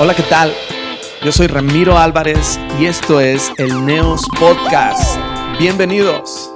Hola, 0.00 0.14
¿qué 0.14 0.22
tal? 0.22 0.52
Yo 1.24 1.32
soy 1.32 1.48
Ramiro 1.48 1.98
Álvarez 1.98 2.56
y 2.78 2.86
esto 2.86 3.20
es 3.20 3.50
el 3.58 3.84
Neos 3.84 4.22
Podcast. 4.38 5.18
Bienvenidos. 5.58 6.52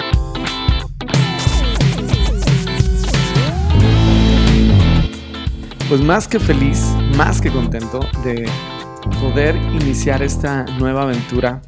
Pues 5.89 6.01
más 6.03 6.29
que 6.29 6.39
feliz, 6.39 6.87
más 7.17 7.41
que 7.41 7.51
contento 7.51 7.99
de 8.23 8.49
poder 9.21 9.57
iniciar 9.57 10.23
esta 10.23 10.65
nueva 10.79 11.03
aventura. 11.03 11.63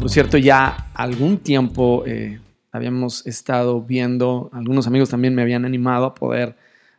Por 0.00 0.10
cierto, 0.10 0.38
ya 0.38 0.90
algún 0.92 1.38
tiempo 1.38 2.02
eh, 2.04 2.40
habíamos 2.72 3.24
estado 3.28 3.80
viendo, 3.80 4.50
algunos 4.52 4.88
amigos 4.88 5.08
también 5.08 5.36
me 5.36 5.42
habían 5.42 5.64
animado 5.64 6.06
a 6.06 6.14
poder 6.14 6.56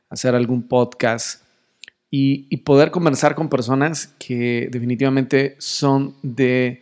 hacer 0.10 0.34
algún 0.34 0.66
podcast 0.66 1.45
y, 2.18 2.58
poder 2.58 2.92
conversar 2.92 3.36
con 3.36 3.50
personas 3.50 4.08
que 4.18 4.70
definitivamente 4.72 5.58
son 5.60 6.16
de 6.24 6.82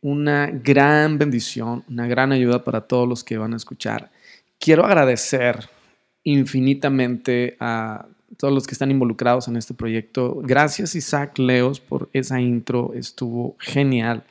una 0.00 0.46
gran 0.46 1.18
bendición, 1.18 1.82
una 1.88 2.06
gran 2.06 2.30
ayuda 2.30 2.62
para 2.62 2.82
todos 2.82 3.08
los 3.08 3.24
que 3.24 3.38
van 3.38 3.54
a 3.54 3.56
escuchar. 3.56 4.12
Quiero 4.60 4.84
agradecer 4.84 5.68
infinitamente 6.22 7.56
a 7.58 8.06
todos 8.36 8.54
los 8.54 8.68
que 8.68 8.74
están 8.74 8.92
involucrados 8.92 9.48
en 9.48 9.56
este 9.56 9.74
proyecto. 9.74 10.40
Gracias 10.44 10.94
Isaac 10.94 11.38
Leos 11.40 11.80
por 11.80 12.08
esa 12.12 12.40
intro, 12.40 12.92
estuvo 12.94 13.56
genial. 13.58 14.22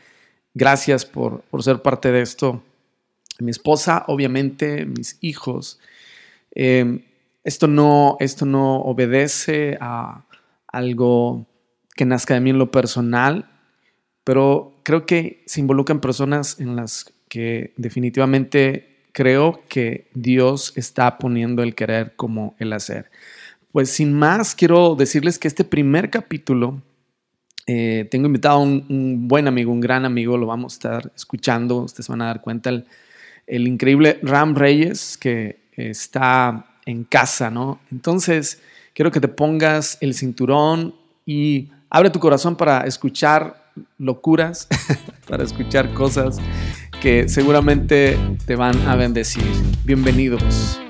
Gracias 0.53 1.05
por, 1.05 1.43
ser 1.59 1.81
parte 1.81 2.09
de 2.09 2.21
esto. 2.21 2.63
Mi 3.39 3.51
esposa, 3.51 4.05
obviamente, 4.07 4.85
mis 4.85 5.17
hijos. 5.19 5.77
Eh, 6.55 7.03
esto, 7.43 7.67
no, 7.67 8.15
esto 8.21 8.45
no 8.45 8.77
obedece 8.77 9.77
a, 9.81 10.23
algo 10.67 11.47
que 11.95 12.05
nazca 12.05 12.33
de 12.33 12.41
mí 12.41 12.51
en 12.51 12.59
lo 12.59 12.71
personal, 12.71 13.49
pero 14.23 14.79
creo 14.83 15.05
que 15.05 15.43
se 15.45 15.59
involucran 15.59 15.99
personas 15.99 16.59
en 16.59 16.75
las 16.75 17.13
que 17.29 17.73
definitivamente 17.77 19.07
creo 19.11 19.63
que 19.67 20.09
Dios 20.13 20.73
está 20.75 21.17
poniendo 21.17 21.63
el 21.63 21.75
querer 21.75 22.15
como 22.15 22.55
el 22.59 22.71
hacer. 22.73 23.09
Pues 23.71 23.89
sin 23.89 24.13
más, 24.13 24.53
quiero 24.55 24.95
decirles 24.95 25.39
que 25.39 25.47
este 25.47 25.63
primer 25.63 26.09
capítulo, 26.09 26.81
eh, 27.65 28.07
tengo 28.11 28.27
invitado 28.27 28.59
a 28.59 28.61
un, 28.61 29.27
buen 29.27 29.47
amigo, 29.47 29.71
un 29.71 29.81
gran 29.81 30.05
amigo, 30.05 30.37
lo 30.37 30.45
vamos 30.45 30.73
a 30.73 30.75
estar 30.75 31.11
escuchando, 31.15 31.77
ustedes 31.77 32.07
van 32.07 32.21
a 32.21 32.27
dar 32.27 32.41
cuenta, 32.41 32.69
el, 32.69 32.85
el 33.45 33.67
increíble 33.67 34.19
Ram 34.21 34.55
Reyes, 34.55 35.17
que 35.17 35.67
está 35.75 36.65
en 36.85 37.03
casa, 37.03 37.49
¿no? 37.49 37.79
Entonces, 37.91 38.61
Quiero 38.97 39.11
que 39.11 39.19
te 39.19 39.27
pongas 39.27 39.95
el 40.01 40.15
cinturón 40.15 40.95
y 41.23 41.69
abre 41.87 42.09
tu 42.09 42.17
corazón 42.17 42.55
para 42.55 42.81
escuchar 42.87 43.71
locuras, 43.99 44.67
para 45.29 45.43
escuchar 45.43 45.93
cosas 45.93 46.39
que 46.99 47.29
seguramente 47.29 48.17
te 48.47 48.55
van 48.55 48.75
a 48.87 48.95
bendecir. 48.95 49.43
Bienvenidos. 49.85 50.81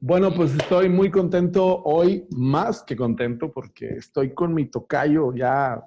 Bueno, 0.00 0.34
pues 0.34 0.52
estoy 0.56 0.88
muy 0.88 1.12
contento 1.12 1.80
hoy, 1.84 2.26
más 2.30 2.82
que 2.82 2.96
contento, 2.96 3.52
porque 3.52 3.90
estoy 3.90 4.34
con 4.34 4.52
mi 4.52 4.68
tocayo. 4.68 5.32
Ya 5.36 5.80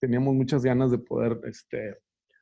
teníamos 0.00 0.34
muchas 0.34 0.64
ganas 0.64 0.90
de 0.90 1.00
poder 1.00 1.38
este, 1.44 1.98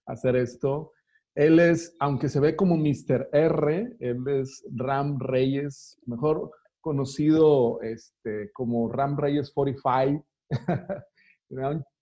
hacer 0.07 0.37
esto. 0.37 0.93
Él 1.35 1.59
es, 1.59 1.97
aunque 1.99 2.29
se 2.29 2.39
ve 2.39 2.55
como 2.55 2.77
Mr. 2.77 3.29
R, 3.33 3.97
él 3.99 4.29
es 4.29 4.65
Ram 4.73 5.19
Reyes, 5.19 5.99
mejor 6.07 6.53
conocido 6.87 7.83
este, 7.83 8.53
como 8.53 8.89
Ram 8.89 9.19
Reyes 9.19 9.51
45. 9.51 10.25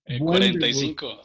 el 0.05 0.21
45. 0.21 1.23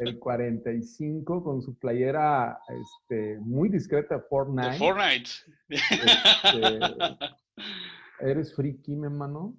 El 0.00 0.18
45 0.18 1.44
con 1.44 1.60
su 1.60 1.78
playera 1.78 2.58
este, 2.66 3.36
muy 3.40 3.68
discreta 3.68 4.24
Fortnite. 4.30 4.78
Fortnite. 4.78 5.28
Este, 5.68 6.80
¿Eres 8.20 8.54
friki, 8.54 8.96
mi 8.96 9.04
hermano? 9.04 9.54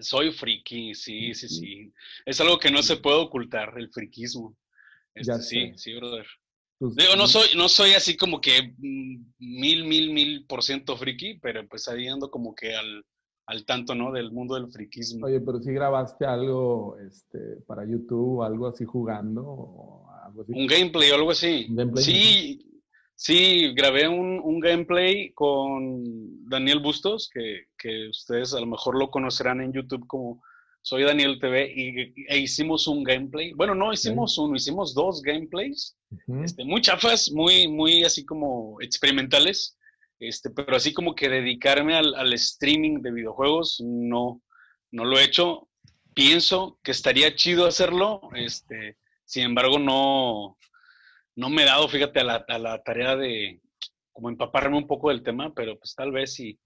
Soy 0.00 0.32
friki, 0.32 0.94
sí, 0.94 1.34
sí, 1.34 1.50
sí. 1.50 1.92
Es 2.24 2.40
algo 2.40 2.58
que 2.58 2.70
no 2.70 2.82
se 2.82 2.96
puede 2.96 3.18
ocultar, 3.18 3.74
el 3.76 3.90
friquismo. 3.90 4.56
Este, 5.12 5.42
sí, 5.42 5.72
sí, 5.76 5.94
brother. 5.96 6.26
Pues, 6.78 6.94
Digo, 6.94 7.16
no 7.16 7.26
soy, 7.26 7.48
no 7.56 7.68
soy 7.68 7.92
así 7.92 8.16
como 8.16 8.40
que 8.40 8.74
mm, 8.78 9.24
mil, 9.38 9.84
mil, 9.84 10.12
mil 10.12 10.46
por 10.46 10.62
ciento 10.62 10.96
friki, 10.96 11.38
pero 11.40 11.66
pues 11.68 11.88
ahí 11.88 12.06
ando 12.06 12.30
como 12.30 12.54
que 12.54 12.74
al, 12.74 13.04
al 13.46 13.64
tanto, 13.64 13.94
¿no? 13.94 14.12
Del 14.12 14.30
mundo 14.30 14.54
del 14.54 14.70
friquismo. 14.70 15.26
Oye, 15.26 15.40
pero 15.40 15.60
si 15.60 15.72
grabaste 15.72 16.24
algo 16.24 16.96
este, 16.98 17.38
para 17.66 17.84
YouTube, 17.84 18.42
algo 18.42 18.68
así 18.68 18.84
jugando 18.84 19.42
o 19.42 20.10
algo 20.24 20.42
así. 20.42 20.52
Un 20.52 20.66
gameplay 20.66 21.10
o 21.10 21.14
algo 21.14 21.30
así. 21.30 21.66
sí, 21.96 22.80
sí, 23.16 23.72
grabé 23.74 24.06
un, 24.06 24.38
un, 24.38 24.60
gameplay 24.60 25.32
con 25.32 26.48
Daniel 26.48 26.80
Bustos, 26.80 27.28
que, 27.32 27.68
que 27.76 28.08
ustedes 28.08 28.54
a 28.54 28.60
lo 28.60 28.66
mejor 28.66 28.96
lo 28.96 29.10
conocerán 29.10 29.62
en 29.62 29.72
YouTube 29.72 30.06
como 30.06 30.42
soy 30.88 31.02
Daniel 31.02 31.38
TV 31.38 31.70
y, 31.76 32.14
e 32.28 32.38
hicimos 32.38 32.86
un 32.86 33.04
gameplay. 33.04 33.52
Bueno, 33.52 33.74
no 33.74 33.92
hicimos 33.92 34.38
uno, 34.38 34.56
hicimos 34.56 34.94
dos 34.94 35.20
gameplays. 35.20 35.94
este, 36.42 36.64
muy 36.64 36.80
chafas, 36.80 37.30
muy, 37.30 37.68
muy 37.68 38.04
así 38.04 38.24
como 38.24 38.80
experimentales. 38.80 39.76
Este, 40.18 40.48
pero 40.48 40.76
así 40.76 40.94
como 40.94 41.14
que 41.14 41.28
dedicarme 41.28 41.94
al, 41.94 42.14
al, 42.14 42.32
streaming 42.32 43.02
de 43.02 43.12
videojuegos, 43.12 43.82
no, 43.84 44.42
no 44.90 45.04
lo 45.04 45.18
he 45.18 45.24
hecho. 45.24 45.68
Pienso 46.14 46.78
que 46.82 46.92
estaría 46.92 47.34
chido 47.34 47.66
hacerlo. 47.66 48.22
Este, 48.34 48.96
sin 49.26 49.42
embargo, 49.44 49.78
no, 49.78 50.56
no 51.36 51.50
me 51.50 51.64
he 51.64 51.66
dado, 51.66 51.86
fíjate, 51.88 52.20
a 52.20 52.24
la, 52.24 52.44
a 52.48 52.58
la 52.58 52.82
tarea 52.82 53.14
de 53.14 53.60
como 54.10 54.30
empaparme 54.30 54.78
un 54.78 54.86
poco 54.86 55.10
del 55.10 55.22
tema, 55.22 55.52
pero 55.54 55.78
pues 55.78 55.94
tal 55.94 56.12
vez 56.12 56.32
si, 56.32 56.58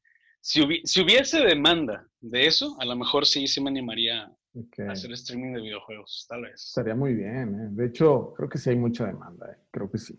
si, 0.43 0.61
hubiese 1.01 1.41
demanda 1.41 2.05
de 2.21 2.47
eso, 2.47 2.77
a 2.81 2.85
lo 2.85 2.97
mejor 2.97 3.25
sí, 3.25 3.47
sí 3.47 3.61
me 3.63 3.71
animaría 3.71 4.25
a 4.25 4.91
hacer 4.91 5.13
streaming 5.13 5.55
de 5.55 5.61
videojuegos, 5.61 6.27
tal 6.29 6.43
vez. 6.43 6.67
Estaría 6.67 6.97
muy 6.97 7.15
bien, 7.15 7.55
¿eh? 7.55 7.69
De 7.71 7.87
hecho, 7.87 8.35
creo 8.37 8.49
que 8.49 8.59
sí 8.59 8.71
hay 8.71 8.77
mucha 8.77 9.07
demanda, 9.07 9.53
¿eh? 9.53 9.57
creo 9.71 9.89
que 9.89 9.99
sí. 9.99 10.19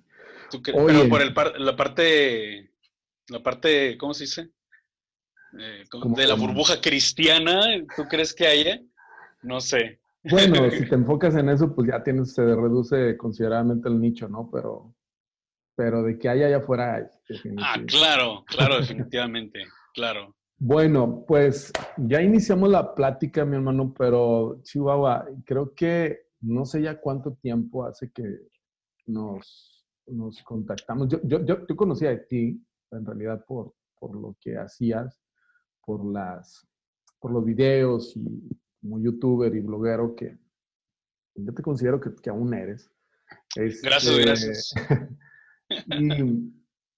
pero 0.63 1.09
por 1.09 1.21
el 1.21 1.33
la 1.57 1.75
parte, 1.75 2.71
la 3.27 3.43
parte, 3.43 3.97
¿cómo 3.97 4.13
se 4.13 4.23
dice? 4.23 4.49
Eh, 5.59 5.83
de 6.15 6.27
la 6.27 6.35
burbuja 6.35 6.79
cristiana, 6.79 7.61
¿tú 7.95 8.05
crees 8.09 8.33
que 8.33 8.47
haya? 8.47 8.81
No 9.41 9.59
sé. 9.59 9.99
Bueno, 10.23 10.55
si 10.71 10.87
te 10.87 10.95
enfocas 10.95 11.35
en 11.35 11.49
eso, 11.49 11.75
pues 11.75 11.89
ya 11.89 12.01
tienes, 12.01 12.33
se 12.33 12.43
reduce 12.43 13.17
considerablemente 13.17 13.89
el 13.89 13.99
nicho, 13.99 14.29
¿no? 14.29 14.49
Pero, 14.49 14.95
pero 15.75 16.01
de 16.01 16.17
que 16.17 16.29
haya 16.29 16.47
allá 16.47 16.57
afuera 16.57 16.95
hay. 16.95 17.03
Ah, 17.57 17.75
claro, 17.85 18.45
claro, 18.47 18.79
definitivamente. 18.79 19.65
Claro. 19.93 20.35
Bueno, 20.57 21.25
pues 21.27 21.71
ya 21.97 22.21
iniciamos 22.21 22.69
la 22.69 22.95
plática, 22.95 23.43
mi 23.45 23.55
hermano, 23.55 23.93
pero 23.97 24.61
Chihuahua, 24.63 25.27
creo 25.45 25.73
que 25.75 26.27
no 26.41 26.65
sé 26.65 26.81
ya 26.81 26.99
cuánto 26.99 27.33
tiempo 27.33 27.85
hace 27.85 28.11
que 28.11 28.23
nos, 29.07 29.85
nos 30.07 30.41
contactamos. 30.43 31.09
Yo, 31.09 31.19
yo, 31.23 31.43
yo, 31.45 31.67
yo 31.67 31.75
conocía 31.75 32.11
de 32.11 32.19
ti, 32.19 32.65
en 32.91 33.05
realidad, 33.05 33.43
por, 33.45 33.73
por 33.99 34.15
lo 34.15 34.37
que 34.39 34.57
hacías, 34.57 35.19
por, 35.85 36.05
las, 36.05 36.65
por 37.19 37.31
los 37.31 37.43
videos 37.43 38.15
y 38.15 38.57
como 38.81 38.99
youtuber 38.99 39.53
y 39.55 39.59
bloguero 39.59 40.15
que 40.15 40.37
yo 41.35 41.53
te 41.53 41.61
considero 41.61 41.99
que, 41.99 42.13
que 42.15 42.29
aún 42.29 42.53
eres. 42.53 42.91
gracias, 43.55 44.05
este, 44.05 44.21
gracias. 44.21 44.73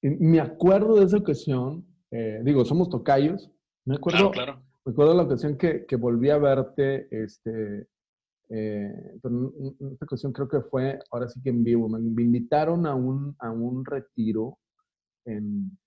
y 0.02 0.10
me 0.10 0.40
acuerdo 0.40 0.96
de 1.00 1.06
esa 1.06 1.18
ocasión 1.18 1.86
eh, 2.12 2.42
digo, 2.44 2.66
somos 2.66 2.90
tocayos. 2.90 3.52
Me 3.86 3.96
acuerdo, 3.96 4.32
claro, 4.32 4.62
Me 4.86 4.92
acuerdo 4.92 5.14
la 5.14 5.24
ocasión 5.24 5.58
que, 5.58 5.86
que 5.86 5.96
volví 5.96 6.30
a 6.30 6.38
verte, 6.38 7.08
este, 7.12 7.88
eh, 8.50 9.20
en 9.24 9.92
esta 9.92 10.06
ocasión 10.06 10.32
creo 10.32 10.48
que 10.48 10.62
fue, 10.62 11.00
ahora 11.12 11.28
sí 11.28 11.42
que 11.42 11.50
en 11.50 11.64
vivo, 11.64 11.90
me, 11.90 12.00
invitaron 12.00 12.86
a 12.86 12.94
un, 12.94 13.36
a 13.40 13.50
un 13.50 13.84
retiro 13.84 14.60
en, 15.26 15.78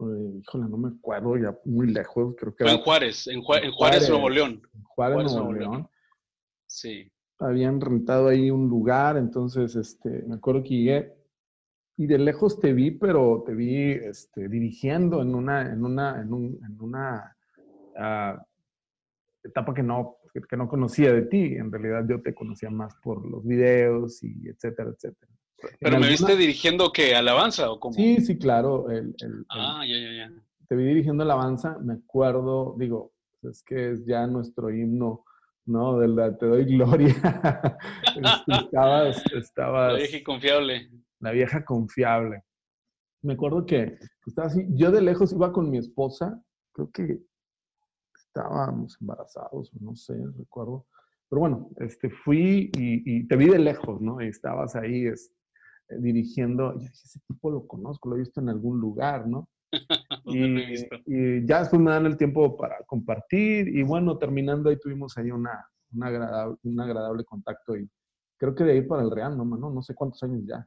eh, 0.00 0.40
híjole, 0.40 0.68
no 0.68 0.76
me 0.76 0.88
acuerdo, 0.88 1.36
ya 1.36 1.56
muy 1.64 1.92
lejos, 1.92 2.34
creo 2.36 2.54
que 2.56 2.64
fue 2.64 2.72
en 2.72 2.80
Juárez, 2.80 3.26
en, 3.28 3.42
Juárez, 3.42 4.08
Nuevo 4.10 4.30
León. 4.30 4.62
En 4.74 4.82
Juárez, 4.82 5.32
Nuevo, 5.32 5.52
León. 5.52 5.88
Sí. 6.66 7.10
Habían 7.38 7.80
rentado 7.80 8.28
ahí 8.28 8.50
un 8.50 8.68
lugar, 8.68 9.16
entonces, 9.16 9.76
este, 9.76 10.22
me 10.26 10.36
acuerdo 10.36 10.62
que 10.62 10.70
llegué, 10.70 11.14
y 11.96 12.06
de 12.06 12.18
lejos 12.18 12.58
te 12.58 12.72
vi, 12.72 12.90
pero 12.90 13.44
te 13.46 13.54
vi 13.54 13.92
este, 13.92 14.48
dirigiendo 14.48 15.22
en 15.22 15.34
una, 15.34 15.62
en 15.72 15.84
una, 15.84 16.20
en 16.20 16.32
un, 16.32 16.58
en 16.64 16.80
una 16.80 17.36
ah, 17.96 18.44
etapa 19.42 19.72
que 19.74 19.82
no, 19.82 20.16
que 20.48 20.56
no 20.56 20.68
conocía 20.68 21.12
de 21.12 21.22
ti. 21.22 21.54
En 21.54 21.70
realidad 21.70 22.04
yo 22.08 22.20
te 22.20 22.34
conocía 22.34 22.70
más 22.70 22.94
por 23.02 23.24
los 23.24 23.46
videos 23.46 24.22
y 24.22 24.48
etcétera, 24.48 24.90
etcétera. 24.90 25.32
¿Pero 25.80 25.98
me 25.98 26.08
viste 26.08 26.36
dirigiendo 26.36 26.92
qué? 26.92 27.14
¿Alabanza 27.14 27.70
o 27.70 27.78
cómo? 27.78 27.94
Sí, 27.94 28.20
sí, 28.20 28.36
claro. 28.36 28.90
El, 28.90 29.14
ah, 29.50 29.82
ya, 29.86 29.96
ya, 29.96 30.12
ya. 30.12 30.32
Te 30.68 30.76
vi 30.76 30.84
dirigiendo 30.84 31.22
Alabanza, 31.22 31.78
me 31.78 31.94
acuerdo, 31.94 32.74
digo, 32.78 33.12
es 33.42 33.62
que 33.62 33.92
es 33.92 34.04
ya 34.04 34.26
nuestro 34.26 34.70
himno 34.70 35.24
¿no? 35.66 35.98
De 35.98 36.08
la, 36.08 36.36
te 36.36 36.46
doy 36.46 36.64
gloria. 36.76 37.14
estabas, 38.48 39.22
estabas... 39.32 39.96
Vieja 39.96 40.24
confiable. 40.24 40.90
La 41.20 41.30
vieja 41.30 41.64
confiable. 41.64 42.44
Me 43.22 43.34
acuerdo 43.34 43.64
que 43.64 43.98
estaba 44.26 44.48
así, 44.48 44.66
yo 44.70 44.90
de 44.90 45.00
lejos 45.00 45.32
iba 45.32 45.52
con 45.52 45.70
mi 45.70 45.78
esposa, 45.78 46.42
creo 46.72 46.90
que 46.90 47.22
estábamos 48.14 48.98
embarazados, 49.00 49.72
no 49.80 49.94
sé, 49.96 50.14
recuerdo. 50.36 50.86
Pero 51.30 51.40
bueno, 51.40 51.70
este, 51.78 52.10
fui 52.10 52.70
y, 52.76 53.26
te 53.26 53.36
vi 53.36 53.48
de 53.48 53.58
lejos, 53.58 54.00
¿no? 54.00 54.20
Y 54.20 54.28
estabas 54.28 54.76
ahí 54.76 55.06
es, 55.06 55.32
eh, 55.88 55.96
dirigiendo. 55.98 56.74
Yo 56.74 56.80
dije, 56.80 56.92
ese 56.92 57.20
tipo 57.26 57.50
lo 57.50 57.66
conozco, 57.66 58.10
lo 58.10 58.16
he 58.16 58.20
visto 58.20 58.40
en 58.40 58.50
algún 58.50 58.80
lugar, 58.80 59.26
¿no? 59.26 59.48
y, 60.26 60.84
y, 61.06 61.46
ya 61.46 61.60
después 61.60 61.80
me 61.80 61.90
dan 61.90 62.06
el 62.06 62.16
tiempo 62.16 62.56
para 62.56 62.76
compartir 62.86 63.68
y 63.68 63.82
bueno, 63.82 64.18
terminando 64.18 64.68
ahí 64.68 64.78
tuvimos 64.78 65.16
ahí 65.18 65.30
una, 65.30 65.66
una 65.92 66.06
agradable, 66.08 66.56
un 66.62 66.80
agradable 66.80 67.24
contacto 67.24 67.76
y 67.76 67.88
creo 68.36 68.54
que 68.54 68.64
de 68.64 68.72
ahí 68.72 68.82
para 68.82 69.02
el 69.02 69.10
Real, 69.10 69.36
¿no, 69.36 69.44
mano? 69.44 69.70
No 69.70 69.82
sé 69.82 69.94
cuántos 69.94 70.22
años 70.22 70.42
ya. 70.46 70.66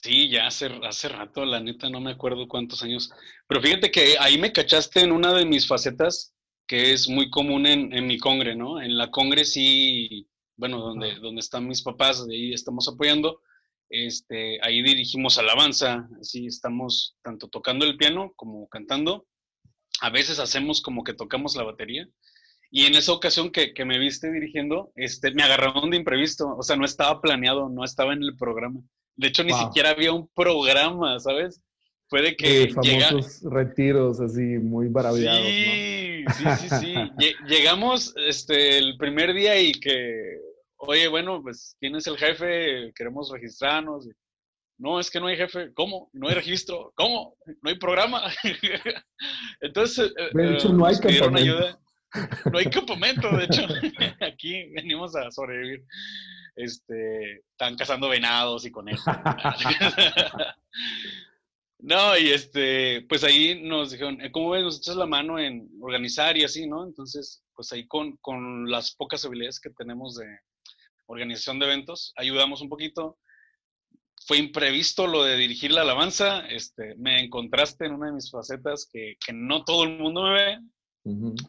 Sí, 0.00 0.30
ya 0.30 0.46
hace, 0.46 0.70
hace 0.84 1.08
rato, 1.10 1.44
la 1.44 1.60
neta, 1.60 1.90
no 1.90 2.00
me 2.00 2.12
acuerdo 2.12 2.48
cuántos 2.48 2.82
años. 2.82 3.12
Pero 3.46 3.60
fíjate 3.60 3.90
que 3.90 4.16
ahí 4.18 4.38
me 4.38 4.50
cachaste 4.50 5.00
en 5.00 5.12
una 5.12 5.34
de 5.34 5.44
mis 5.44 5.66
facetas 5.66 6.34
que 6.66 6.92
es 6.92 7.10
muy 7.10 7.28
común 7.28 7.66
en, 7.66 7.92
en 7.92 8.06
mi 8.06 8.16
congre, 8.18 8.56
¿no? 8.56 8.80
En 8.80 8.96
la 8.96 9.10
congre 9.10 9.44
sí, 9.44 10.26
bueno, 10.56 10.78
donde, 10.78 11.16
donde 11.16 11.40
están 11.40 11.68
mis 11.68 11.82
papás, 11.82 12.26
de 12.26 12.34
ahí 12.34 12.54
estamos 12.54 12.88
apoyando. 12.88 13.42
Este, 13.90 14.58
ahí 14.64 14.80
dirigimos 14.82 15.36
alabanza, 15.36 16.08
así 16.18 16.46
estamos 16.46 17.14
tanto 17.22 17.48
tocando 17.48 17.84
el 17.84 17.98
piano 17.98 18.32
como 18.34 18.68
cantando. 18.68 19.26
A 20.00 20.08
veces 20.08 20.38
hacemos 20.38 20.80
como 20.80 21.04
que 21.04 21.12
tocamos 21.12 21.54
la 21.54 21.64
batería. 21.64 22.08
Y 22.74 22.86
en 22.86 22.94
esa 22.94 23.12
ocasión 23.12 23.50
que, 23.50 23.74
que 23.74 23.84
me 23.84 23.98
viste 23.98 24.32
dirigiendo, 24.32 24.92
este, 24.96 25.30
me 25.32 25.42
agarraron 25.42 25.90
de 25.90 25.98
imprevisto, 25.98 26.56
o 26.56 26.62
sea, 26.62 26.74
no 26.74 26.86
estaba 26.86 27.20
planeado, 27.20 27.68
no 27.68 27.84
estaba 27.84 28.14
en 28.14 28.22
el 28.22 28.34
programa. 28.34 28.80
De 29.14 29.28
hecho, 29.28 29.44
ni 29.44 29.52
siquiera 29.52 29.90
había 29.90 30.10
un 30.10 30.26
programa, 30.28 31.20
¿sabes? 31.20 31.62
Puede 32.08 32.34
que... 32.34 32.70
famosos 32.70 33.42
retiros 33.42 34.20
así, 34.20 34.40
muy 34.40 34.88
maravillados, 34.88 35.46
sí, 35.46 36.24
Sí, 36.38 36.44
sí, 36.60 36.68
sí. 36.80 36.94
Llegamos 37.46 38.14
este, 38.16 38.78
el 38.78 38.96
primer 38.96 39.34
día 39.34 39.60
y 39.60 39.72
que, 39.72 40.38
oye, 40.76 41.08
bueno, 41.08 41.42
pues, 41.42 41.76
¿quién 41.78 41.94
es 41.96 42.06
el 42.06 42.16
jefe? 42.16 42.90
Queremos 42.94 43.30
registrarnos. 43.30 44.08
No, 44.78 44.98
es 44.98 45.10
que 45.10 45.20
no 45.20 45.26
hay 45.26 45.36
jefe. 45.36 45.74
¿Cómo? 45.74 46.08
No 46.14 46.28
hay 46.28 46.36
registro. 46.36 46.90
¿Cómo? 46.96 47.36
No 47.46 47.68
hay 47.68 47.78
programa. 47.78 48.22
Entonces, 49.60 50.10
eh, 50.16 50.30
de 50.32 50.54
hecho, 50.54 50.72
no 50.72 50.86
hay. 50.86 50.96
Ayuda. 51.34 51.78
No 52.50 52.58
hay 52.58 52.66
campamento, 52.66 53.30
de 53.36 53.44
hecho. 53.44 53.62
Aquí 54.20 54.70
venimos 54.74 55.16
a 55.16 55.30
sobrevivir 55.30 55.84
este, 56.56 57.36
están 57.50 57.76
cazando 57.76 58.08
venados 58.08 58.64
y 58.64 58.70
conejos. 58.70 59.04
no, 61.78 62.18
y 62.18 62.28
este, 62.28 63.02
pues 63.08 63.24
ahí 63.24 63.60
nos 63.62 63.92
dijeron, 63.92 64.20
eh, 64.20 64.30
¿cómo 64.30 64.50
ves? 64.50 64.62
Nos 64.62 64.78
echas 64.78 64.96
la 64.96 65.06
mano 65.06 65.38
en 65.38 65.68
organizar 65.80 66.36
y 66.36 66.44
así, 66.44 66.66
¿no? 66.66 66.84
Entonces, 66.84 67.42
pues 67.54 67.72
ahí 67.72 67.86
con, 67.86 68.16
con 68.18 68.70
las 68.70 68.94
pocas 68.94 69.24
habilidades 69.24 69.60
que 69.60 69.70
tenemos 69.70 70.16
de 70.16 70.26
organización 71.06 71.58
de 71.58 71.66
eventos, 71.66 72.12
ayudamos 72.16 72.60
un 72.60 72.68
poquito. 72.68 73.18
Fue 74.24 74.38
imprevisto 74.38 75.08
lo 75.08 75.24
de 75.24 75.36
dirigir 75.36 75.72
la 75.72 75.82
alabanza, 75.82 76.46
este, 76.46 76.94
me 76.96 77.20
encontraste 77.24 77.86
en 77.86 77.94
una 77.94 78.06
de 78.06 78.12
mis 78.12 78.30
facetas 78.30 78.88
que, 78.90 79.16
que 79.24 79.32
no 79.32 79.64
todo 79.64 79.82
el 79.82 79.98
mundo 79.98 80.22
me 80.22 80.32
ve, 80.32 80.58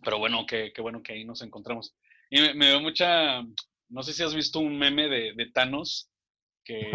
pero 0.03 0.19
bueno, 0.19 0.45
qué 0.47 0.73
bueno 0.79 1.01
que 1.03 1.13
ahí 1.13 1.25
nos 1.25 1.41
encontramos. 1.41 1.95
Y 2.29 2.41
me, 2.41 2.53
me 2.55 2.69
dio 2.69 2.81
mucha, 2.81 3.43
no 3.89 4.01
sé 4.01 4.11
si 4.11 4.23
has 4.23 4.33
visto 4.33 4.59
un 4.59 4.77
meme 4.77 5.07
de, 5.07 5.51
Thanos 5.53 6.09
que, 6.65 6.91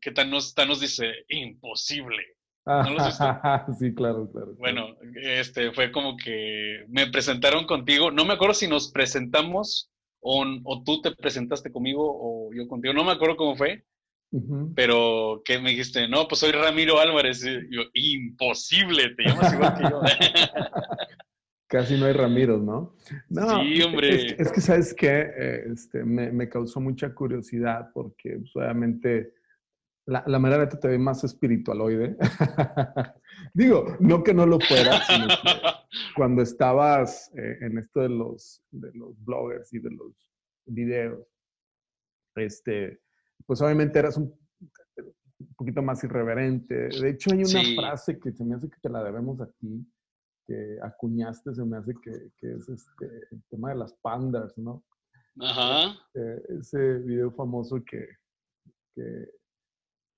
que 0.00 0.10
Thanos, 0.10 0.54
Thanos 0.54 0.80
dice, 0.80 1.24
imposible. 1.28 2.22
¿No 2.66 2.90
lo 2.90 3.00
has 3.00 3.18
sí, 3.78 3.94
claro, 3.94 4.30
claro. 4.30 4.54
Bueno, 4.58 4.94
este 5.16 5.72
fue 5.72 5.90
como 5.90 6.16
que 6.16 6.84
me 6.88 7.08
presentaron 7.08 7.66
contigo. 7.66 8.10
No 8.10 8.24
me 8.24 8.34
acuerdo 8.34 8.54
si 8.54 8.68
nos 8.68 8.92
presentamos 8.92 9.90
o, 10.20 10.44
o 10.64 10.84
tú 10.84 11.00
te 11.00 11.10
presentaste 11.12 11.72
conmigo 11.72 12.02
o 12.04 12.50
yo 12.54 12.68
contigo. 12.68 12.94
No 12.94 13.04
me 13.04 13.12
acuerdo 13.12 13.36
cómo 13.36 13.56
fue. 13.56 13.84
Pero 14.74 15.42
que 15.44 15.58
me 15.58 15.70
dijiste, 15.70 16.08
no, 16.08 16.26
pues 16.26 16.40
soy 16.40 16.52
Ramiro 16.52 16.98
Álvarez. 16.98 17.44
Y 17.44 17.74
yo, 17.74 17.82
imposible, 17.92 19.14
te 19.14 19.24
llamas 19.24 19.52
igual 19.52 19.74
que 19.74 19.82
yo. 19.82 20.00
Casi 21.72 21.98
no 21.98 22.04
hay 22.04 22.12
Ramiro, 22.12 22.58
¿no? 22.58 22.94
No, 23.30 23.62
sí, 23.62 23.80
hombre. 23.80 24.36
Es, 24.38 24.52
que, 24.52 24.60
¿sabes 24.60 24.92
qué? 24.92 25.32
Eh, 25.34 25.64
este, 25.72 26.04
me, 26.04 26.46
causó 26.46 26.80
mucha 26.80 27.14
curiosidad 27.14 27.88
porque 27.94 28.36
pues, 28.36 28.54
obviamente 28.56 29.32
la, 30.04 30.22
la 30.26 30.38
manera 30.38 30.68
te 30.68 30.86
ve 30.86 30.98
más 30.98 31.24
espiritualoide. 31.24 32.18
Digo, 33.54 33.96
no 34.00 34.22
que 34.22 34.34
no 34.34 34.44
lo 34.44 34.60
fuera, 34.60 35.00
sino 35.00 35.28
que 35.28 35.32
cuando 36.14 36.42
estabas 36.42 37.32
eh, 37.38 37.56
en 37.62 37.78
esto 37.78 38.00
de 38.00 38.10
los, 38.10 38.62
de 38.70 38.92
los 38.92 39.18
bloggers 39.24 39.72
y 39.72 39.78
de 39.78 39.92
los 39.92 40.12
videos, 40.66 41.26
este, 42.34 43.00
pues 43.46 43.62
obviamente 43.62 43.98
eras 43.98 44.18
un, 44.18 44.30
poquito 45.56 45.80
más 45.80 46.04
irreverente. 46.04 46.88
De 46.88 47.08
hecho, 47.08 47.30
hay 47.32 47.44
una 47.44 47.82
frase 47.82 48.18
que 48.18 48.30
se 48.30 48.44
me 48.44 48.56
hace 48.56 48.68
que 48.68 48.78
te 48.78 48.90
la 48.90 49.02
debemos 49.02 49.40
a 49.40 49.50
ti, 49.52 49.86
que 50.46 50.78
acuñaste, 50.82 51.54
se 51.54 51.64
me 51.64 51.78
hace 51.78 51.94
que, 52.02 52.10
es 52.10 52.68
este, 52.68 53.06
el 53.30 53.42
tema 53.50 53.70
de 53.70 53.76
las 53.76 53.94
pandas, 53.94 54.56
¿no? 54.58 54.84
Ajá. 55.40 55.96
Este, 56.14 56.54
ese 56.58 56.98
video 56.98 57.30
famoso 57.30 57.82
que, 57.84 58.06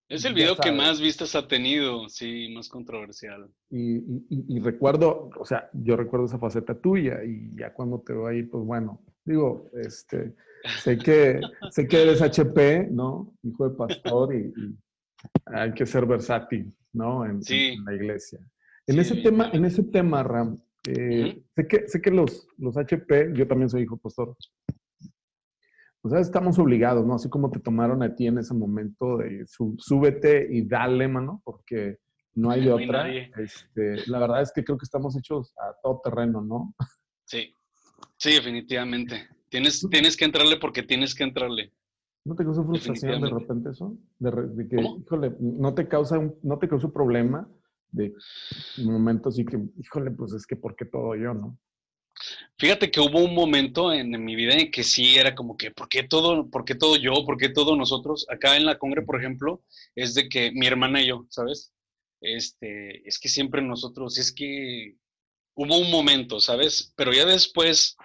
es 0.08 0.24
el 0.24 0.34
video 0.34 0.56
que 0.56 0.70
más 0.70 1.00
vistas 1.00 1.34
ha 1.34 1.48
tenido, 1.48 2.08
sí, 2.08 2.52
más 2.54 2.68
controversial. 2.68 3.50
Y, 3.70 4.60
recuerdo, 4.60 5.30
o 5.38 5.44
sea, 5.44 5.70
yo 5.72 5.96
recuerdo 5.96 6.26
esa 6.26 6.38
faceta 6.38 6.78
tuya 6.78 7.24
y 7.24 7.56
ya 7.56 7.72
cuando 7.72 8.00
te 8.00 8.12
veo 8.12 8.26
ahí, 8.26 8.42
pues 8.42 8.64
bueno, 8.64 9.02
digo, 9.24 9.70
este, 9.74 10.34
sé 10.82 10.98
que, 10.98 11.40
sé 11.70 11.88
que 11.88 12.02
eres 12.02 12.20
HP, 12.20 12.88
¿no? 12.90 13.34
Hijo 13.42 13.68
de 13.68 13.76
pastor 13.76 14.34
y, 14.34 14.52
hay 15.46 15.72
que 15.72 15.86
ser 15.86 16.04
versátil, 16.04 16.70
¿no? 16.92 17.24
en 17.24 17.40
la 17.84 17.94
iglesia. 17.94 18.38
En 18.86 18.98
ese 18.98 19.16
tema, 19.16 19.50
en 19.52 19.64
ese 19.64 19.82
tema, 19.82 20.22
Ram, 20.22 20.58
eh, 20.88 21.42
sé, 21.54 21.66
que, 21.66 21.88
sé 21.88 22.02
que 22.02 22.10
los, 22.10 22.46
los 22.58 22.76
HP, 22.76 23.32
yo 23.34 23.46
también 23.48 23.70
soy 23.70 23.82
hijo 23.82 23.96
pastor, 23.96 24.36
pues 26.02 26.14
estamos 26.20 26.58
obligados, 26.58 27.06
¿no? 27.06 27.14
Así 27.14 27.30
como 27.30 27.50
te 27.50 27.60
tomaron 27.60 28.02
a 28.02 28.14
ti 28.14 28.26
en 28.26 28.36
ese 28.36 28.52
momento 28.52 29.18
de 29.18 29.46
súbete 29.46 30.46
y 30.50 30.66
dale, 30.68 31.08
mano, 31.08 31.40
porque 31.44 31.96
no 32.34 32.50
hay 32.50 32.68
otra. 32.68 33.08
Este, 33.10 34.06
la 34.06 34.18
verdad 34.18 34.42
es 34.42 34.52
que 34.52 34.62
creo 34.62 34.76
que 34.76 34.84
estamos 34.84 35.16
hechos 35.16 35.54
a 35.56 35.74
todo 35.82 36.02
terreno, 36.04 36.42
¿no? 36.42 36.74
Sí, 37.24 37.54
sí, 38.18 38.34
definitivamente. 38.34 39.26
Tienes, 39.48 39.86
tienes 39.90 40.14
que 40.14 40.26
entrarle 40.26 40.58
porque 40.58 40.82
tienes 40.82 41.14
que 41.14 41.24
entrarle. 41.24 41.72
¿No 42.26 42.34
te 42.34 42.44
causa 42.44 42.62
frustración 42.64 43.22
de 43.22 43.30
repente 43.30 43.70
eso? 43.70 43.96
De, 44.18 44.68
que, 44.68 44.76
híjole, 44.76 45.32
no 45.40 45.72
te 45.72 45.88
causa 45.88 46.18
un, 46.18 46.34
no 46.42 46.58
te 46.58 46.68
causa 46.68 46.86
un 46.86 46.92
problema 46.92 47.48
de 47.94 48.12
momentos 48.78 49.38
y 49.38 49.44
que, 49.44 49.58
híjole, 49.78 50.10
pues 50.10 50.32
es 50.32 50.46
que 50.46 50.56
¿por 50.56 50.74
qué 50.76 50.84
todo 50.84 51.14
yo, 51.14 51.32
no? 51.32 51.58
Fíjate 52.58 52.90
que 52.90 53.00
hubo 53.00 53.24
un 53.24 53.34
momento 53.34 53.92
en, 53.92 54.10
mi 54.24 54.36
vida 54.36 54.54
en 54.54 54.70
que 54.70 54.84
sí 54.84 55.16
era 55.16 55.34
como 55.34 55.56
que, 55.56 55.70
¿por 55.70 55.88
qué 55.88 56.04
todo, 56.04 56.48
por 56.48 56.64
qué 56.64 56.74
todo 56.74 56.96
yo, 56.96 57.12
por 57.26 57.36
qué 57.36 57.48
todo 57.48 57.76
nosotros? 57.76 58.26
Acá 58.30 58.56
en 58.56 58.66
la 58.66 58.78
Congre, 58.78 59.02
por 59.02 59.18
ejemplo, 59.18 59.62
es 59.96 60.14
de 60.14 60.28
que 60.28 60.52
mi 60.52 60.66
hermana 60.66 61.02
y 61.02 61.08
yo, 61.08 61.26
¿sabes? 61.30 61.72
Este, 62.20 63.06
es 63.08 63.18
que 63.18 63.28
siempre 63.28 63.62
nosotros, 63.62 64.16
es 64.18 64.32
que 64.32 64.96
hubo 65.54 65.76
un 65.76 65.90
momento, 65.90 66.40
¿sabes? 66.40 66.92
Pero 66.96 67.12
ya 67.12 67.26
después, 67.26 67.96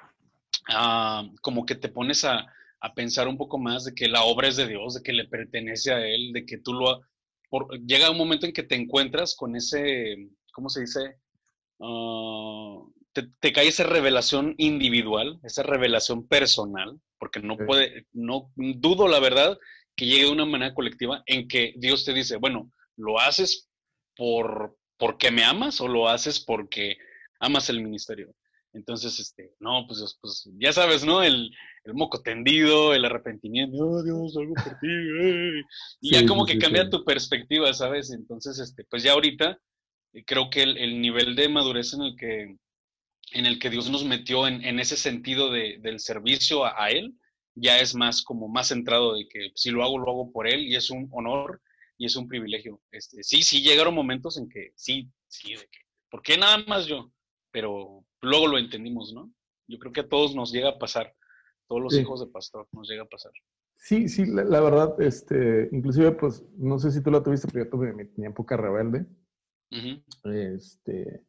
ah, 0.69 1.27
como 1.41 1.65
que 1.65 1.75
te 1.75 1.89
pones 1.89 2.25
a, 2.25 2.45
a, 2.81 2.93
pensar 2.95 3.27
un 3.27 3.37
poco 3.37 3.59
más 3.59 3.85
de 3.85 3.93
que 3.93 4.07
la 4.07 4.23
obra 4.23 4.47
es 4.47 4.55
de 4.55 4.67
Dios, 4.67 4.95
de 4.95 5.03
que 5.03 5.13
le 5.13 5.27
pertenece 5.27 5.93
a 5.93 6.05
Él, 6.05 6.33
de 6.33 6.45
que 6.45 6.57
tú 6.57 6.73
lo, 6.73 7.01
llega 7.85 8.11
un 8.11 8.17
momento 8.17 8.45
en 8.45 8.53
que 8.53 8.63
te 8.63 8.75
encuentras 8.75 9.35
con 9.35 9.55
ese, 9.55 10.29
¿cómo 10.51 10.69
se 10.69 10.81
dice? 10.81 11.19
Ah, 11.79 12.79
te, 13.13 13.53
cae 13.53 13.67
esa 13.67 13.83
revelación 13.83 14.55
individual, 14.57 15.39
esa 15.43 15.63
revelación 15.63 16.27
personal, 16.27 16.99
porque 17.17 17.39
no 17.39 17.57
puede, 17.57 18.07
no 18.13 18.51
dudo 18.55 19.07
la 19.07 19.19
verdad 19.19 19.57
que 19.95 20.05
llegue 20.05 20.25
de 20.25 20.31
una 20.31 20.45
manera 20.45 20.73
colectiva 20.73 21.23
en 21.25 21.47
que 21.47 21.73
Dios 21.77 22.05
te 22.05 22.13
dice, 22.13 22.37
bueno, 22.37 22.71
¿lo 22.95 23.19
haces 23.19 23.69
por 24.15 24.77
porque 24.97 25.31
me 25.31 25.43
amas 25.43 25.79
o 25.81 25.87
lo 25.87 26.09
haces 26.09 26.39
porque 26.39 26.97
amas 27.39 27.69
el 27.69 27.81
ministerio? 27.81 28.33
Entonces, 28.73 29.19
este, 29.19 29.55
no, 29.59 29.85
pues, 29.87 30.17
pues 30.21 30.49
ya 30.59 30.71
sabes, 30.71 31.03
¿no? 31.03 31.23
El, 31.23 31.51
el 31.83 31.93
moco 31.93 32.21
tendido, 32.21 32.93
el 32.93 33.05
arrepentimiento, 33.05 33.77
oh 33.77 34.03
Dios, 34.03 34.35
algo 34.37 34.53
por 34.53 34.79
ti, 34.79 34.87
y 36.01 36.13
ya 36.13 36.25
como 36.25 36.45
que 36.45 36.57
cambia 36.57 36.89
tu 36.89 37.03
perspectiva, 37.03 37.73
¿sabes? 37.73 38.11
Entonces, 38.11 38.59
este, 38.59 38.83
pues 38.85 39.03
ya 39.03 39.13
ahorita 39.13 39.59
eh, 40.13 40.23
creo 40.25 40.49
que 40.49 40.63
el, 40.63 41.01
nivel 41.01 41.35
de 41.35 41.49
madurez 41.49 41.93
en 41.93 42.01
el 42.01 42.15
que 42.15 42.55
en 43.31 43.45
el 43.45 43.59
que 43.59 43.69
Dios 43.69 43.89
nos 43.91 44.03
metió 44.05 44.47
en, 44.47 44.79
ese 44.79 44.97
sentido 44.97 45.51
del 45.51 45.99
servicio 45.99 46.65
a, 46.65 46.89
Él, 46.89 47.13
ya 47.53 47.79
es 47.79 47.93
más 47.93 48.23
como 48.23 48.47
más 48.47 48.69
centrado 48.69 49.13
de 49.13 49.27
que 49.27 49.51
si 49.53 49.69
lo 49.69 49.83
hago, 49.83 49.99
lo 49.99 50.09
hago 50.09 50.31
por 50.31 50.47
Él 50.47 50.61
y 50.61 50.75
es 50.75 50.89
un 50.89 51.07
honor 51.11 51.61
y 51.95 52.07
es 52.07 52.15
un 52.15 52.27
privilegio. 52.27 52.81
Este, 52.91 53.23
sí, 53.23 53.43
sí 53.43 53.61
llegaron 53.61 53.93
momentos 53.93 54.37
en 54.37 54.49
que 54.49 54.71
sí, 54.75 55.11
sí, 55.27 55.53
de 55.53 55.67
que, 55.67 55.79
¿por 56.09 56.23
qué 56.23 56.39
nada 56.39 56.57
más 56.65 56.87
yo? 56.87 57.11
Pero 57.51 58.03
luego 58.21 58.47
lo 58.47 58.57
entendimos, 58.57 59.13
¿no? 59.13 59.31
Yo 59.67 59.77
creo 59.77 59.93
que 59.93 60.01
a 60.01 60.09
todos 60.09 60.33
nos 60.33 60.51
llega 60.51 60.69
a 60.69 60.79
pasar, 60.79 61.13
todos 61.69 61.81
los 61.83 61.93
hijos 61.97 62.19
de 62.19 62.27
pastor 62.27 62.67
nos 62.73 62.89
llega 62.89 63.03
a 63.03 63.07
pasar. 63.07 63.31
Sí, 63.77 64.09
sí, 64.09 64.25
la, 64.25 64.59
verdad, 64.59 64.99
este, 65.01 65.69
inclusive, 65.71 66.11
pues, 66.11 66.43
no 66.57 66.79
sé 66.79 66.91
si 66.91 67.01
tú 67.01 67.11
lo 67.11 67.23
tuviste, 67.23 67.47
pero 67.47 67.63
yo 67.63 67.71
tuve 67.71 67.93
mi, 67.93 68.25
época 68.25 68.57
rebelde. 68.57 69.05
Este, 70.25 71.23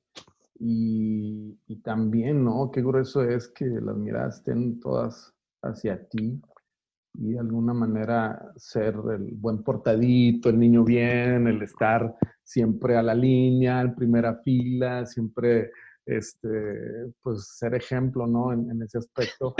y, 0.59 1.57
y, 1.69 1.77
también, 1.83 2.43
¿no? 2.43 2.71
Qué 2.73 2.83
grueso 2.83 3.23
es 3.23 3.49
que 3.49 3.67
las 3.67 3.97
miradas 3.97 4.39
estén 4.39 4.81
todas 4.81 5.33
hacia 5.63 6.09
ti 6.09 6.41
y 7.15 7.33
de 7.33 7.39
alguna 7.39 7.75
manera 7.75 8.53
ser 8.57 8.95
el 9.13 9.35
buen 9.35 9.63
portadito, 9.63 10.49
el 10.49 10.59
niño 10.59 10.85
bien, 10.85 11.47
el 11.47 11.63
estar 11.63 12.17
siempre 12.43 12.97
a 12.97 13.03
la 13.03 13.15
línea, 13.15 13.83
en 13.83 13.95
primera 13.95 14.37
fila, 14.37 15.05
siempre 15.07 15.71
este, 16.19 16.49
pues 17.23 17.57
ser 17.57 17.75
ejemplo, 17.75 18.27
¿no? 18.27 18.53
En, 18.53 18.83
ese 18.83 18.99
aspecto. 18.99 19.55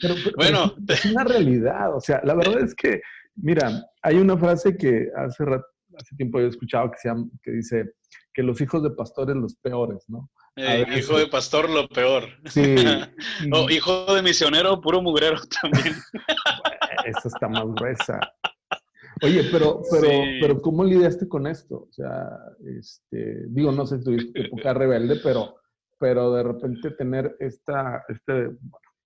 Pero, 0.00 0.14
bueno, 0.36 0.74
es 0.88 1.04
una 1.04 1.24
realidad, 1.24 1.94
o 1.94 2.00
sea, 2.00 2.20
la 2.24 2.34
verdad 2.34 2.60
es 2.60 2.74
que, 2.74 3.00
mira, 3.36 3.70
hay 4.02 4.16
una 4.16 4.36
frase 4.36 4.76
que 4.76 5.08
hace, 5.16 5.44
hace 5.44 6.16
tiempo 6.16 6.40
he 6.40 6.46
escuchado 6.46 6.90
que, 6.90 6.98
se 6.98 7.10
que 7.42 7.50
dice 7.50 7.92
que 8.32 8.42
los 8.42 8.60
hijos 8.60 8.82
de 8.82 8.90
pastores 8.90 9.36
los 9.36 9.56
peores, 9.56 10.04
¿no? 10.08 10.30
Eh, 10.56 10.86
hijo 10.96 11.18
de 11.18 11.26
pastor, 11.26 11.68
lo 11.68 11.86
peor. 11.86 12.24
Sí. 12.46 12.76
o 13.52 13.68
hijo 13.68 14.14
de 14.14 14.22
misionero, 14.22 14.80
puro 14.80 15.02
mugrero 15.02 15.36
también. 15.62 15.94
Eso 17.04 17.28
está 17.28 17.48
más 17.48 17.66
gruesa. 17.74 18.18
Oye, 19.22 19.44
pero, 19.50 19.82
pero, 19.90 20.08
pero 20.40 20.60
¿cómo 20.60 20.84
lidiaste 20.84 21.28
con 21.28 21.46
esto? 21.46 21.88
O 21.88 21.92
sea, 21.92 22.38
este, 22.78 23.46
digo, 23.48 23.72
no 23.72 23.86
sé 23.86 23.98
si 23.98 24.04
tuviste 24.04 24.46
época 24.46 24.74
rebelde, 24.74 25.20
pero, 25.22 25.56
pero 25.98 26.32
de 26.32 26.42
repente 26.42 26.90
tener 26.92 27.36
esta, 27.38 28.04
este 28.08 28.56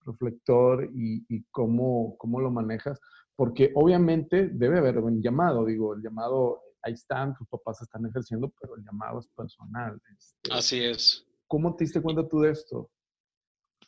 reflector 0.05 0.89
y, 0.95 1.25
y 1.29 1.45
cómo, 1.51 2.17
cómo 2.19 2.41
lo 2.41 2.51
manejas, 2.51 3.01
porque 3.37 3.71
obviamente 3.75 4.49
debe 4.53 4.79
haber 4.79 4.99
un 4.99 5.23
llamado, 5.23 5.65
digo, 5.65 5.95
el 5.95 6.03
llamado, 6.03 6.61
ahí 6.83 6.93
están, 6.93 7.35
tus 7.35 7.49
papás 7.49 7.81
están 7.83 8.05
ejerciendo, 8.07 8.53
pero 8.61 8.77
el 8.77 8.85
llamado 8.85 9.21
es 9.21 9.29
personal. 9.29 10.01
Este. 10.19 10.53
Así 10.53 10.85
es. 10.85 11.27
¿Cómo 11.47 11.75
te 11.75 11.85
diste 11.85 12.03
cuenta 12.03 12.29
tú 12.29 12.41
de 12.41 12.51
esto? 12.51 12.91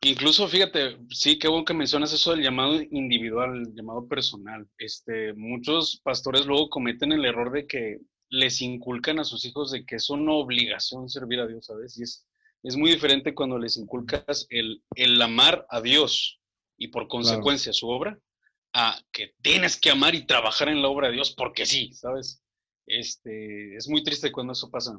Incluso, 0.05 0.49
fíjate, 0.49 0.99
sí, 1.11 1.39
qué 1.39 1.47
bueno 1.47 1.65
que 1.65 1.75
mencionas 1.75 2.13
eso 2.13 2.33
del 2.33 2.43
llamado 2.43 2.81
individual, 2.91 3.57
el 3.57 3.75
llamado 3.75 4.09
personal. 4.09 4.67
Este, 4.79 5.33
muchos 5.35 6.01
pastores 6.03 6.45
luego 6.45 6.71
cometen 6.71 7.13
el 7.13 7.25
error 7.25 7.53
de 7.53 7.67
que 7.67 8.01
les 8.29 8.63
inculcan 8.63 9.21
a 9.21 9.25
sus 9.25 9.45
hijos 9.45 9.71
de 9.71 9.85
que 9.85 9.97
es 9.97 10.11
una 10.11 10.33
obligación 10.33 11.09
servir 11.09 11.39
a 11.39 11.47
Dios, 11.47 11.67
¿sabes? 11.67 11.97
Y 11.99 12.03
es, 12.03 12.27
es 12.63 12.77
muy 12.77 12.91
diferente 12.91 13.35
cuando 13.35 13.59
les 13.59 13.77
inculcas 13.77 14.47
el, 14.51 14.83
el 14.95 15.21
amar 15.21 15.67
a 15.69 15.81
Dios 15.81 16.41
y 16.77 16.89
por 16.89 17.09
consecuencia 17.09 17.73
su 17.73 17.89
obra, 17.89 18.19
a 18.73 19.01
que 19.13 19.35
tienes 19.43 19.79
que 19.79 19.91
amar 19.91 20.15
y 20.15 20.27
trabajar 20.27 20.69
en 20.69 20.81
la 20.81 20.89
obra 20.89 21.09
de 21.09 21.15
Dios 21.15 21.35
porque 21.37 21.67
sí, 21.67 21.93
¿sabes? 21.93 22.43
Este, 22.87 23.77
es 23.77 23.89
muy 23.89 24.03
triste 24.03 24.33
cuando 24.33 24.53
eso 24.53 24.71
pasa. 24.71 24.99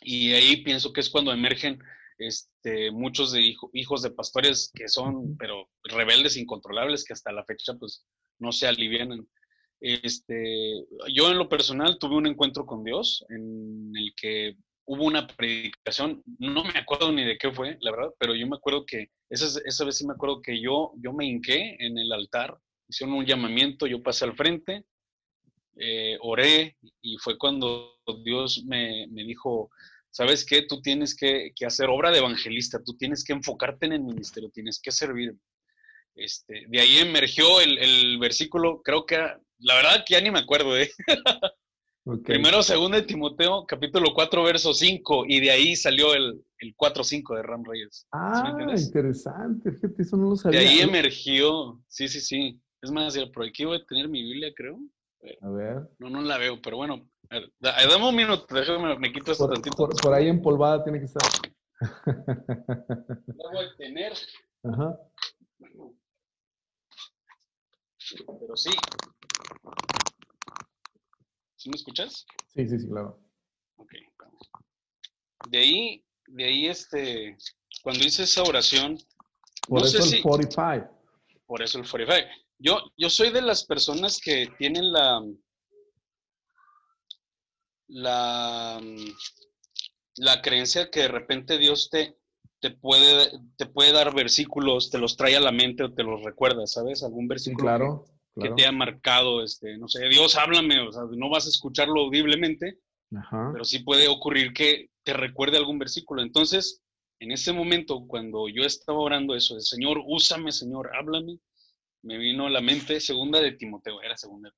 Y 0.00 0.32
ahí 0.32 0.58
pienso 0.58 0.92
que 0.92 1.00
es 1.00 1.10
cuando 1.10 1.32
emergen 1.32 1.78
este, 2.18 2.90
muchos 2.90 3.32
de 3.32 3.54
hijos 3.72 4.02
de 4.02 4.10
pastores 4.10 4.70
que 4.74 4.88
son, 4.88 5.36
pero 5.36 5.68
rebeldes, 5.84 6.36
incontrolables, 6.36 7.04
que 7.04 7.12
hasta 7.12 7.32
la 7.32 7.44
fecha 7.44 7.74
pues 7.74 8.04
no 8.38 8.52
se 8.52 8.66
alivianan. 8.66 9.28
Este, 9.80 10.84
yo 11.12 11.30
en 11.30 11.38
lo 11.38 11.48
personal 11.48 11.98
tuve 11.98 12.16
un 12.16 12.26
encuentro 12.26 12.66
con 12.66 12.84
Dios 12.84 13.24
en 13.30 13.92
el 13.96 14.12
que 14.14 14.56
hubo 14.90 15.04
una 15.04 15.24
predicación, 15.24 16.20
no 16.40 16.64
me 16.64 16.76
acuerdo 16.76 17.12
ni 17.12 17.24
de 17.24 17.38
qué 17.38 17.52
fue, 17.52 17.78
la 17.80 17.92
verdad, 17.92 18.10
pero 18.18 18.34
yo 18.34 18.44
me 18.48 18.56
acuerdo 18.56 18.84
que, 18.84 19.06
esa, 19.28 19.60
esa 19.64 19.84
vez 19.84 19.96
sí 19.96 20.04
me 20.04 20.14
acuerdo 20.14 20.42
que 20.42 20.60
yo, 20.60 20.92
yo 20.96 21.12
me 21.12 21.26
hinqué 21.26 21.76
en 21.78 21.96
el 21.96 22.10
altar, 22.10 22.58
hicieron 22.88 23.14
un 23.14 23.24
llamamiento, 23.24 23.86
yo 23.86 24.02
pasé 24.02 24.24
al 24.24 24.34
frente, 24.34 24.84
eh, 25.76 26.18
oré 26.22 26.76
y 27.02 27.16
fue 27.18 27.38
cuando 27.38 28.00
Dios 28.24 28.64
me, 28.66 29.06
me 29.12 29.22
dijo, 29.22 29.70
¿sabes 30.10 30.44
qué? 30.44 30.62
Tú 30.62 30.82
tienes 30.82 31.14
que, 31.14 31.52
hacer 31.64 31.88
obra 31.88 32.10
de 32.10 32.18
evangelista, 32.18 32.82
tú 32.84 32.96
tienes 32.96 33.22
que 33.22 33.32
enfocarte 33.32 33.86
en 33.86 33.92
el 33.92 34.02
ministerio, 34.02 34.50
tienes 34.50 34.80
que 34.82 34.90
servir. 34.90 35.36
Este, 36.16 36.64
de 36.66 36.80
ahí 36.80 36.98
emergió 36.98 37.60
el, 37.60 38.18
versículo, 38.18 38.82
creo 38.82 39.06
que, 39.06 39.16
la 39.60 39.74
verdad 39.76 40.04
que 40.04 40.14
ya 40.14 40.20
ni 40.20 40.32
me 40.32 40.40
acuerdo, 40.40 40.76
¿eh? 40.76 40.90
Primero, 42.24 42.62
segundo 42.62 42.96
de 42.96 43.02
Timoteo, 43.02 43.66
capítulo 43.66 44.12
4, 44.14 44.42
verso 44.42 44.72
5, 44.72 45.24
y 45.28 45.40
de 45.40 45.50
ahí 45.50 45.76
salió 45.76 46.14
el, 46.14 46.42
el 46.58 46.74
4-5 46.74 47.36
de 47.36 47.42
Ram 47.42 47.62
Reyes. 47.64 48.06
Ah, 48.10 48.56
interesante, 48.74 49.70
fíjate, 49.72 50.02
eso 50.02 50.16
no 50.16 50.30
lo 50.30 50.36
sabía. 50.36 50.60
De 50.60 50.66
ahí 50.66 50.80
emergió, 50.80 51.80
sí, 51.88 52.08
sí, 52.08 52.20
sí. 52.20 52.60
Es 52.80 52.90
más, 52.90 53.16
por 53.34 53.44
aquí 53.44 53.66
voy 53.66 53.76
a 53.76 53.84
tener 53.84 54.08
mi 54.08 54.22
Biblia, 54.22 54.50
creo. 54.56 54.78
A 55.42 55.50
ver. 55.50 55.90
No, 55.98 56.08
no 56.08 56.22
la 56.22 56.38
veo, 56.38 56.60
pero 56.62 56.78
bueno, 56.78 57.06
dame 57.60 58.08
un 58.08 58.16
minuto, 58.16 58.46
déjame, 58.54 58.98
me 58.98 59.12
quito 59.12 59.32
esto 59.32 59.46
por, 59.46 59.54
tantito. 59.54 59.88
Por, 59.88 60.14
ahí 60.14 60.28
empolvada 60.28 60.82
tiene 60.82 60.98
que 61.00 61.04
estar. 61.04 61.22
La 62.06 63.50
voy 63.52 63.64
a 63.66 63.76
tener. 63.76 64.12
Ajá. 64.64 64.98
Pero 68.40 68.56
sí. 68.56 68.70
¿Sí 71.60 71.68
me 71.68 71.76
escuchas? 71.76 72.24
Sí, 72.54 72.66
sí, 72.66 72.78
sí, 72.78 72.88
claro. 72.88 73.20
Ok, 73.76 73.92
vamos. 74.18 74.50
De 75.50 75.58
ahí, 75.58 76.02
de 76.28 76.44
ahí, 76.44 76.66
este, 76.68 77.36
cuando 77.82 78.02
hice 78.02 78.22
esa 78.22 78.42
oración. 78.44 78.96
Por 79.68 79.84
eso 79.84 80.02
el 80.02 80.22
45. 80.22 80.90
Por 81.44 81.60
eso 81.60 81.78
el 81.78 81.86
45. 81.86 82.28
Yo, 82.60 82.80
yo 82.96 83.10
soy 83.10 83.30
de 83.30 83.42
las 83.42 83.64
personas 83.66 84.18
que 84.24 84.50
tienen 84.56 84.90
la, 84.90 85.22
la, 87.88 88.80
la 90.16 90.40
creencia 90.40 90.90
que 90.90 91.00
de 91.00 91.08
repente 91.08 91.58
Dios 91.58 91.90
te, 91.90 92.16
te, 92.60 92.70
puede, 92.70 93.38
te 93.58 93.66
puede 93.66 93.92
dar 93.92 94.14
versículos, 94.14 94.90
te 94.90 94.96
los 94.96 95.14
trae 95.14 95.36
a 95.36 95.40
la 95.40 95.52
mente 95.52 95.82
o 95.82 95.92
te 95.92 96.04
los 96.04 96.24
recuerda, 96.24 96.66
¿sabes? 96.66 97.02
Algún 97.02 97.28
versículo 97.28 97.64
claro, 97.64 98.04
que, 98.06 98.19
te 98.34 98.66
ha 98.66 98.72
marcado, 98.72 99.42
este, 99.42 99.76
no 99.78 99.88
sé, 99.88 100.08
Dios 100.08 100.36
háblame, 100.36 100.80
o 100.80 100.92
sea, 100.92 101.02
no 101.10 101.28
vas 101.28 101.46
a 101.46 101.50
escucharlo 101.50 102.02
audiblemente, 102.02 102.78
pero 103.52 103.64
sí 103.64 103.80
puede 103.80 104.08
ocurrir 104.08 104.52
que 104.52 104.90
te 105.02 105.12
recuerde 105.12 105.56
algún 105.56 105.78
versículo. 105.78 106.22
Entonces, 106.22 106.82
en 107.18 107.32
ese 107.32 107.52
momento, 107.52 108.06
cuando 108.06 108.48
yo 108.48 108.62
estaba 108.62 108.98
orando 108.98 109.34
eso, 109.34 109.54
de 109.54 109.60
Señor, 109.60 110.02
úsame, 110.06 110.52
Señor, 110.52 110.90
háblame, 110.94 111.38
me 112.02 112.18
vino 112.18 112.46
a 112.46 112.50
la 112.50 112.60
mente 112.60 113.00
segunda 113.00 113.40
de 113.40 113.52
Timoteo, 113.52 114.00
era 114.00 114.16
segunda, 114.16 114.52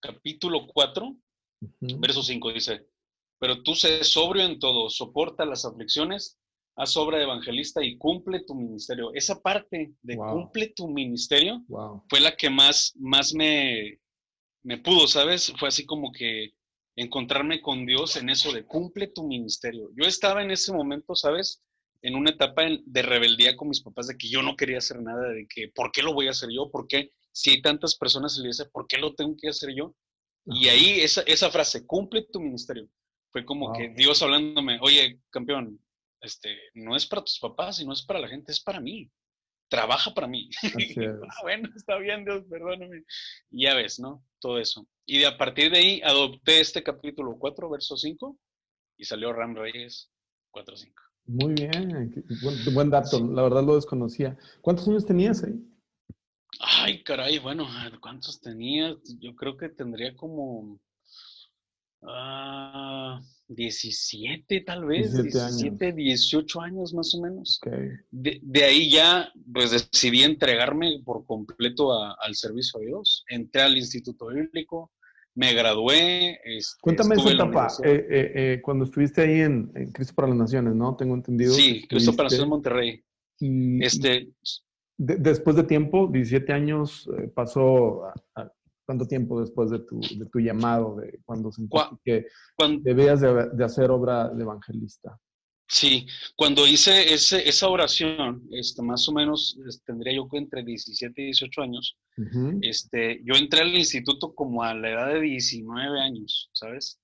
capítulo 0.00 0.66
4, 0.66 1.16
Verso 1.80 2.22
5 2.22 2.52
dice, 2.52 2.86
pero 3.38 3.62
tú 3.62 3.74
sé 3.74 4.02
sobrio 4.04 4.44
en 4.44 4.58
todo, 4.58 4.88
soporta 4.88 5.44
las 5.44 5.64
aflicciones, 5.64 6.38
haz 6.76 6.96
obra 6.96 7.18
de 7.18 7.24
evangelista 7.24 7.84
y 7.84 7.96
cumple 7.98 8.40
tu 8.46 8.54
ministerio. 8.54 9.12
Esa 9.14 9.40
parte 9.40 9.92
de 10.02 10.16
cumple 10.16 10.72
tu 10.74 10.88
ministerio 10.88 11.62
fue 12.08 12.20
la 12.20 12.36
que 12.36 12.50
más, 12.50 12.94
más 12.96 13.34
me, 13.34 13.98
me 14.62 14.78
pudo, 14.78 15.06
¿sabes? 15.06 15.52
Fue 15.58 15.68
así 15.68 15.84
como 15.84 16.12
que 16.12 16.54
encontrarme 16.96 17.60
con 17.60 17.86
Dios 17.86 18.16
en 18.16 18.30
eso 18.30 18.52
de 18.52 18.64
cumple 18.64 19.08
tu 19.08 19.26
ministerio. 19.26 19.90
Yo 19.96 20.06
estaba 20.06 20.42
en 20.42 20.50
ese 20.50 20.72
momento, 20.72 21.14
¿sabes? 21.14 21.62
En 22.02 22.14
una 22.14 22.30
etapa 22.30 22.62
de 22.84 23.02
rebeldía 23.02 23.56
con 23.56 23.68
mis 23.68 23.82
papás 23.82 24.06
de 24.06 24.16
que 24.16 24.28
yo 24.28 24.42
no 24.42 24.56
quería 24.56 24.78
hacer 24.78 25.02
nada, 25.02 25.28
de 25.28 25.46
que 25.46 25.68
¿por 25.68 25.92
qué 25.92 26.02
lo 26.02 26.14
voy 26.14 26.28
a 26.28 26.30
hacer 26.30 26.50
yo? 26.50 26.70
¿Por 26.70 26.86
qué? 26.86 27.10
Si 27.32 27.50
hay 27.50 27.62
tantas 27.62 27.96
personas, 27.96 28.34
se 28.34 28.42
le 28.42 28.48
dice, 28.48 28.64
¿por 28.66 28.86
qué 28.86 28.98
lo 28.98 29.14
tengo 29.14 29.36
que 29.40 29.48
hacer 29.48 29.74
yo? 29.74 29.94
Y 30.46 30.68
ahí 30.68 31.00
esa, 31.00 31.22
esa 31.22 31.50
frase, 31.50 31.86
cumple 31.86 32.22
tu 32.22 32.40
ministerio, 32.40 32.88
fue 33.30 33.44
como 33.44 33.72
que 33.72 33.90
Dios 33.90 34.22
hablándome, 34.22 34.78
oye, 34.80 35.20
campeón, 35.30 35.78
este, 36.20 36.56
no 36.74 36.96
es 36.96 37.06
para 37.06 37.22
tus 37.22 37.38
papás 37.38 37.80
y 37.80 37.86
no 37.86 37.92
es 37.92 38.02
para 38.02 38.20
la 38.20 38.28
gente, 38.28 38.52
es 38.52 38.60
para 38.60 38.80
mí. 38.80 39.10
Trabaja 39.68 40.12
para 40.12 40.26
mí. 40.26 40.50
ah, 40.62 41.42
bueno, 41.42 41.68
está 41.76 41.96
bien, 41.98 42.24
Dios, 42.24 42.44
perdóname. 42.50 43.04
Y 43.50 43.64
ya 43.64 43.74
ves, 43.74 44.00
¿no? 44.00 44.24
Todo 44.40 44.58
eso. 44.58 44.86
Y 45.06 45.18
de 45.18 45.26
a 45.26 45.38
partir 45.38 45.70
de 45.70 45.78
ahí 45.78 46.00
adopté 46.02 46.60
este 46.60 46.82
capítulo 46.82 47.36
4, 47.38 47.70
verso 47.70 47.96
5, 47.96 48.36
y 48.98 49.04
salió 49.04 49.32
Ram 49.32 49.54
Reyes 49.54 50.10
4, 50.50 50.76
5. 50.76 51.02
Muy 51.26 51.54
bien, 51.54 52.12
buen, 52.42 52.74
buen 52.74 52.90
dato, 52.90 53.24
la 53.24 53.42
verdad 53.42 53.62
lo 53.62 53.76
desconocía. 53.76 54.36
¿Cuántos 54.60 54.88
años 54.88 55.06
tenías 55.06 55.44
ahí? 55.44 55.54
Ay, 56.58 57.02
caray, 57.04 57.38
bueno, 57.38 57.66
¿cuántos 58.00 58.40
tenía? 58.40 58.96
Yo 59.20 59.34
creo 59.36 59.56
que 59.56 59.68
tendría 59.68 60.16
como... 60.16 60.80
Ah, 62.02 63.20
17 63.50 64.60
tal 64.60 64.84
vez, 64.84 65.12
17, 65.12 65.92
18 65.92 66.60
años 66.60 66.94
más 66.94 67.12
o 67.16 67.22
menos. 67.22 67.60
De, 68.10 68.64
ahí 68.64 68.90
ya, 68.90 69.28
pues 69.52 69.72
decidí 69.72 70.22
entregarme 70.22 71.00
por 71.04 71.26
completo 71.26 71.92
al 71.92 72.34
servicio 72.36 72.78
a 72.78 72.84
Dios. 72.84 73.24
Entré 73.28 73.62
al 73.62 73.76
Instituto 73.76 74.28
Bíblico, 74.28 74.92
me 75.34 75.52
gradué. 75.52 76.38
Este, 76.44 76.78
Cuéntame 76.80 77.16
esa 77.16 77.32
etapa, 77.32 77.66
eh, 77.84 78.06
eh, 78.08 78.32
eh, 78.34 78.60
cuando 78.62 78.84
estuviste 78.84 79.22
ahí 79.22 79.40
en, 79.40 79.72
Cristo 79.92 80.14
para 80.14 80.28
las 80.28 80.36
Naciones, 80.36 80.74
¿no? 80.76 80.96
Tengo 80.96 81.16
entendido. 81.16 81.52
Sí, 81.52 81.86
Cristo 81.88 82.12
para 82.12 82.24
las 82.24 82.32
Naciones 82.34 82.50
Monterrey. 82.50 83.04
Y, 83.40 83.82
este, 83.84 84.32
después 84.96 85.56
de 85.56 85.64
tiempo, 85.64 86.06
17 86.06 86.52
años, 86.52 87.10
pasó 87.34 88.04
a 88.36 88.52
¿Cuánto 88.90 89.06
tiempo 89.06 89.40
después 89.40 89.70
de 89.70 89.78
tu, 89.78 90.00
de 90.00 90.26
tu 90.32 90.40
llamado, 90.40 90.96
de 90.96 91.20
cuando 91.24 91.52
sentiste 91.52 91.96
que 92.04 92.26
debías 92.80 93.20
de, 93.20 93.64
hacer 93.64 93.88
obra 93.88 94.28
de 94.30 94.42
evangelista? 94.42 95.16
Sí, 95.68 96.08
cuando 96.34 96.66
hice 96.66 97.14
ese, 97.14 97.48
esa 97.48 97.68
oración, 97.68 98.42
este, 98.50 98.82
más 98.82 99.08
o 99.08 99.12
menos 99.12 99.56
tendría 99.86 100.14
yo 100.16 100.26
entre 100.32 100.64
17 100.64 101.22
y 101.22 101.24
18 101.26 101.62
años, 101.62 101.96
este, 102.62 103.22
yo 103.22 103.34
entré 103.34 103.60
al 103.60 103.72
instituto 103.76 104.34
como 104.34 104.64
a 104.64 104.74
la 104.74 104.90
edad 104.90 105.14
de 105.14 105.20
19 105.20 106.00
años, 106.00 106.50
¿sabes? 106.52 107.00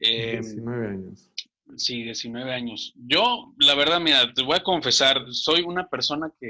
19 0.00 0.86
em, 0.86 0.94
años. 0.94 1.30
Sí, 1.76 2.02
19 2.02 2.50
años. 2.50 2.94
Yo, 2.96 3.52
la 3.58 3.74
verdad, 3.74 4.00
mira, 4.00 4.32
te 4.32 4.42
voy 4.42 4.56
a 4.56 4.62
confesar, 4.62 5.22
soy 5.32 5.60
una 5.60 5.86
persona 5.86 6.32
que 6.40 6.48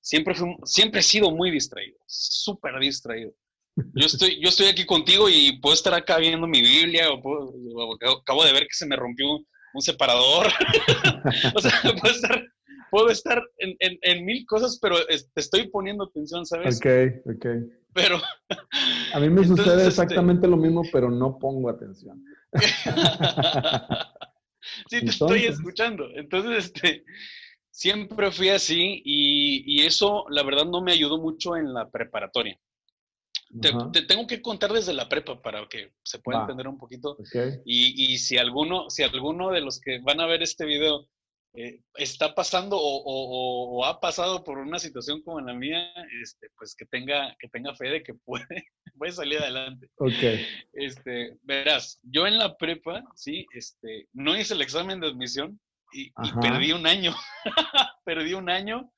siempre, 0.00 0.34
fui, 0.34 0.56
siempre 0.64 1.00
he 1.00 1.02
sido 1.02 1.30
muy 1.30 1.50
distraído, 1.50 1.98
súper 2.06 2.80
distraído. 2.80 3.34
Yo 3.76 4.06
estoy, 4.06 4.40
yo 4.40 4.48
estoy 4.48 4.66
aquí 4.66 4.84
contigo 4.84 5.28
y 5.28 5.58
puedo 5.60 5.74
estar 5.74 5.94
acá 5.94 6.18
viendo 6.18 6.46
mi 6.46 6.60
Biblia 6.60 7.08
o, 7.10 7.96
acabo 8.20 8.44
de 8.44 8.52
ver 8.52 8.62
que 8.62 8.74
se 8.74 8.86
me 8.86 8.96
rompió 8.96 9.26
un, 9.30 9.80
separador. 9.80 10.46
o 11.54 11.60
sea, 11.60 11.72
puedo 12.00 12.14
estar, 12.14 12.44
puedo 12.90 13.08
estar 13.08 13.42
en, 13.58 13.76
en, 13.78 14.24
mil 14.24 14.44
cosas, 14.46 14.78
pero 14.82 14.96
te 15.06 15.40
estoy 15.40 15.68
poniendo 15.68 16.04
atención, 16.04 16.44
¿sabes? 16.44 16.78
Ok, 16.78 17.36
ok. 17.36 17.46
Pero... 17.94 18.20
A 19.14 19.20
mí 19.20 19.28
me 19.28 19.46
sucede 19.46 19.76
este 19.76 19.88
exactamente 19.88 20.46
lo 20.46 20.56
mismo, 20.56 20.82
pero 20.92 21.10
no 21.10 21.38
pongo 21.38 21.70
atención. 21.70 22.22
sí, 24.88 25.00
te 25.00 25.10
estoy 25.10 25.46
escuchando. 25.46 26.08
Entonces, 26.14 26.66
este, 26.66 27.04
siempre 27.70 28.30
fui 28.30 28.48
así 28.48 29.02
y, 29.04 29.64
y 29.66 29.86
eso, 29.86 30.24
la 30.28 30.42
verdad, 30.42 30.66
no 30.66 30.82
me 30.82 30.92
ayudó 30.92 31.18
mucho 31.18 31.56
en 31.56 31.72
la 31.72 31.90
preparatoria. 31.90 32.58
Te, 33.92 34.02
tengo 34.02 34.26
que 34.26 34.40
contar 34.40 34.72
desde 34.72 34.92
la 34.92 35.08
prepa 35.08 35.42
para 35.42 35.66
que 35.68 35.92
se 36.04 36.20
pueda 36.20 36.42
entender 36.42 36.68
un 36.68 36.78
poquito. 36.78 37.16
Y, 37.64 38.12
y, 38.12 38.18
si 38.18 38.38
alguno, 38.38 38.88
si 38.90 39.02
alguno 39.02 39.50
de 39.50 39.60
los 39.60 39.80
que 39.80 39.98
van 40.00 40.20
a 40.20 40.26
ver 40.26 40.42
este 40.42 40.64
video 40.64 41.08
eh, 41.54 41.80
está 41.96 42.32
pasando 42.32 42.76
o, 42.80 43.84
ha 43.84 43.98
pasado 43.98 44.44
por 44.44 44.58
una 44.58 44.78
situación 44.78 45.20
como 45.22 45.40
la 45.40 45.52
mía, 45.52 45.92
este, 46.22 46.48
pues 46.56 46.76
que 46.76 46.86
tenga, 46.86 47.34
que 47.40 47.48
tenga 47.48 47.74
fe 47.74 47.88
de 47.88 48.02
que 48.04 48.14
puede, 48.14 48.46
puede 48.98 49.12
salir 49.12 49.40
adelante. 49.40 49.88
Okay. 49.96 50.46
Este, 50.72 51.36
verás, 51.42 51.98
yo 52.02 52.28
en 52.28 52.38
la 52.38 52.56
prepa, 52.56 53.02
sí, 53.16 53.46
este, 53.52 54.06
no 54.12 54.38
hice 54.38 54.54
el 54.54 54.62
examen 54.62 55.00
de 55.00 55.08
admisión 55.08 55.60
y, 55.92 56.06
y 56.06 56.32
perdí 56.40 56.72
un 56.72 56.86
año. 56.86 57.16
perdí 58.04 58.34
un 58.34 58.48
año 58.48 58.92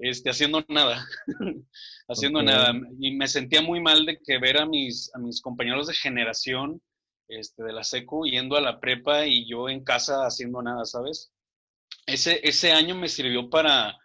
este, 0.00 0.30
haciendo 0.30 0.64
nada, 0.68 1.06
haciendo 2.08 2.42
nada. 2.42 2.72
Y 2.98 3.12
me 3.12 3.28
sentía 3.28 3.62
muy 3.62 3.80
mal 3.80 4.06
de 4.06 4.18
que 4.18 4.38
ver 4.38 4.58
a 4.58 4.66
mis, 4.66 5.10
a 5.14 5.18
mis 5.18 5.40
compañeros 5.40 5.86
de 5.86 5.94
generación 5.94 6.82
este, 7.28 7.62
de 7.62 7.72
la 7.72 7.84
SECU 7.84 8.26
yendo 8.26 8.56
a 8.56 8.60
la 8.60 8.80
prepa 8.80 9.26
y 9.26 9.48
yo 9.48 9.68
en 9.68 9.84
casa 9.84 10.26
haciendo 10.26 10.62
nada, 10.62 10.84
¿sabes? 10.84 11.32
Ese, 12.06 12.40
ese 12.42 12.72
año 12.72 12.94
me 12.96 13.08
sirvió 13.08 13.48
para 13.50 13.96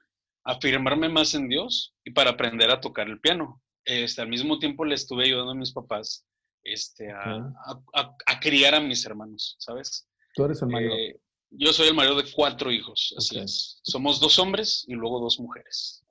afirmarme 0.44 1.10
más 1.10 1.34
en 1.34 1.50
Dios 1.50 1.96
y 2.04 2.12
para 2.12 2.32
aprender 2.32 2.70
a 2.70 2.82
tocar 2.82 3.08
el 3.08 3.20
piano. 3.20 3.62
Este, 3.84 4.22
al 4.22 4.30
mismo 4.30 4.60
tiempo 4.60 4.86
le 4.86 4.96
estuve 4.96 5.26
ayudando 5.26 5.52
a 5.52 5.56
mis 5.56 5.72
papás 5.72 6.26
este, 6.66 7.12
a, 7.12 7.54
a, 7.94 8.40
criar 8.40 8.76
a 8.76 8.80
mis 8.80 9.06
hermanos, 9.06 9.56
¿sabes? 9.60 10.10
Tú 10.34 10.46
eres 10.46 10.62
el 10.62 10.68
mayor. 10.70 10.92
Eh, 10.92 11.20
yo 11.58 11.74
soy 11.74 11.88
el 11.88 11.94
mayor 11.94 12.24
de 12.24 12.32
cuatro 12.32 12.72
hijos, 12.72 13.14
así 13.18 13.40
es. 13.40 13.80
Somos 13.84 14.20
dos 14.20 14.40
hombres 14.40 14.86
y 14.88 14.94
luego 14.94 15.20
dos 15.20 15.40
mujeres. 15.40 16.06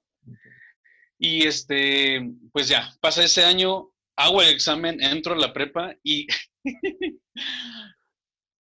Y 1.19 1.47
este, 1.47 2.33
pues 2.53 2.69
ya, 2.69 2.93
pasa 3.01 3.25
ese 3.25 3.45
año, 3.45 3.91
hago 4.17 4.43
el 4.43 4.49
examen, 4.49 5.01
entro 5.03 5.35
a 5.35 5.39
la 5.39 5.53
prepa 5.53 5.95
y, 6.03 6.27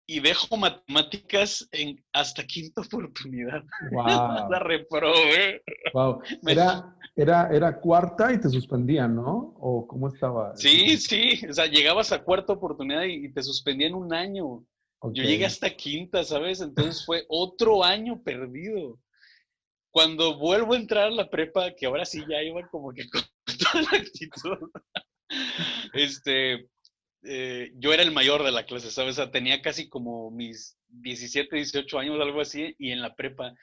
y 0.08 0.20
dejo 0.20 0.58
matemáticas 0.58 1.68
en 1.72 2.04
hasta 2.14 2.44
quinta 2.46 2.82
oportunidad. 2.82 3.64
Wow. 3.92 4.06
la 4.52 4.60
reprobé. 4.60 5.64
Wow. 5.94 6.22
Era, 6.48 6.96
era, 7.16 7.50
era 7.52 7.80
cuarta 7.80 8.32
y 8.32 8.40
te 8.40 8.50
suspendían, 8.50 9.16
¿no? 9.16 9.54
¿O 9.60 9.86
cómo 9.86 10.08
estaba? 10.08 10.56
Sí, 10.56 10.98
sí. 10.98 11.42
O 11.50 11.54
sea, 11.54 11.66
llegabas 11.66 12.12
a 12.12 12.24
cuarta 12.24 12.54
oportunidad 12.54 13.04
y 13.04 13.32
te 13.34 13.44
suspendían 13.44 13.94
un 13.94 14.14
año. 14.14 14.66
Yo 15.04 15.24
llegué 15.24 15.46
hasta 15.46 15.76
quinta, 15.76 16.24
¿sabes? 16.24 16.62
Entonces 16.62 17.04
fue 17.06 17.26
otro 17.28 17.84
año 17.84 18.22
perdido. 18.22 19.00
Cuando 19.92 20.38
vuelvo 20.38 20.74
a 20.74 20.78
entrar 20.78 21.08
a 21.08 21.12
la 21.12 21.30
prepa, 21.30 21.74
que 21.76 21.86
ahora 21.86 22.06
sí 22.06 22.24
ya 22.30 22.42
iba 22.42 22.68
como 22.70 22.94
que 22.94 23.10
con 23.10 23.22
toda 23.74 23.82
la 23.92 23.98
actitud, 23.98 24.70
este, 25.94 26.70
eh, 27.24 27.72
yo 27.76 27.94
era 27.94 28.04
el 28.04 28.12
mayor 28.12 28.44
de 28.44 28.52
la 28.52 28.66
clase, 28.66 28.92
¿sabes? 28.92 29.18
O 29.18 29.24
sea, 29.24 29.32
tenía 29.32 29.62
casi 29.62 29.90
como 29.90 30.32
mis 30.32 30.78
17, 30.90 31.56
18 31.56 32.00
años, 32.00 32.22
algo 32.22 32.42
así, 32.42 32.76
y 32.78 32.92
en 32.92 33.02
la 33.02 33.16
prepa. 33.16 33.54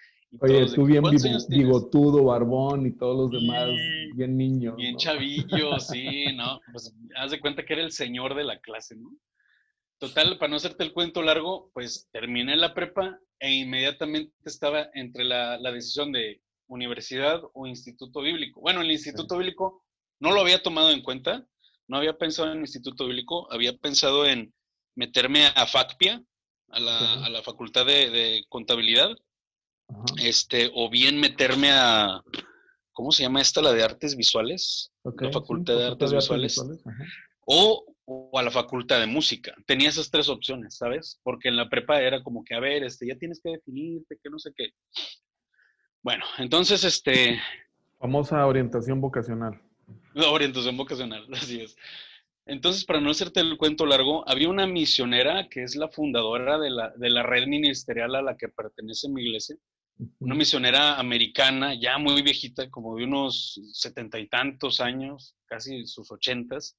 Oye, 0.41 0.67
tú 0.75 0.85
bien 0.85 1.03
bigotudo, 1.49 2.25
barbón 2.25 2.87
y 2.87 2.93
todos 2.93 3.33
los 3.33 3.41
demás, 3.41 3.71
bien 4.15 4.37
niño. 4.37 4.77
Bien 4.77 4.97
chavillo, 4.97 5.79
sí, 5.81 6.27
¿no? 6.37 6.61
Pues 6.71 6.95
haz 7.17 7.31
de 7.31 7.41
cuenta 7.41 7.65
que 7.65 7.73
era 7.73 7.83
el 7.83 7.93
señor 7.93 8.35
de 8.35 8.45
la 8.45 8.61
clase, 8.61 8.97
¿no? 8.97 9.11
Total, 9.99 10.39
para 10.39 10.51
no 10.51 10.57
hacerte 10.57 10.85
el 10.85 10.93
cuento 10.93 11.23
largo, 11.23 11.71
pues 11.75 12.09
terminé 12.13 12.57
la 12.57 12.73
prepa 12.73 13.19
e 13.41 13.53
inmediatamente 13.53 14.33
estaba 14.45 14.89
entre 14.95 15.25
la, 15.25 15.59
decisión 15.73 16.13
de 16.13 16.41
universidad 16.69 17.41
o 17.53 17.67
instituto 17.67 18.21
bíblico. 18.21 18.61
Bueno, 18.61 18.81
el 18.81 18.91
instituto 18.93 19.37
bíblico 19.37 19.85
no 20.21 20.33
lo 20.33 20.41
había 20.41 20.63
tomado 20.63 20.93
en 20.93 21.03
cuenta, 21.03 21.47
no 21.89 21.97
había 21.97 22.17
pensado 22.17 22.49
en 22.49 22.59
el 22.59 22.65
instituto 22.65 23.07
bíblico, 23.07 23.53
había 23.53 23.77
pensado 23.77 24.25
en 24.25 24.55
meterme 24.95 25.47
a 25.47 25.67
FACPIA, 25.67 26.23
a 26.71 26.81
la, 26.81 27.43
facultad 27.43 27.87
de, 27.87 28.45
contabilidad, 28.49 29.17
este, 30.23 30.71
o 30.75 30.91
bien 30.91 31.19
meterme 31.19 31.71
a, 31.73 32.23
¿cómo 32.93 33.11
se 33.11 33.23
llama 33.23 33.41
esta? 33.41 33.63
La 33.63 33.73
de 33.73 33.83
artes 33.83 34.17
visuales, 34.17 34.93
la 35.03 35.33
facultad 35.33 35.77
de 35.77 35.87
artes 35.87 36.13
visuales. 36.13 36.61
o 37.47 37.85
o 38.11 38.39
a 38.39 38.43
la 38.43 38.51
facultad 38.51 39.01
de 39.01 39.07
música. 39.07 39.55
Tenía 39.67 39.91
esas 39.91 40.11
tres 40.11 40.31
opciones, 40.31 40.79
¿sabes? 40.79 41.21
Porque 41.23 41.51
en 41.51 41.57
la 41.57 41.69
prepa 41.69 42.01
era 42.01 42.23
como 42.23 42.43
que, 42.43 42.55
a 42.55 42.61
ver, 42.61 42.83
este, 42.83 43.07
ya 43.07 43.17
tienes 43.17 43.39
que 43.43 43.51
definirte, 43.51 44.19
que 44.23 44.31
no 44.31 44.39
sé 44.39 44.51
qué. 44.57 44.71
Bueno, 46.03 46.25
entonces, 46.39 46.85
este... 46.85 47.39
Famosa 47.99 48.47
orientación 48.47 49.03
vocacional. 49.03 49.61
La 50.15 50.31
orientación 50.31 50.75
vocacional, 50.79 51.27
así 51.35 51.61
es. 51.61 51.77
Entonces, 52.47 52.87
para 52.87 53.03
no 53.03 53.11
hacerte 53.11 53.41
el 53.41 53.59
cuento 53.59 53.85
largo, 53.85 54.27
había 54.27 54.49
una 54.49 54.67
misionera 54.67 55.47
que 55.51 55.63
es 55.63 55.77
la 55.77 55.89
fundadora 55.89 56.59
de 56.59 56.71
la, 56.71 56.91
de 56.97 57.11
la 57.11 57.23
red 57.23 57.47
ministerial 57.47 58.15
a 58.15 58.23
la 58.23 58.39
que 58.39 58.49
pertenece 58.49 59.11
mi 59.11 59.23
iglesia. 59.23 59.57
Una 60.19 60.35
misionera 60.35 60.99
americana, 60.99 61.75
ya 61.79 61.99
muy 61.99 62.23
viejita, 62.23 62.71
como 62.71 62.97
de 62.97 63.05
unos 63.05 63.61
setenta 63.75 64.19
y 64.19 64.29
tantos 64.29 64.81
años, 64.81 65.37
casi 65.47 65.87
sus 65.87 66.11
ochentas 66.11 66.79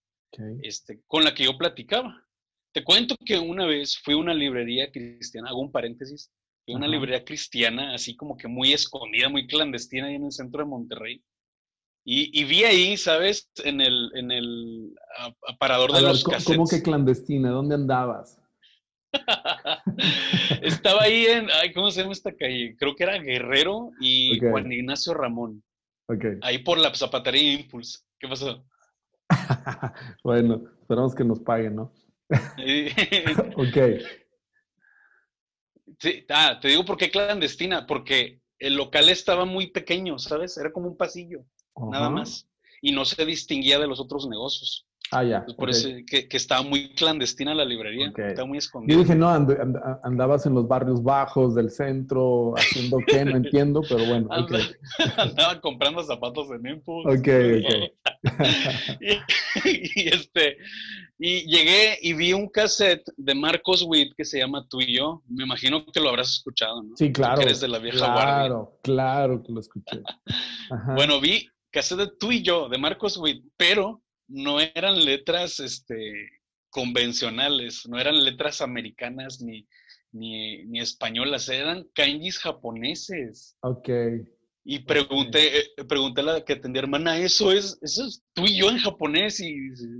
este, 0.61 1.01
con 1.07 1.23
la 1.23 1.33
que 1.33 1.45
yo 1.45 1.57
platicaba. 1.57 2.25
Te 2.71 2.83
cuento 2.83 3.15
que 3.25 3.37
una 3.37 3.65
vez 3.65 3.97
fui 3.97 4.13
a 4.13 4.17
una 4.17 4.33
librería 4.33 4.91
cristiana, 4.91 5.49
hago 5.49 5.61
un 5.61 5.71
paréntesis, 5.71 6.31
fui 6.65 6.75
a 6.75 6.77
una 6.77 6.87
librería 6.87 7.23
cristiana, 7.23 7.93
así 7.93 8.15
como 8.15 8.37
que 8.37 8.47
muy 8.47 8.73
escondida, 8.73 9.29
muy 9.29 9.47
clandestina, 9.47 10.07
ahí 10.07 10.15
en 10.15 10.25
el 10.25 10.31
centro 10.31 10.63
de 10.63 10.69
Monterrey. 10.69 11.23
Y, 12.11 12.43
vi 12.45 12.63
ahí, 12.63 12.97
¿sabes? 12.97 13.51
En 13.63 13.81
el, 13.81 14.09
en 14.15 14.31
el 14.31 14.95
aparador 15.47 15.91
de 15.91 16.01
los 16.01 16.23
cassettes. 16.23 16.57
¿Cómo 16.57 16.67
que 16.67 16.81
clandestina? 16.81 17.51
¿Dónde 17.51 17.75
andabas? 17.75 18.41
Estaba 20.63 21.03
ahí 21.03 21.25
en, 21.25 21.49
ay, 21.51 21.71
¿cómo 21.73 21.91
se 21.91 22.01
llama 22.01 22.13
esta 22.13 22.35
calle? 22.35 22.75
Creo 22.77 22.95
que 22.95 23.03
era 23.03 23.19
Guerrero 23.19 23.91
y 23.99 24.39
Juan 24.39 24.71
Ignacio 24.71 25.13
Ramón. 25.13 25.63
Ahí 26.41 26.59
por 26.59 26.79
la 26.79 26.93
zapatería 26.95 27.53
Impulse. 27.53 27.99
¿Qué 28.19 28.27
pasó? 28.27 28.65
bueno, 30.23 30.63
esperamos 30.81 31.15
que 31.15 31.23
nos 31.23 31.39
paguen, 31.39 31.75
¿no? 31.75 31.93
ok. 33.55 33.77
Sí, 35.99 36.25
ah, 36.29 36.57
te 36.61 36.69
digo 36.69 36.85
por 36.85 36.97
qué 36.97 37.11
clandestina, 37.11 37.85
porque 37.85 38.41
el 38.57 38.75
local 38.75 39.09
estaba 39.09 39.45
muy 39.45 39.71
pequeño, 39.71 40.17
¿sabes? 40.19 40.57
Era 40.57 40.71
como 40.71 40.87
un 40.87 40.97
pasillo, 40.97 41.45
nada 41.91 42.09
más. 42.09 42.47
y 42.81 42.91
no 42.91 43.05
se 43.05 43.25
distinguía 43.25 43.79
de 43.79 43.87
los 43.87 43.99
otros 43.99 44.27
negocios. 44.27 44.88
Ah, 45.11 45.23
ya. 45.23 45.45
por 45.57 45.71
eso 45.71 45.89
que, 46.05 46.27
estaba 46.31 46.61
muy 46.61 46.89
clandestina 46.89 47.55
la 47.55 47.65
librería, 47.65 48.13
estaba 48.15 48.47
muy 48.47 48.59
escondida. 48.59 48.93
Yo 48.93 49.01
dije, 49.01 49.15
no, 49.15 49.27
andabas 50.03 50.45
en 50.45 50.53
los 50.53 50.67
barrios 50.67 51.01
bajos 51.01 51.55
del 51.55 51.71
centro, 51.71 52.53
haciendo 52.55 52.99
qué, 53.07 53.25
no 53.25 53.37
entiendo, 53.37 53.81
pero 53.87 54.05
bueno. 54.05 54.29
Andaba 55.17 55.59
comprando 55.61 56.03
zapatos 56.03 56.49
en 56.51 56.67
Impulse. 56.67 57.09
Ok, 57.09 57.27
ok. 57.65 57.99
y, 59.65 60.09
este, 60.09 60.57
y 61.17 61.41
llegué 61.49 61.97
y 62.01 62.13
vi 62.13 62.33
un 62.33 62.47
cassette 62.47 63.09
de 63.17 63.33
Marcos 63.33 63.83
Witt 63.87 64.13
que 64.15 64.25
se 64.25 64.37
llama 64.37 64.67
Tú 64.69 64.79
y 64.79 64.95
yo. 64.95 65.23
Me 65.27 65.43
imagino 65.43 65.85
que 65.87 65.99
lo 65.99 66.09
habrás 66.09 66.29
escuchado, 66.29 66.83
¿no? 66.83 66.95
Sí, 66.95 67.11
claro. 67.11 67.41
eres 67.41 67.59
de 67.61 67.67
la 67.67 67.79
vieja 67.79 67.97
claro, 67.97 68.13
guardia. 68.13 68.37
Claro, 68.37 68.79
claro 68.83 69.43
que 69.43 69.51
lo 69.51 69.59
escuché. 69.59 70.01
Bueno, 70.93 71.19
vi 71.19 71.49
cassette 71.71 71.97
de 71.97 72.11
Tú 72.19 72.31
y 72.31 72.43
yo 72.43 72.69
de 72.69 72.77
Marcos 72.77 73.17
Witt, 73.17 73.43
pero 73.57 74.03
no 74.29 74.59
eran 74.59 75.03
letras 75.03 75.59
este, 75.59 76.29
convencionales, 76.69 77.87
no 77.87 77.99
eran 77.99 78.23
letras 78.23 78.61
americanas 78.61 79.41
ni, 79.41 79.67
ni, 80.11 80.79
españolas, 80.79 81.49
eran 81.49 81.87
kanjis 81.93 82.39
japoneses. 82.39 83.57
Ok. 83.61 83.89
Y 84.65 84.79
pregunté, 84.79 85.57
eh, 85.57 85.85
pregunté 85.87 86.21
a 86.21 86.25
la 86.25 86.45
que 86.45 86.53
atendía, 86.53 86.83
hermana, 86.83 87.17
¿eso 87.17 87.51
es, 87.51 87.79
eso 87.81 88.05
es 88.05 88.23
tú 88.33 88.45
y 88.45 88.59
yo 88.59 88.69
en 88.69 88.77
japonés? 88.77 89.39
Y 89.39 89.55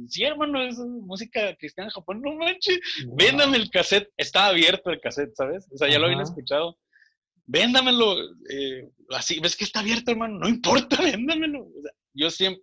sí, 0.07 0.23
hermano, 0.23 0.61
es 0.61 0.77
música 0.77 1.55
cristiana 1.57 1.87
en 1.87 1.93
Japón. 1.93 2.21
No 2.21 2.35
manches, 2.35 2.79
véndame 3.15 3.57
el 3.57 3.71
cassette. 3.71 4.09
Estaba 4.15 4.47
abierto 4.47 4.91
el 4.91 4.99
cassette, 4.99 5.33
¿sabes? 5.35 5.67
O 5.71 5.77
sea, 5.77 5.89
ya 5.89 5.97
lo 5.97 6.05
habían 6.05 6.21
escuchado. 6.21 6.77
Véndamelo. 7.47 8.15
Eh, 8.51 8.91
así, 9.09 9.39
¿ves 9.39 9.55
que 9.55 9.63
está 9.63 9.79
abierto, 9.79 10.11
hermano? 10.11 10.37
No 10.37 10.47
importa, 10.47 10.97
véndamelo. 11.01 11.67
yo 12.13 12.29
siempre, 12.29 12.61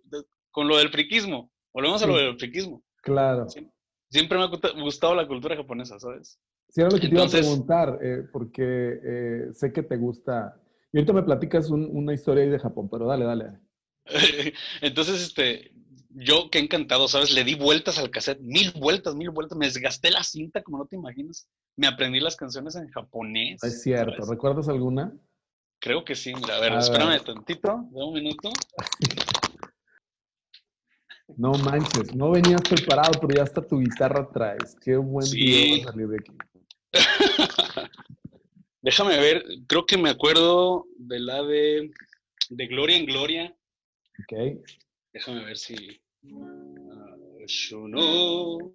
con 0.51 0.67
lo 0.67 0.77
del 0.77 0.89
friquismo, 0.89 1.51
Volvemos 1.77 2.01
a 2.01 2.07
lo 2.07 2.17
del 2.17 2.39
friquismo. 2.39 2.83
Claro. 3.03 3.45
Siempre, 4.09 4.35
me 4.35 4.45
ha 4.45 4.81
gustado 4.81 5.13
la 5.13 5.27
cultura 5.27 5.55
japonesa, 5.55 5.99
¿sabes? 5.99 6.39
Sí, 6.69 6.81
era 6.81 6.89
lo 6.89 6.97
que 6.97 7.07
te 7.07 7.13
iba 7.13 7.25
a 7.25 7.29
preguntar, 7.29 7.99
eh, 8.01 8.23
porque 8.33 8.63
eh, 9.03 9.49
sé 9.53 9.71
que 9.71 9.83
te 9.83 9.95
gusta. 9.95 10.59
Y 10.91 10.97
ahorita 10.97 11.13
me 11.13 11.21
platicas 11.21 11.69
una 11.69 12.15
historia 12.15 12.45
ahí 12.45 12.49
de 12.49 12.57
Japón, 12.57 12.89
pero 12.89 13.05
dale, 13.05 13.25
dale. 13.25 13.59
Entonces, 14.81 15.21
este, 15.21 15.71
yo 16.09 16.49
qué 16.51 16.57
encantado, 16.57 17.07
¿sabes? 17.07 17.31
Le 17.31 17.43
di 17.43 17.53
vueltas 17.53 17.99
al 17.99 18.09
cassette, 18.09 18.41
mil 18.41 18.71
vueltas, 18.71 19.13
mil 19.13 19.29
vueltas. 19.29 19.55
Me 19.55 19.67
desgasté 19.67 20.09
la 20.09 20.23
cinta 20.23 20.63
como 20.63 20.79
no 20.79 20.87
te 20.87 20.95
imaginas. 20.95 21.47
Me 21.75 21.85
aprendí 21.85 22.19
las 22.19 22.35
canciones 22.35 22.75
en 22.75 22.89
japonés. 22.89 23.63
Es 23.63 23.83
cierto. 23.83 24.25
¿Recuerdas 24.27 24.67
alguna? 24.67 25.13
Creo 25.79 26.03
que 26.03 26.15
sí. 26.15 26.33
Mira, 26.33 26.57
a 26.57 26.59
ver, 26.59 26.73
espérame 26.73 27.23
tantito, 27.23 27.85
de 27.91 28.03
un 28.03 28.13
minuto. 28.15 28.49
No 31.35 31.51
manches, 31.53 32.15
no 32.15 32.31
venías 32.31 32.61
preparado, 32.61 33.19
pero 33.19 33.35
ya 33.35 33.43
hasta 33.43 33.65
tu 33.65 33.79
guitarra 33.79 34.29
traes. 34.31 34.75
Qué 34.83 34.95
buen 34.95 35.29
video 35.29 35.77
va 35.77 35.89
a 35.89 35.91
salir 35.91 36.07
de 36.07 36.17
aquí. 36.17 36.31
Déjame 38.81 39.17
ver, 39.19 39.43
creo 39.67 39.85
que 39.85 39.97
me 39.97 40.09
acuerdo 40.09 40.85
de 40.97 41.19
la 41.19 41.43
de, 41.43 41.91
de 42.49 42.67
Gloria 42.67 42.97
en 42.97 43.05
Gloria. 43.05 43.55
Ok. 44.23 44.61
Déjame 45.13 45.43
ver 45.45 45.57
si. 45.57 46.01
Shuno 47.47 48.73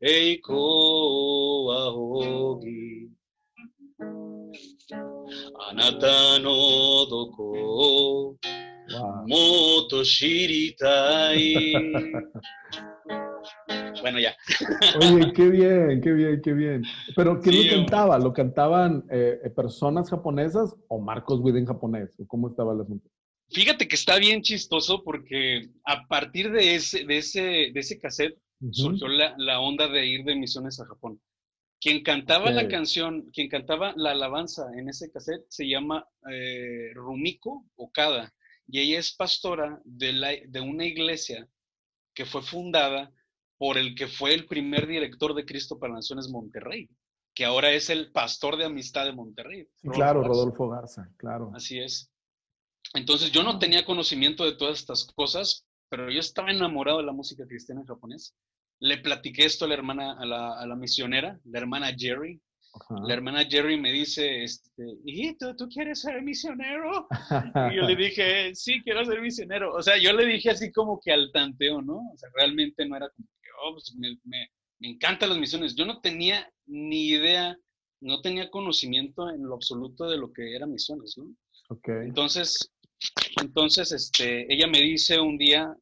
Eiko 0.00 1.70
Ahogi 1.70 3.10
Anata 5.68 6.38
no 6.38 7.04
Doko 7.06 8.38
Moto 9.26 10.04
Shiritai. 10.04 11.72
bueno, 14.02 14.20
ya. 14.20 14.36
Oye, 15.00 15.32
qué 15.32 15.48
bien, 15.48 16.00
qué 16.00 16.12
bien, 16.12 16.40
qué 16.42 16.52
bien. 16.52 16.82
Pero 17.14 17.40
¿quién 17.40 17.66
lo 17.66 17.76
cantaba? 17.76 18.18
¿Lo 18.18 18.32
cantaban 18.32 19.04
eh, 19.10 19.50
personas 19.54 20.10
japonesas 20.10 20.74
o 20.88 21.00
Marcos 21.00 21.40
Witt 21.40 21.56
en 21.56 21.66
japonés? 21.66 22.16
¿Cómo 22.26 22.48
estaba 22.48 22.72
el 22.72 22.80
asunto? 22.80 23.08
Fíjate 23.50 23.86
que 23.86 23.94
está 23.94 24.18
bien 24.18 24.42
chistoso 24.42 25.02
porque 25.04 25.68
a 25.84 26.06
partir 26.08 26.50
de 26.50 26.74
ese, 26.74 27.04
de 27.04 27.18
ese, 27.18 27.40
de 27.40 27.80
ese 27.80 27.98
cassette 27.98 28.38
surgió 28.70 29.06
la, 29.08 29.34
la, 29.38 29.60
onda 29.60 29.86
de 29.88 30.06
ir 30.06 30.24
de 30.24 30.34
misiones 30.34 30.80
a 30.80 30.86
Japón. 30.86 31.20
Quien 31.78 32.02
cantaba 32.02 32.50
la 32.50 32.68
canción, 32.68 33.30
quien 33.32 33.48
cantaba 33.48 33.92
la 33.96 34.12
alabanza 34.12 34.66
en 34.76 34.88
ese 34.88 35.10
cassette 35.10 35.44
se 35.48 35.68
llama 35.68 36.04
eh, 36.28 36.90
Rumiko 36.94 37.66
Okada 37.76 38.32
y 38.68 38.80
ella 38.80 38.98
es 38.98 39.14
pastora 39.14 39.80
de, 39.84 40.12
la, 40.12 40.32
de 40.46 40.60
una 40.60 40.84
iglesia 40.84 41.48
que 42.14 42.26
fue 42.26 42.42
fundada 42.42 43.12
por 43.58 43.78
el 43.78 43.94
que 43.94 44.06
fue 44.06 44.34
el 44.34 44.46
primer 44.46 44.86
director 44.86 45.34
de 45.34 45.44
Cristo 45.44 45.78
para 45.78 45.94
Naciones 45.94 46.28
Monterrey, 46.28 46.88
que 47.34 47.44
ahora 47.44 47.72
es 47.72 47.90
el 47.90 48.12
pastor 48.12 48.56
de 48.56 48.64
amistad 48.64 49.04
de 49.04 49.12
Monterrey. 49.12 49.68
claro, 49.92 50.22
Rodolfo 50.22 50.68
Garza, 50.68 51.10
claro. 51.16 51.52
Así 51.54 51.78
es. 51.78 52.10
Entonces 52.94 53.30
yo 53.32 53.42
no 53.42 53.58
tenía 53.58 53.84
conocimiento 53.84 54.44
de 54.44 54.56
todas 54.56 54.78
estas 54.78 55.04
cosas, 55.04 55.66
pero 55.88 56.10
yo 56.10 56.20
estaba 56.20 56.50
enamorado 56.50 56.98
de 56.98 57.04
la 57.04 57.12
música 57.12 57.46
cristiana 57.46 57.80
en 57.82 57.86
japonés. 57.86 58.34
Le 58.78 58.98
platiqué 58.98 59.44
esto 59.44 59.64
a 59.64 59.68
la 59.68 59.74
hermana, 59.74 60.12
a 60.18 60.26
la, 60.26 60.58
a 60.58 60.66
la 60.66 60.76
misionera, 60.76 61.40
la 61.44 61.58
hermana 61.58 61.94
Jerry, 61.96 62.40
la 63.06 63.14
hermana 63.14 63.44
Jerry 63.44 63.78
me 63.78 63.92
dice, 63.92 64.44
este, 64.44 64.84
hijito, 65.04 65.54
¿tú 65.56 65.68
quieres 65.68 66.00
ser 66.00 66.22
misionero? 66.22 67.08
y 67.72 67.76
yo 67.76 67.82
le 67.82 67.96
dije, 67.96 68.54
sí, 68.54 68.80
quiero 68.82 69.04
ser 69.04 69.20
misionero. 69.20 69.72
O 69.74 69.82
sea, 69.82 69.96
yo 69.98 70.12
le 70.12 70.26
dije 70.26 70.50
así 70.50 70.72
como 70.72 71.00
que 71.02 71.12
al 71.12 71.30
tanteo, 71.32 71.82
¿no? 71.82 71.96
O 71.96 72.16
sea, 72.16 72.28
realmente 72.34 72.86
no 72.86 72.96
era 72.96 73.08
como 73.10 73.28
que, 73.42 73.48
oh, 73.62 73.72
pues 73.72 73.94
me, 73.96 74.16
me, 74.24 74.50
me 74.78 74.88
encantan 74.90 75.30
las 75.30 75.38
misiones. 75.38 75.74
Yo 75.74 75.86
no 75.86 76.00
tenía 76.00 76.50
ni 76.66 77.08
idea, 77.08 77.56
no 78.00 78.20
tenía 78.20 78.50
conocimiento 78.50 79.30
en 79.30 79.44
lo 79.44 79.54
absoluto 79.54 80.08
de 80.08 80.18
lo 80.18 80.32
que 80.32 80.54
eran 80.54 80.72
misiones, 80.72 81.14
¿no? 81.16 81.34
Okay. 81.68 82.06
Entonces, 82.06 82.72
entonces, 83.40 83.92
este, 83.92 84.52
ella 84.52 84.66
me 84.66 84.80
dice 84.80 85.18
un 85.18 85.36
día, 85.36 85.74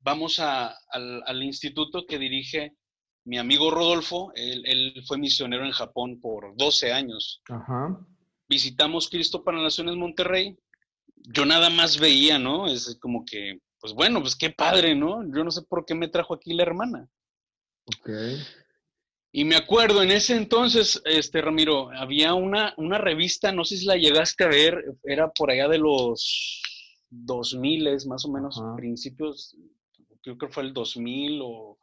vamos 0.00 0.38
a, 0.38 0.74
al, 0.90 1.22
al 1.26 1.42
instituto 1.42 2.06
que 2.06 2.18
dirige 2.18 2.74
mi 3.30 3.38
amigo 3.38 3.70
Rodolfo, 3.70 4.32
él, 4.34 4.92
fue 5.06 5.16
misionero 5.16 5.64
en 5.64 5.70
Japón 5.70 6.18
por 6.20 6.56
12 6.56 6.92
años. 6.92 7.40
Visitamos 8.48 9.08
Cristo 9.08 9.44
para 9.44 9.62
Naciones 9.62 9.94
Monterrey. 9.94 10.58
Yo 11.14 11.46
nada 11.46 11.70
más 11.70 12.00
veía, 12.00 12.40
¿no? 12.40 12.66
Es 12.66 12.98
como 13.00 13.24
que, 13.24 13.60
pues 13.78 13.92
bueno, 13.92 14.20
pues 14.20 14.34
qué 14.34 14.50
padre, 14.50 14.96
¿no? 14.96 15.22
Yo 15.32 15.44
no 15.44 15.52
sé 15.52 15.62
por 15.62 15.86
qué 15.86 15.94
me 15.94 16.08
trajo 16.08 16.34
aquí 16.34 16.54
la 16.54 16.64
hermana. 16.64 17.08
Ok. 17.84 18.10
Y 19.30 19.44
me 19.44 19.54
acuerdo, 19.54 20.02
en 20.02 20.10
ese 20.10 20.34
entonces, 20.34 21.00
este 21.04 21.40
Ramiro, 21.40 21.88
había 21.92 22.34
una, 22.34 22.74
una 22.78 22.98
revista, 22.98 23.52
no 23.52 23.64
sé 23.64 23.76
si 23.76 23.86
la 23.86 23.96
llegaste 23.96 24.42
a 24.42 24.48
ver, 24.48 24.96
era 25.04 25.30
por 25.30 25.52
allá 25.52 25.68
de 25.68 25.78
los 25.78 26.60
2000, 27.10 28.08
más 28.08 28.24
o 28.24 28.32
menos, 28.32 28.60
principios, 28.76 29.56
creo 30.20 30.36
que 30.36 30.48
fue 30.48 30.64
el 30.64 30.72
2000 30.72 31.40
o 31.44 31.79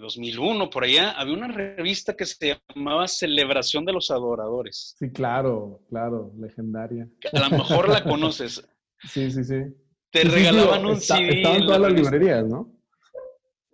2001, 0.00 0.64
eh, 0.64 0.68
por 0.72 0.84
allá, 0.84 1.12
había 1.12 1.34
una 1.34 1.48
revista 1.48 2.14
que 2.14 2.26
se 2.26 2.60
llamaba 2.74 3.06
Celebración 3.06 3.84
de 3.84 3.92
los 3.92 4.10
Adoradores. 4.10 4.94
Sí, 4.98 5.10
claro, 5.10 5.82
claro, 5.88 6.32
legendaria. 6.38 7.08
A 7.32 7.48
lo 7.48 7.58
mejor 7.58 7.88
la 7.88 8.02
conoces. 8.04 8.66
sí, 9.02 9.30
sí, 9.30 9.44
sí. 9.44 9.62
Te 10.10 10.22
regalaban 10.22 10.86
un 10.86 11.00
CD. 11.00 11.38
Estaban 11.38 11.66
todas 11.66 11.80
las 11.80 11.92
librerías, 11.92 12.46
¿no? 12.46 12.72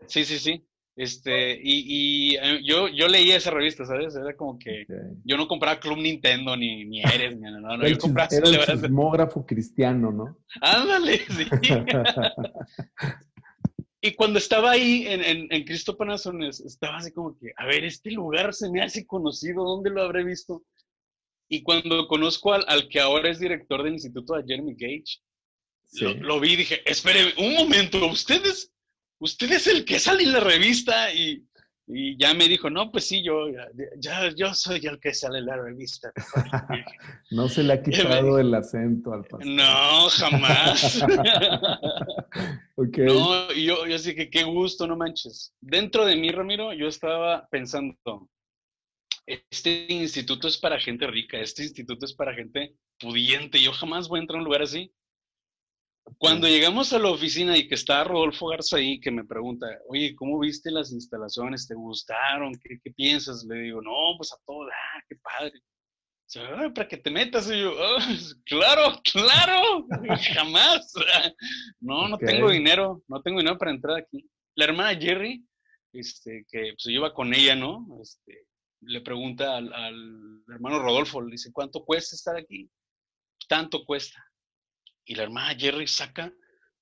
Sí, 0.07 0.25
sí, 0.25 0.39
sí. 0.39 0.65
Este, 0.97 1.59
y, 1.63 2.35
eh, 2.37 2.61
yo, 2.63 2.89
yo 2.89 3.09
leía 3.09 3.37
esa 3.37 3.51
revista, 3.51 3.87
¿sabes? 3.87 4.15
Era 4.17 4.37
como 4.37 4.59
que 4.59 4.85
yo 5.25 5.37
no 5.37 5.49
compraba 5.49 5.81
Club 5.81 5.99
Nintendo 5.99 6.57
ni, 6.57 6.85
ni 6.85 7.01
Eres, 7.01 7.39
ni 7.39 7.51
no, 7.51 7.61
no, 7.61 7.87
yo 7.87 7.97
compraba 7.97 8.29
era 8.31 9.25
el 9.25 9.47
cristiano, 9.47 10.13
¿no? 10.13 10.37
Ándale, 10.61 11.21
sí. 11.29 11.47
Y 14.03 14.15
cuando 14.15 14.39
estaba 14.39 14.71
ahí 14.71 15.07
en, 15.07 15.49
en, 15.51 15.65
Cristo 15.65 15.97
Panazones, 15.97 16.61
estaba 16.61 16.99
así 16.99 17.13
como 17.13 17.39
que, 17.39 17.53
a 17.57 17.67
ver, 17.67 17.85
este 17.85 18.11
lugar 18.11 18.55
se 18.55 18.71
me 18.71 18.81
hace 18.81 19.07
conocido, 19.07 19.63
¿dónde 19.63 19.91
lo 19.91 20.03
habré 20.03 20.25
visto? 20.25 20.65
Y 21.49 21.63
cuando 21.63 22.09
conozco 22.09 22.55
al, 22.55 22.65
al 22.67 22.89
que 22.89 23.01
ahora 23.01 23.31
es 23.31 23.39
director 23.39 23.83
del 23.83 23.95
instituto, 23.95 24.35
a 24.35 24.43
Jeremy 24.43 24.75
Gage, 24.75 25.21
lo, 26.21 26.41
vi 26.41 26.53
y 26.53 26.57
dije, 26.57 26.83
espere 26.91 27.35
un 27.37 27.55
momento, 27.55 28.07
¿ustedes, 28.07 28.73
usted 29.19 29.51
es 29.53 29.67
el 29.67 29.85
que 29.85 29.99
sale 29.99 30.23
en 30.23 30.33
la 30.33 30.41
revista 30.41 31.13
y 31.13 31.45
y 31.93 32.17
ya 32.17 32.35
me 32.35 32.49
dijo, 32.49 32.71
no, 32.71 32.91
pues 32.91 33.07
sí, 33.07 33.23
yo, 33.23 33.49
ya, 33.99 34.35
yo 34.35 34.55
soy 34.55 34.81
el 34.87 35.01
que 35.01 35.13
sale 35.13 35.39
en 35.39 35.47
la 35.47 35.57
revista. 35.57 36.13
no 37.31 37.49
se 37.49 37.63
le 37.63 37.73
ha 37.75 37.83
quitado 37.83 38.39
el 38.39 38.55
acento 38.55 39.13
al 39.13 39.25
pastor. 39.25 39.47
No, 39.47 40.09
jamás. 40.11 41.05
No, 42.97 43.53
y 43.53 43.65
yo, 43.65 43.87
yo 43.87 43.99
sí 43.99 44.15
que 44.15 44.31
qué 44.31 44.43
gusto, 44.43 44.87
no 44.87 44.97
manches. 44.97 45.55
Dentro 45.61 46.07
de 46.07 46.17
mí, 46.17 46.31
Ramiro, 46.31 46.73
yo 46.73 46.89
estaba 46.89 47.47
pensando, 47.51 47.95
este 49.27 49.87
instituto 49.91 50.49
es 50.49 50.57
para 50.57 50.81
gente 50.81 51.07
rica, 51.07 51.39
este 51.39 51.63
instituto 51.63 52.07
es 52.07 52.15
para 52.15 52.35
gente 52.35 52.75
pudiente. 52.99 53.61
Yo 53.61 53.73
jamás 53.73 54.09
voy 54.09 54.19
a 54.19 54.23
entrar 54.23 54.37
a 54.37 54.39
un 54.39 54.45
lugar 54.45 54.63
así. 54.63 54.91
Cuando 56.19 56.47
llegamos 56.49 56.93
a 56.93 56.99
la 56.99 57.11
oficina 57.11 57.57
y 57.57 57.67
que 57.67 57.75
está 57.75 58.05
Rodolfo 58.05 58.49
Garza 58.49 58.77
ahí, 58.77 59.01
que 59.01 59.11
me 59.11 59.25
pregunta, 59.25 59.67
oye, 59.89 60.15
¿cómo 60.15 60.39
viste 60.39 60.71
las 60.71 60.93
instalaciones? 60.93 61.67
¿Te 61.67 61.75
gustaron? 61.75 62.53
¿Qué, 62.63 62.79
qué 62.83 62.91
piensas? 62.93 63.45
Le 63.45 63.61
digo, 63.61 63.83
no, 63.83 64.17
pues 64.17 64.33
a 64.33 64.37
todo, 64.47 64.67
ah, 64.67 65.03
qué 65.09 65.17
padre. 65.17 65.53
Para 66.75 66.87
que 66.87 66.97
te 66.97 67.11
metas. 67.11 67.51
Y 67.51 67.61
yo, 67.61 67.73
oh, 67.73 67.99
claro, 68.45 69.01
claro, 69.13 69.87
jamás. 70.35 70.93
no, 71.81 72.09
no 72.09 72.19
tengo 72.19 72.51
dinero, 72.51 73.03
no 73.09 73.21
tengo 73.23 73.39
dinero 73.39 73.59
para 73.59 73.73
entrar 73.73 73.99
aquí. 73.99 74.29
La 74.55 74.67
hermana 74.67 74.99
Jerry, 74.99 75.45
este, 75.93 76.47
que 76.51 76.73
pues, 76.75 76.87
iba 76.87 77.13
con 77.13 77.35
ella, 77.35 77.57
¿no? 77.57 77.87
Este, 78.01 78.47
le 78.83 79.01
pregunta 79.01 79.57
al, 79.57 79.73
al 79.73 80.43
hermano 80.49 80.79
Rodolfo, 80.79 81.21
le 81.21 81.33
dice, 81.33 81.53
¿cuánto 81.53 81.85
cuesta 81.85 82.15
estar 82.15 82.37
aquí? 82.37 82.71
Tanto 83.49 83.85
cuesta 83.85 84.23
y 85.11 85.17
la 85.17 85.25
hermana 85.25 85.59
Jerry 85.59 85.89
saca 85.89 86.33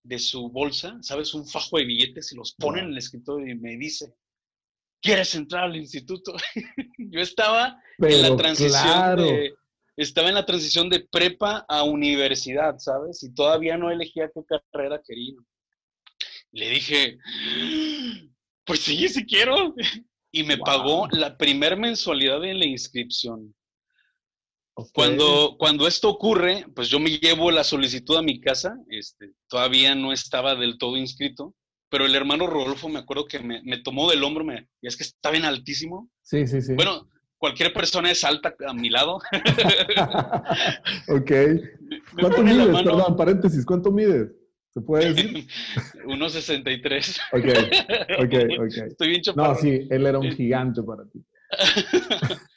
de 0.02 0.18
su 0.18 0.50
bolsa, 0.50 0.98
¿sabes? 1.00 1.32
Un 1.32 1.46
fajo 1.46 1.78
de 1.78 1.86
billetes 1.86 2.30
y 2.30 2.36
los 2.36 2.52
pone 2.52 2.80
en 2.82 2.88
el 2.88 2.98
escritorio 2.98 3.50
y 3.50 3.58
me 3.58 3.78
dice, 3.78 4.12
¿quieres 5.00 5.34
entrar 5.34 5.64
al 5.64 5.76
instituto? 5.76 6.34
Yo 6.98 7.20
estaba 7.20 7.82
en 7.96 8.20
la 8.20 8.36
transición 8.36 9.16
de, 9.16 9.54
estaba 9.96 10.28
en 10.28 10.34
la 10.34 10.44
transición 10.44 10.90
de 10.90 11.08
prepa 11.10 11.64
a 11.70 11.84
universidad, 11.84 12.78
¿sabes? 12.78 13.22
Y 13.22 13.32
todavía 13.32 13.78
no 13.78 13.90
elegía 13.90 14.30
qué 14.34 14.42
carrera 14.44 15.00
quería. 15.02 15.36
Le 16.52 16.68
dije, 16.68 17.16
pues 18.66 18.80
sí, 18.80 19.08
sí 19.08 19.24
quiero. 19.24 19.74
Y 20.30 20.44
me 20.44 20.58
pagó 20.58 21.08
la 21.10 21.38
primer 21.38 21.78
mensualidad 21.78 22.42
de 22.42 22.52
la 22.52 22.66
inscripción. 22.66 23.54
Cuando, 24.92 25.56
cuando 25.58 25.88
esto 25.88 26.08
ocurre, 26.08 26.64
pues 26.74 26.88
yo 26.88 27.00
me 27.00 27.10
llevo 27.10 27.50
la 27.50 27.64
solicitud 27.64 28.16
a 28.16 28.22
mi 28.22 28.40
casa, 28.40 28.76
este, 28.88 29.32
todavía 29.48 29.94
no 29.94 30.12
estaba 30.12 30.54
del 30.54 30.78
todo 30.78 30.96
inscrito, 30.96 31.54
pero 31.90 32.06
el 32.06 32.14
hermano 32.14 32.46
Rodolfo 32.46 32.88
me 32.88 32.98
acuerdo 32.98 33.24
que 33.26 33.40
me, 33.40 33.62
me 33.64 33.78
tomó 33.78 34.10
del 34.10 34.22
hombro, 34.22 34.44
me, 34.44 34.68
y 34.80 34.86
es 34.86 34.96
que 34.96 35.04
está 35.04 35.30
bien 35.30 35.44
altísimo. 35.44 36.10
Sí, 36.22 36.46
sí, 36.46 36.62
sí. 36.62 36.74
Bueno, 36.74 37.08
cualquier 37.38 37.72
persona 37.72 38.10
es 38.10 38.22
alta 38.24 38.54
a 38.66 38.72
mi 38.72 38.90
lado. 38.90 39.16
ok. 41.08 41.32
¿Cuánto 42.20 42.42
mides? 42.42 42.66
Perdón, 42.68 43.16
paréntesis, 43.16 43.64
¿cuánto 43.64 43.90
mides? 43.90 44.30
¿Se 44.72 44.80
puede 44.80 45.12
decir? 45.12 45.46
1.63. 46.06 47.20
ok, 47.32 47.44
ok, 48.22 48.60
ok. 48.60 48.86
Estoy 48.90 49.08
bien 49.08 49.22
chapado. 49.22 49.54
No, 49.54 49.58
sí, 49.58 49.88
él 49.90 50.06
era 50.06 50.18
un 50.18 50.30
gigante 50.30 50.82
para 50.82 51.04
ti. 51.08 51.24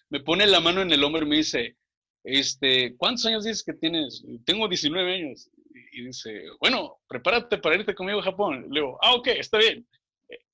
me 0.10 0.19
pone 0.19 0.45
la 0.45 0.60
mano 0.60 0.81
en 0.81 0.91
el 0.91 1.03
hombro 1.03 1.25
y 1.25 1.29
me 1.29 1.38
dice, 1.38 1.77
este, 2.23 2.95
¿cuántos 2.97 3.25
años 3.25 3.43
dices 3.43 3.63
que 3.63 3.73
tienes? 3.73 4.23
Tengo 4.45 4.67
19 4.67 5.15
años. 5.15 5.49
Y 5.93 6.05
dice, 6.05 6.43
bueno, 6.60 6.99
prepárate 7.07 7.57
para 7.57 7.75
irte 7.75 7.95
conmigo 7.95 8.19
a 8.19 8.23
Japón. 8.23 8.67
Le 8.69 8.79
digo, 8.79 8.97
ah, 9.01 9.13
ok, 9.15 9.27
está 9.27 9.57
bien. 9.57 9.86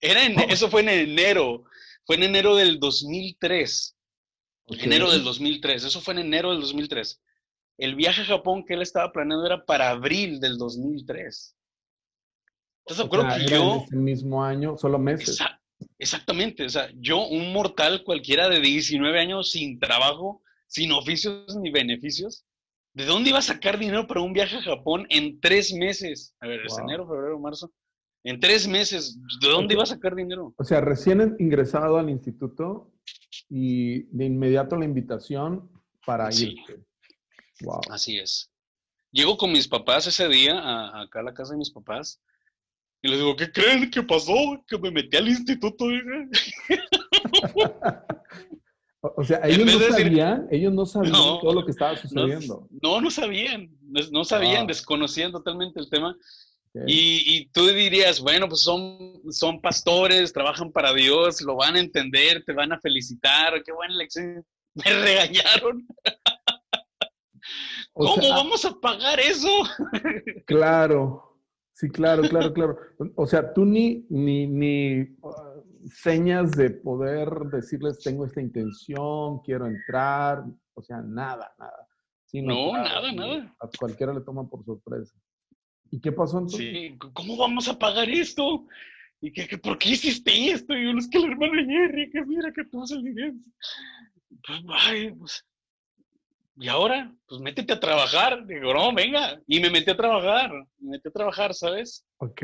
Era 0.01 0.25
en, 0.25 0.39
eso 0.49 0.69
fue 0.69 0.81
en 0.81 0.89
enero, 0.89 1.65
fue 2.05 2.15
en 2.15 2.23
enero 2.23 2.55
del 2.55 2.79
2003. 2.79 3.95
Enero 4.79 5.11
del 5.11 5.23
2003, 5.23 5.85
eso 5.85 6.01
fue 6.01 6.13
en 6.15 6.21
enero 6.21 6.51
del 6.51 6.59
2003. 6.61 7.21
El 7.77 7.95
viaje 7.95 8.21
a 8.21 8.25
Japón 8.25 8.65
que 8.65 8.73
él 8.73 8.81
estaba 8.81 9.11
planeando 9.11 9.45
era 9.45 9.63
para 9.63 9.91
abril 9.91 10.39
del 10.39 10.57
2003. 10.57 11.55
¿Estás 12.85 12.97
de 12.97 13.03
acuerdo 13.03 13.27
que 13.35 13.45
yo... 13.45 13.85
el 13.91 13.97
mismo 13.97 14.43
año, 14.43 14.77
solo 14.77 14.97
meses. 14.97 15.39
exactamente, 15.99 16.65
o 16.65 16.69
sea, 16.69 16.89
yo, 16.95 17.27
un 17.27 17.53
mortal 17.53 18.03
cualquiera 18.03 18.49
de 18.49 18.59
19 18.59 19.19
años 19.19 19.51
sin 19.51 19.79
trabajo, 19.79 20.41
sin 20.67 20.91
oficios 20.91 21.55
ni 21.57 21.71
beneficios. 21.71 22.45
¿De 22.93 23.05
dónde 23.05 23.29
iba 23.29 23.39
a 23.39 23.43
sacar 23.43 23.77
dinero 23.77 24.07
para 24.07 24.21
un 24.21 24.33
viaje 24.33 24.57
a 24.57 24.61
Japón 24.61 25.05
en 25.09 25.39
tres 25.39 25.73
meses? 25.73 26.33
A 26.39 26.47
ver, 26.47 26.65
es 26.65 26.77
enero, 26.77 27.07
febrero, 27.07 27.39
marzo. 27.39 27.71
En 28.23 28.39
tres 28.39 28.67
meses, 28.67 29.19
¿de 29.41 29.49
dónde 29.49 29.75
iba 29.75 29.83
a 29.83 29.87
sacar 29.87 30.15
dinero? 30.15 30.53
O 30.57 30.63
sea, 30.63 30.81
recién 30.81 31.35
ingresado 31.39 31.97
al 31.97 32.09
instituto 32.09 32.91
y 33.49 34.03
de 34.15 34.25
inmediato 34.25 34.75
la 34.75 34.85
invitación 34.85 35.69
para 36.05 36.29
ir. 36.33 36.55
Wow. 37.61 37.81
Así 37.89 38.17
es. 38.17 38.51
Llego 39.11 39.37
con 39.37 39.51
mis 39.51 39.67
papás 39.67 40.07
ese 40.07 40.27
día 40.27 40.59
a, 40.59 41.03
acá 41.03 41.19
a 41.19 41.23
la 41.23 41.33
casa 41.33 41.53
de 41.53 41.59
mis 41.59 41.71
papás 41.71 42.21
y 43.01 43.09
les 43.09 43.19
digo, 43.19 43.35
¿qué 43.35 43.51
creen 43.51 43.91
que 43.91 44.03
pasó? 44.03 44.33
Que 44.67 44.77
me 44.77 44.91
metí 44.91 45.17
al 45.17 45.27
instituto. 45.27 45.85
O 49.15 49.23
sea, 49.23 49.41
ellos 49.43 49.65
no 49.65 49.79
sabían, 49.79 50.47
ellos 50.51 50.73
no 50.73 50.85
sabían 50.85 51.13
todo 51.13 51.53
lo 51.53 51.65
que 51.65 51.71
estaba 51.71 51.95
sucediendo. 51.97 52.67
No, 52.81 53.01
no, 53.01 53.09
sabían, 53.11 53.69
no 54.11 54.23
sabían, 54.23 54.63
ah. 54.63 54.67
desconocían 54.67 55.31
totalmente 55.31 55.79
el 55.79 55.89
tema. 55.89 56.15
Y, 56.85 57.49
tú 57.53 57.67
dirías, 57.67 58.19
bueno, 58.19 58.47
pues 58.47 58.61
son, 58.61 59.21
son 59.31 59.61
pastores, 59.61 60.31
trabajan 60.31 60.71
para 60.71 60.93
Dios, 60.93 61.41
lo 61.41 61.55
van 61.55 61.75
a 61.75 61.79
entender, 61.79 62.43
te 62.45 62.53
van 62.53 62.71
a 62.71 62.79
felicitar, 62.79 63.63
qué 63.63 63.71
buena 63.71 63.95
lección. 63.95 64.45
Me 64.75 64.83
regañaron. 64.83 65.87
¿Cómo 67.93 68.29
vamos 68.29 68.63
a 68.65 68.79
pagar 68.79 69.19
eso? 69.19 69.49
Claro, 70.45 71.41
sí, 71.73 71.89
claro, 71.89 72.23
claro, 72.23 72.53
claro. 72.53 72.77
O 73.15 73.25
sea, 73.25 73.53
tú 73.53 73.65
ni, 73.65 74.05
ni, 74.09 74.47
ni 74.47 75.17
señas 75.89 76.51
de 76.51 76.69
poder 76.69 77.29
decirles, 77.51 77.99
tengo 77.99 78.25
esta 78.25 78.41
intención, 78.41 79.39
quiero 79.39 79.67
entrar, 79.67 80.43
o 80.73 80.81
sea, 80.81 81.01
nada, 81.01 81.53
nada. 81.57 81.87
no, 82.33 82.73
nada, 82.73 83.11
nada. 83.11 83.55
A 83.59 83.69
cualquiera 83.77 84.13
le 84.13 84.21
toma 84.21 84.49
por 84.49 84.63
sorpresa. 84.63 85.15
¿Y 85.91 85.99
qué 85.99 86.11
pasó 86.11 86.39
entonces? 86.39 86.59
Sí, 86.59 86.97
¿cómo 87.13 87.37
vamos 87.37 87.67
a 87.67 87.77
pagar 87.77 88.09
esto? 88.09 88.65
¿Y 89.21 89.31
qué, 89.31 89.57
por 89.57 89.77
qué 89.77 89.89
hiciste 89.89 90.51
esto? 90.51 90.75
Y 90.75 90.83
yo, 90.83 90.97
es 90.97 91.09
que 91.09 91.17
el 91.17 91.31
hermano 91.31 91.53
Jerry, 91.53 92.09
que 92.11 92.25
mira 92.25 92.51
que 92.51 92.65
tú 92.65 92.83
el 92.89 93.03
dinero. 93.03 93.33
Pues, 94.45 94.61
ay, 94.69 95.11
pues, 95.11 95.45
y 96.59 96.67
ahora, 96.67 97.13
pues 97.27 97.39
métete 97.41 97.73
a 97.73 97.79
trabajar. 97.79 98.45
Digo, 98.45 98.73
no, 98.73 98.93
venga. 98.93 99.39
Y 99.47 99.59
me 99.59 99.69
metí 99.69 99.91
a 99.91 99.97
trabajar, 99.97 100.51
me 100.79 100.91
metí 100.91 101.07
a 101.07 101.11
trabajar, 101.11 101.53
¿sabes? 101.53 102.05
Ok 102.17 102.43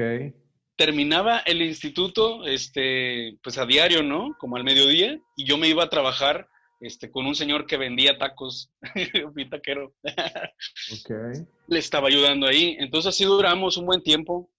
terminaba 0.75 1.39
el 1.39 1.61
instituto, 1.61 2.45
este, 2.45 3.37
pues 3.43 3.57
a 3.57 3.65
diario, 3.65 4.03
¿no? 4.03 4.35
Como 4.39 4.55
al 4.55 4.63
mediodía, 4.63 5.19
y 5.35 5.45
yo 5.45 5.57
me 5.57 5.67
iba 5.67 5.83
a 5.83 5.89
trabajar 5.89 6.47
este, 6.79 7.09
con 7.09 7.25
un 7.25 7.35
señor 7.35 7.65
que 7.65 7.77
vendía 7.77 8.17
tacos, 8.17 8.71
un 9.35 9.49
taquero. 9.49 9.93
okay. 10.03 11.45
Le 11.67 11.79
estaba 11.79 12.07
ayudando 12.07 12.47
ahí. 12.47 12.75
Entonces 12.79 13.09
así 13.09 13.23
duramos 13.23 13.77
un 13.77 13.85
buen 13.85 14.03
tiempo. 14.03 14.49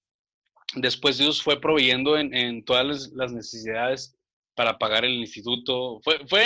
Después 0.76 1.18
Dios 1.18 1.42
fue 1.42 1.60
proveyendo 1.60 2.16
en, 2.16 2.34
en 2.34 2.64
todas 2.64 3.12
las 3.12 3.32
necesidades 3.32 4.16
para 4.54 4.78
pagar 4.78 5.04
el 5.04 5.14
instituto. 5.14 6.00
Fue, 6.02 6.26
fue, 6.26 6.44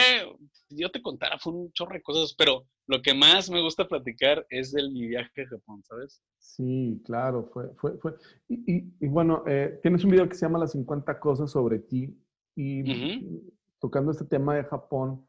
yo 0.71 0.91
te 0.91 1.01
contara, 1.01 1.39
fue 1.39 1.53
un 1.53 1.73
chorro 1.73 1.95
de 1.95 2.03
cosas, 2.03 2.35
pero 2.37 2.67
lo 2.89 3.03
que 3.03 3.15
más 3.15 3.51
me 3.51 3.61
gusta 3.61 3.87
platicar 3.87 4.47
es 4.49 4.73
del 4.73 4.91
mi 4.91 5.07
viaje 5.07 5.43
a 5.43 5.49
Japón, 5.49 5.83
¿sabes? 5.85 6.23
Sí, 6.39 7.01
claro, 7.05 7.49
fue, 7.53 7.69
fue, 7.77 7.99
fue. 7.99 8.15
Y, 8.49 8.85
y, 8.99 9.07
bueno, 9.09 9.45
eh, 9.47 9.79
tienes 9.83 10.03
un 10.05 10.11
video 10.11 10.27
que 10.27 10.35
se 10.35 10.47
llama 10.47 10.59
Las 10.59 10.73
50 10.73 11.21
cosas 11.21 11.51
sobre 11.51 11.81
ti 11.81 12.19
y 12.57 13.43
tocando 13.79 14.11
este 14.11 14.25
tema 14.25 14.57
de 14.57 14.65
Japón, 14.65 15.25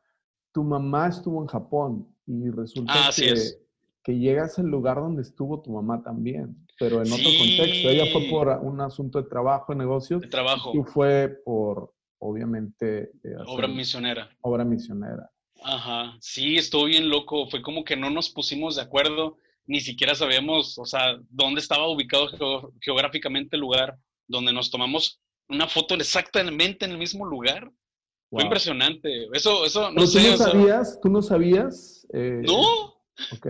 tu 0.54 0.64
mamá 0.64 1.10
estuvo 1.10 1.42
en 1.42 1.48
Japón 1.48 2.08
y 2.26 2.50
resulta 2.50 2.94
ah, 2.96 3.12
que, 3.16 3.36
que 4.04 4.18
llegas 4.18 4.58
al 4.58 4.68
lugar 4.68 4.96
donde 4.96 5.22
estuvo 5.22 5.62
tu 5.62 5.74
mamá 5.74 6.02
también, 6.02 6.66
pero 6.80 7.04
en 7.04 7.12
otro 7.12 7.30
contexto. 7.38 7.90
Ella 7.90 8.06
fue 8.12 8.30
por 8.30 8.48
un 8.64 8.80
asunto 8.80 9.22
de 9.22 9.30
trabajo, 9.30 9.74
de 9.74 9.80
negocios. 9.80 10.22
De 10.22 10.28
trabajo. 10.30 10.72
Y 10.74 10.78
tú 10.78 10.86
fue 10.86 11.42
por, 11.44 11.94
obviamente... 12.20 13.12
Eh, 13.22 13.36
obra 13.46 13.68
misionera. 13.68 14.30
Obra 14.42 14.64
misionera. 14.64 15.30
Ajá, 15.64 16.18
sí, 16.22 16.56
estuvo 16.56 16.86
bien 16.86 17.10
loco. 17.10 17.48
Fue 17.50 17.62
como 17.62 17.84
que 17.84 17.96
no 17.96 18.10
nos 18.10 18.30
pusimos 18.30 18.76
de 18.76 18.82
acuerdo, 18.82 19.38
ni 19.66 19.82
siquiera 19.82 20.16
sabíamos, 20.16 20.78
o 20.78 20.86
sea, 20.86 21.20
dónde 21.30 21.62
estaba 21.62 21.88
ubicado 21.88 22.72
geográficamente 22.82 23.56
el 23.56 23.62
lugar, 23.62 23.98
donde 24.28 24.54
nos 24.54 24.72
tomamos 24.72 25.22
una 25.48 25.68
foto 25.68 25.96
exactamente 25.96 26.86
en 26.86 26.92
el 26.92 26.98
mismo 26.98 27.26
lugar. 27.26 27.72
Fue 28.30 28.44
impresionante. 28.44 29.28
Eso, 29.34 29.66
eso, 29.66 29.92
no 29.92 30.06
sé. 30.06 30.22
¿Tú 30.22 30.30
no 30.30 30.38
sabías? 30.38 31.00
¿Tú 31.02 31.10
no 31.10 31.22
sabías? 31.22 32.08
Eh, 32.14 32.42
no. 32.44 32.62
Ok. 33.34 33.48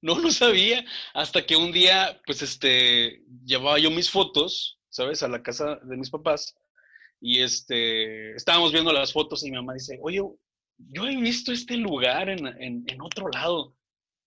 No 0.00 0.16
lo 0.18 0.30
sabía. 0.30 0.84
Hasta 1.14 1.44
que 1.44 1.56
un 1.56 1.72
día, 1.72 2.20
pues, 2.24 2.42
este, 2.42 3.24
llevaba 3.44 3.78
yo 3.80 3.90
mis 3.90 4.08
fotos, 4.08 4.78
¿sabes? 4.88 5.24
A 5.24 5.28
la 5.28 5.42
casa 5.42 5.80
de 5.82 5.96
mis 5.96 6.10
papás. 6.10 6.54
Y 7.20 7.40
este, 7.40 8.36
estábamos 8.36 8.72
viendo 8.72 8.92
las 8.92 9.12
fotos 9.12 9.44
y 9.44 9.50
mi 9.50 9.56
mamá 9.56 9.74
dice, 9.74 9.98
oye, 10.00 10.22
yo 10.78 11.06
he 11.06 11.16
visto 11.16 11.52
este 11.52 11.76
lugar 11.76 12.28
en, 12.28 12.46
en, 12.46 13.00
otro 13.00 13.28
lado. 13.28 13.74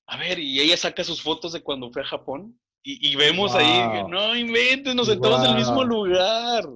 A 0.08 0.18
ver, 0.18 0.40
y 0.40 0.60
ella 0.60 0.78
saca 0.78 1.04
sus 1.04 1.22
fotos 1.22 1.54
de 1.54 1.62
cuando 1.62 1.92
fue 1.92 2.02
a 2.02 2.06
Japón 2.06 2.60
y, 2.84 3.16
vemos 3.16 3.54
ahí, 3.54 4.04
no 4.10 4.36
inventes, 4.36 4.96
nos 4.96 5.08
sentamos 5.08 5.44
en 5.46 5.52
el 5.52 5.58
mismo 5.58 5.84
lugar. 5.84 6.68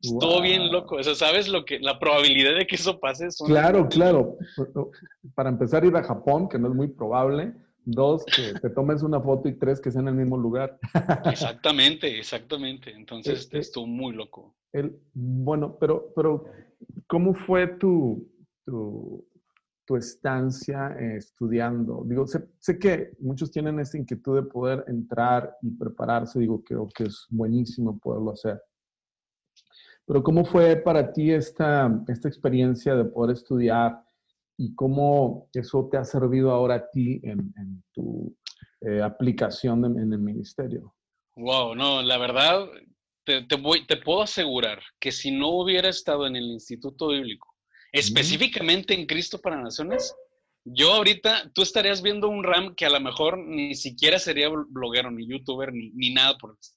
Estuvo 0.00 0.42
bien 0.42 0.70
loco. 0.72 0.96
O 0.96 1.02
sea, 1.02 1.14
¿sabes 1.14 1.48
lo 1.48 1.64
que 1.64 1.78
la 1.78 1.98
probabilidad 1.98 2.56
de 2.56 2.66
que 2.66 2.74
eso 2.74 2.98
pase? 2.98 3.28
Claro, 3.46 3.88
claro. 3.88 4.36
Para 5.34 5.48
empezar 5.48 5.84
ir 5.84 5.96
a 5.96 6.02
Japón, 6.02 6.48
que 6.48 6.58
no 6.58 6.68
es 6.68 6.74
muy 6.74 6.88
probable, 6.88 7.54
Dos, 7.88 8.24
que 8.24 8.58
te 8.58 8.68
tomes 8.68 9.04
una 9.04 9.20
foto 9.20 9.48
y 9.48 9.52
tres, 9.52 9.80
que 9.80 9.92
sea 9.92 10.00
en 10.00 10.08
el 10.08 10.14
mismo 10.14 10.36
lugar. 10.36 10.76
Exactamente, 11.24 12.18
exactamente. 12.18 12.90
Entonces 12.90 13.38
este, 13.38 13.58
estuvo 13.60 13.86
muy 13.86 14.12
loco. 14.12 14.56
El, 14.72 14.98
bueno, 15.14 15.76
pero, 15.78 16.12
pero, 16.16 16.46
¿cómo 17.06 17.32
fue 17.32 17.68
tu, 17.68 18.28
tu, 18.66 19.24
tu 19.86 19.96
estancia 19.96 20.94
eh, 20.98 21.16
estudiando? 21.16 22.02
Digo, 22.04 22.26
sé, 22.26 22.46
sé, 22.58 22.78
que 22.78 23.12
muchos 23.20 23.50
tienen 23.50 23.78
esta 23.78 23.96
inquietud 23.96 24.36
de 24.36 24.42
poder 24.42 24.84
entrar 24.88 25.56
y 25.62 25.70
prepararse. 25.70 26.40
Digo, 26.40 26.62
creo 26.62 26.88
que 26.94 27.04
es 27.04 27.26
buenísimo 27.30 27.98
poderlo 27.98 28.32
hacer. 28.32 28.60
Pero 30.04 30.22
¿cómo 30.22 30.44
fue 30.44 30.76
para 30.76 31.12
ti 31.12 31.32
esta, 31.32 31.90
esta 32.08 32.28
experiencia 32.28 32.94
de 32.94 33.04
poder 33.04 33.34
estudiar 33.34 34.04
y 34.56 34.74
cómo 34.74 35.48
eso 35.52 35.88
te 35.90 35.96
ha 35.96 36.04
servido 36.04 36.50
ahora 36.50 36.76
a 36.76 36.90
ti 36.90 37.20
en, 37.24 37.82
tu 37.92 38.34
eh, 38.82 39.02
aplicación 39.02 39.84
en 39.84 40.12
el 40.12 40.18
ministerio? 40.18 40.94
Wow, 41.34 41.74
no, 41.74 42.02
la 42.02 42.18
verdad, 42.18 42.66
te, 43.24 43.42
te 43.42 43.96
puedo 43.98 44.22
asegurar 44.22 44.80
que 45.00 45.10
si 45.10 45.36
no 45.36 45.50
hubiera 45.50 45.88
estado 45.88 46.26
en 46.26 46.36
el 46.36 46.44
Instituto 46.44 47.08
Bíblico, 47.08 47.55
específicamente 47.92 48.94
en 48.94 49.06
Cristo 49.06 49.40
para 49.40 49.60
Naciones, 49.60 50.14
yo 50.64 50.92
ahorita, 50.92 51.50
tú 51.54 51.62
estarías 51.62 52.02
viendo 52.02 52.28
un 52.28 52.42
RAM 52.42 52.74
que 52.74 52.86
a 52.86 52.90
lo 52.90 53.00
mejor 53.00 53.38
ni 53.38 53.74
siquiera 53.74 54.18
sería 54.18 54.48
bloguero, 54.48 55.10
ni 55.10 55.28
youtuber, 55.28 55.72
ni, 55.72 55.90
ni 55.90 56.12
nada 56.12 56.36
por 56.38 56.56
eso 56.60 56.76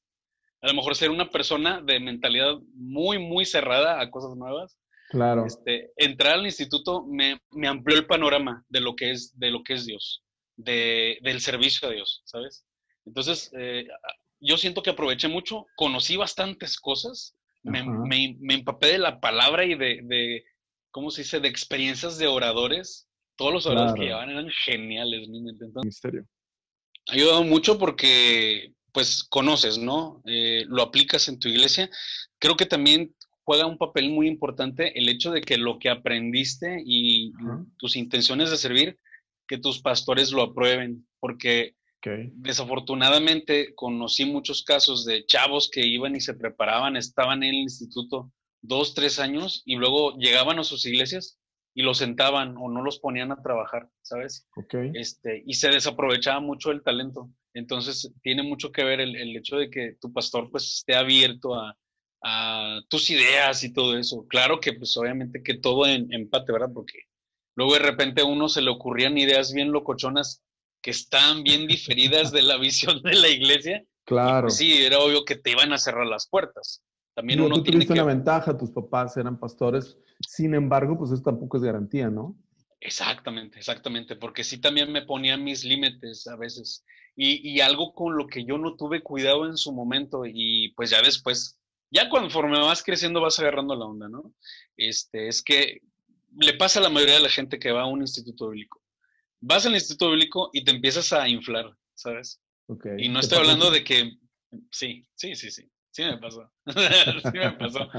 a 0.61 0.67
lo 0.67 0.73
mejor 0.73 0.95
ser 0.95 1.09
una 1.09 1.29
persona 1.29 1.81
de 1.81 1.99
mentalidad 1.99 2.55
muy, 2.73 3.17
muy 3.17 3.45
cerrada 3.45 4.01
a 4.01 4.09
cosas 4.11 4.35
nuevas. 4.35 4.77
Claro. 5.09 5.45
Este, 5.45 5.91
entrar 5.95 6.35
al 6.35 6.45
instituto 6.45 7.03
me, 7.05 7.39
amplió 7.67 7.97
el 7.97 8.05
panorama 8.05 8.63
de 8.69 8.81
lo 8.81 8.95
que 8.95 9.11
es, 9.11 9.37
de 9.39 9.51
lo 9.51 9.63
que 9.63 9.73
es 9.73 9.85
Dios, 9.85 10.23
de, 10.55 11.17
del 11.23 11.41
servicio 11.41 11.87
a 11.87 11.91
Dios, 11.91 12.21
¿sabes? 12.25 12.65
Entonces, 13.05 13.51
eh, 13.57 13.87
yo 14.39 14.57
siento 14.57 14.83
que 14.83 14.91
aproveché 14.91 15.27
mucho, 15.27 15.65
conocí 15.75 16.15
bastantes 16.15 16.79
cosas, 16.79 17.35
me, 17.63 18.37
empapé 18.49 18.87
de 18.87 18.97
la 18.99 19.19
palabra 19.19 19.65
y 19.65 19.75
de, 19.75 20.01
de, 20.03 20.43
¿cómo 20.91 21.11
se 21.11 21.21
dice?, 21.21 21.39
de 21.39 21.47
experiencias 21.47 22.17
de 22.17 22.27
oradores. 22.27 23.07
Todos 23.35 23.53
los 23.53 23.65
oradores 23.65 23.93
que 23.93 24.05
llevaban 24.05 24.29
eran 24.29 24.49
geniales, 24.65 25.29
¿no? 25.29 25.81
Misterio. 25.83 26.25
Ha 27.07 27.13
ayudado 27.13 27.43
mucho 27.43 27.79
porque 27.79 28.73
pues 28.91 29.23
conoces, 29.23 29.77
¿no? 29.77 30.21
Eh, 30.25 30.65
lo 30.67 30.81
aplicas 30.81 31.27
en 31.29 31.39
tu 31.39 31.47
iglesia. 31.47 31.89
Creo 32.39 32.57
que 32.57 32.65
también 32.65 33.15
juega 33.43 33.65
un 33.65 33.77
papel 33.77 34.09
muy 34.09 34.27
importante 34.27 34.97
el 34.97 35.09
hecho 35.09 35.31
de 35.31 35.41
que 35.41 35.57
lo 35.57 35.79
que 35.79 35.89
aprendiste 35.89 36.81
y 36.85 37.31
tus 37.77 37.95
intenciones 37.95 38.51
de 38.51 38.57
servir, 38.57 38.99
que 39.47 39.57
tus 39.57 39.81
pastores 39.81 40.31
lo 40.31 40.43
aprueben, 40.43 41.07
porque 41.19 41.75
desafortunadamente 42.33 43.73
conocí 43.75 44.25
muchos 44.25 44.63
casos 44.63 45.03
de 45.05 45.25
chavos 45.25 45.69
que 45.71 45.85
iban 45.85 46.15
y 46.15 46.21
se 46.21 46.33
preparaban, 46.33 46.95
estaban 46.95 47.43
en 47.43 47.49
el 47.49 47.61
instituto 47.61 48.31
dos, 48.61 48.93
tres 48.93 49.19
años 49.19 49.63
y 49.65 49.75
luego 49.75 50.17
llegaban 50.17 50.59
a 50.59 50.63
sus 50.63 50.85
iglesias 50.85 51.39
y 51.73 51.83
los 51.83 51.99
sentaban 51.99 52.57
o 52.57 52.69
no 52.69 52.81
los 52.81 52.99
ponían 52.99 53.31
a 53.31 53.41
trabajar, 53.41 53.89
¿sabes? 54.01 54.47
Este, 54.93 55.43
y 55.45 55.53
se 55.53 55.69
desaprovechaba 55.69 56.39
mucho 56.39 56.71
el 56.71 56.83
talento. 56.83 57.29
Entonces, 57.53 58.11
tiene 58.21 58.43
mucho 58.43 58.71
que 58.71 58.83
ver 58.83 58.99
el, 58.99 59.35
hecho 59.35 59.57
de 59.57 59.69
que 59.69 59.95
tu 59.99 60.11
pastor 60.11 60.49
pues 60.51 60.65
esté 60.65 60.95
abierto 60.95 61.55
a, 61.55 61.75
tus 62.89 63.09
ideas 63.11 63.63
y 63.63 63.71
todo 63.71 63.97
eso. 63.97 64.27
Claro 64.27 64.59
que 64.59 64.73
pues 64.73 64.97
obviamente 64.97 65.41
que 65.41 65.53
todo 65.53 65.87
en 65.87 66.11
empate, 66.11 66.51
¿verdad? 66.51 66.67
Porque 66.73 67.03
luego 67.55 67.75
de 67.75 67.79
repente 67.79 68.21
a 68.21 68.25
uno 68.25 68.49
se 68.49 68.61
le 68.61 68.69
ocurrían 68.69 69.17
ideas 69.17 69.53
bien 69.53 69.71
locochonas 69.71 70.43
que 70.81 70.91
están 70.91 71.43
bien 71.43 71.65
diferidas 71.67 72.33
de 72.33 72.41
la 72.41 72.57
visión 72.57 73.01
de 73.03 73.15
la 73.15 73.29
iglesia. 73.29 73.85
Claro. 74.05 74.47
Pues, 74.47 74.57
sí, 74.57 74.83
era 74.83 74.99
obvio 74.99 75.23
que 75.23 75.37
te 75.37 75.51
iban 75.51 75.71
a 75.71 75.77
cerrar 75.77 76.07
las 76.07 76.27
puertas. 76.27 76.83
También 77.19 77.41
uno 77.41 77.55
tú 77.55 77.63
tiene 77.63 77.79
tuviste 77.79 77.91
una 77.91 78.05
ventaja, 78.05 78.57
tus 78.57 78.71
papás 78.71 79.17
eran 79.17 79.37
pastores, 79.37 79.97
sin 80.25 80.53
embargo, 80.53 80.97
pues 80.97 81.11
eso 81.11 81.21
tampoco 81.21 81.57
es 81.57 81.63
garantía, 81.63 82.09
¿no? 82.09 82.33
Exactamente, 82.79 83.59
exactamente, 83.59 84.15
porque 84.15 84.45
sí 84.45 84.61
también 84.61 84.89
me 84.89 85.01
ponía 85.01 85.35
mis 85.35 85.65
límites 85.65 86.27
a 86.27 86.37
veces 86.37 86.85
y, 87.17 87.59
algo 87.59 87.93
con 87.93 88.15
lo 88.15 88.27
que 88.27 88.45
yo 88.45 88.57
no 88.57 88.77
tuve 88.77 89.03
cuidado 89.03 89.45
en 89.47 89.57
su 89.57 89.73
momento 89.73 90.21
y 90.25 90.71
pues 90.77 90.91
ya 90.91 91.01
después, 91.01 91.59
ya 91.91 92.07
conforme 92.07 92.57
vas 92.57 92.83
creciendo 92.83 93.19
vas 93.19 93.37
agarrando 93.37 93.75
la 93.75 93.83
onda, 93.83 94.07
¿no? 94.07 94.33
Este, 94.77 95.27
es 95.27 95.43
que 95.43 95.81
le 96.39 96.53
pasa 96.53 96.79
a 96.79 96.83
la 96.83 96.89
mayoría 96.89 97.15
de 97.15 97.23
la 97.23 97.29
gente 97.29 97.59
que 97.59 97.73
va 97.73 97.81
a 97.81 97.87
un 97.87 97.99
instituto 97.99 98.51
bíblico. 98.51 98.81
Vas 99.41 99.65
al 99.65 99.73
instituto 99.73 100.11
bíblico 100.11 100.51
y 100.53 100.63
te 100.63 100.71
empiezas 100.71 101.11
a 101.11 101.27
inflar, 101.27 101.69
¿sabes? 101.95 102.39
Okay. 102.67 102.93
Y 102.97 103.09
no 103.09 103.19
estoy 103.19 103.39
hablando 103.39 103.71
de 103.71 103.83
que, 103.83 104.13
sí, 104.71 105.05
sí, 105.15 105.35
sí, 105.35 105.51
sí. 105.51 105.69
Sí 105.99 106.05
me 106.05 106.17
pasó. 106.17 106.49
sí 106.65 107.37
me 107.37 107.51
pasó. 107.51 107.89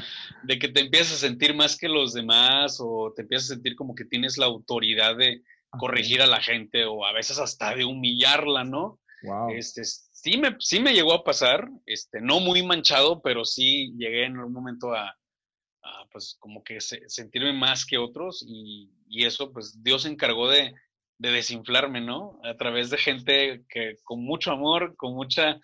De 0.43 0.59
que 0.59 0.69
te 0.69 0.81
empiezas 0.81 1.17
a 1.17 1.27
sentir 1.29 1.55
más 1.55 1.77
que 1.77 1.87
los 1.87 2.15
demás 2.15 2.79
o 2.81 3.13
te 3.15 3.23
empiezas 3.23 3.51
a 3.51 3.55
sentir 3.55 3.77
como 3.77 3.95
que 3.95 4.07
tienes 4.07 4.39
la 4.39 4.47
autoridad 4.47 5.17
de 5.17 5.43
corregir 5.79 6.23
a 6.23 6.27
la 6.27 6.41
gente 6.41 6.87
o 6.87 7.05
a 7.05 7.13
veces 7.13 7.39
hasta 7.39 7.75
de 7.75 7.85
humillarla, 7.85 8.65
¿no? 8.65 8.99
Este, 9.55 9.85
sí, 9.85 10.39
me, 10.39 10.57
sí 10.61 10.81
me 10.81 10.95
llegó 10.95 11.13
a 11.13 11.25
pasar, 11.25 11.69
este, 11.85 12.23
no 12.23 12.41
muy 12.41 12.65
manchado, 12.65 13.21
pero 13.21 13.45
sí 13.45 13.93
llegué 13.99 14.25
en 14.25 14.39
un 14.39 14.51
momento 14.51 14.95
a, 14.95 15.15
pues 16.11 16.37
como 16.41 16.65
que 16.65 16.81
sentirme 16.81 17.53
más 17.53 17.85
que 17.85 17.99
otros 17.99 18.43
y, 18.49 18.91
eso, 19.27 19.53
pues 19.53 19.83
Dios 19.83 20.03
se 20.03 20.09
encargó 20.09 20.49
de, 20.49 20.75
de 21.19 21.31
desinflarme, 21.33 22.01
¿no? 22.01 22.41
A 22.45 22.57
través 22.57 22.89
de 22.89 22.97
gente 22.97 23.65
que 23.69 23.97
con 24.05 24.25
mucho 24.25 24.53
amor, 24.53 24.97
con 24.97 25.15
mucha 25.15 25.61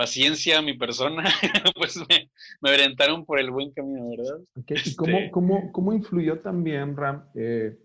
paciencia 0.00 0.58
a 0.58 0.62
mi 0.62 0.78
persona, 0.78 1.24
pues 1.76 1.94
me, 2.08 2.30
me, 2.62 2.70
orientaron 2.70 3.26
por 3.26 3.38
el 3.38 3.50
buen 3.50 3.70
camino, 3.70 4.08
¿verdad? 4.08 4.40
¿Y 4.66 4.72
este 4.72 4.96
cómo, 4.96 5.18
cómo, 5.30 5.72
cómo, 5.72 5.92
influyó 5.92 6.40
también, 6.40 6.96
Ram, 6.96 7.26
eh, 7.34 7.78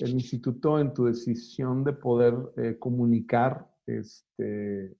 el 0.00 0.10
instituto 0.10 0.80
en 0.80 0.92
tu 0.92 1.04
decisión 1.04 1.84
de 1.84 1.92
poder 1.92 2.34
eh, 2.56 2.76
comunicar 2.80 3.64
este, 3.86 4.42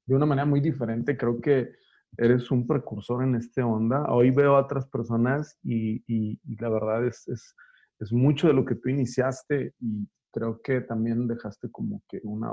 de 0.06 0.14
una 0.14 0.24
manera 0.24 0.46
muy 0.46 0.60
diferente? 0.60 1.16
Creo 1.16 1.40
que 1.40 1.72
eres 2.16 2.48
un 2.52 2.64
precursor 2.64 3.24
en 3.24 3.34
este 3.34 3.60
onda. 3.60 4.04
Hoy 4.12 4.30
veo 4.30 4.54
a 4.54 4.60
otras 4.60 4.86
personas 4.86 5.58
y, 5.64 6.04
y, 6.06 6.38
la 6.60 6.68
verdad 6.68 7.04
es, 7.04 7.26
es, 7.26 7.56
es 7.98 8.12
mucho 8.12 8.46
de 8.46 8.54
lo 8.54 8.64
que 8.64 8.76
tú 8.76 8.88
iniciaste 8.88 9.74
y 9.80 10.06
creo 10.30 10.62
que 10.62 10.80
también 10.82 11.26
dejaste 11.26 11.72
como 11.72 12.04
que 12.08 12.20
una 12.22 12.52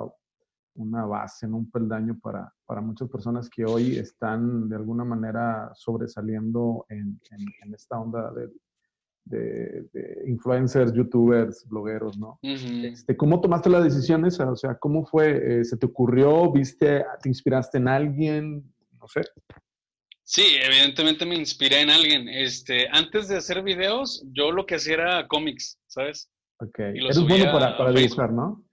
una 0.75 1.05
base, 1.05 1.45
en 1.45 1.53
un 1.53 1.69
peldaño 1.69 2.17
para, 2.21 2.53
para, 2.65 2.81
muchas 2.81 3.09
personas 3.09 3.49
que 3.49 3.65
hoy 3.65 3.97
están 3.97 4.69
de 4.69 4.75
alguna 4.75 5.03
manera 5.03 5.71
sobresaliendo 5.75 6.85
en, 6.89 7.19
en, 7.63 7.73
esta 7.73 7.99
onda 7.99 8.31
de, 8.31 8.49
de, 9.25 10.23
influencers, 10.27 10.93
youtubers, 10.93 11.65
blogueros, 11.67 12.17
¿no? 12.17 12.39
este, 12.41 13.15
¿Cómo 13.17 13.41
tomaste 13.41 13.69
la 13.69 13.81
decisión 13.81 14.25
esa? 14.25 14.49
O 14.51 14.55
sea, 14.55 14.75
¿cómo 14.75 15.05
fue? 15.05 15.59
Eh, 15.59 15.65
¿Se 15.65 15.77
te 15.77 15.85
ocurrió? 15.85 16.51
¿Viste? 16.51 17.05
¿Te 17.21 17.29
inspiraste 17.29 17.77
en 17.77 17.87
alguien? 17.87 18.73
No 18.99 19.07
sé. 19.07 19.21
Sí, 20.23 20.43
evidentemente 20.61 21.25
me 21.25 21.35
inspiré 21.35 21.81
en 21.81 21.89
alguien. 21.89 22.29
Este, 22.29 22.87
antes 22.91 23.27
de 23.27 23.37
hacer 23.37 23.63
videos, 23.63 24.23
yo 24.31 24.51
lo 24.51 24.65
que 24.65 24.75
hacía 24.75 24.93
era 24.93 25.27
cómics, 25.27 25.79
¿sabes? 25.87 26.29
Ok. 26.59 26.79
Eres 26.79 27.19
bueno 27.19 27.51
para, 27.51 27.77
para 27.77 27.91
dibujar, 27.91 28.31
¿no? 28.31 28.63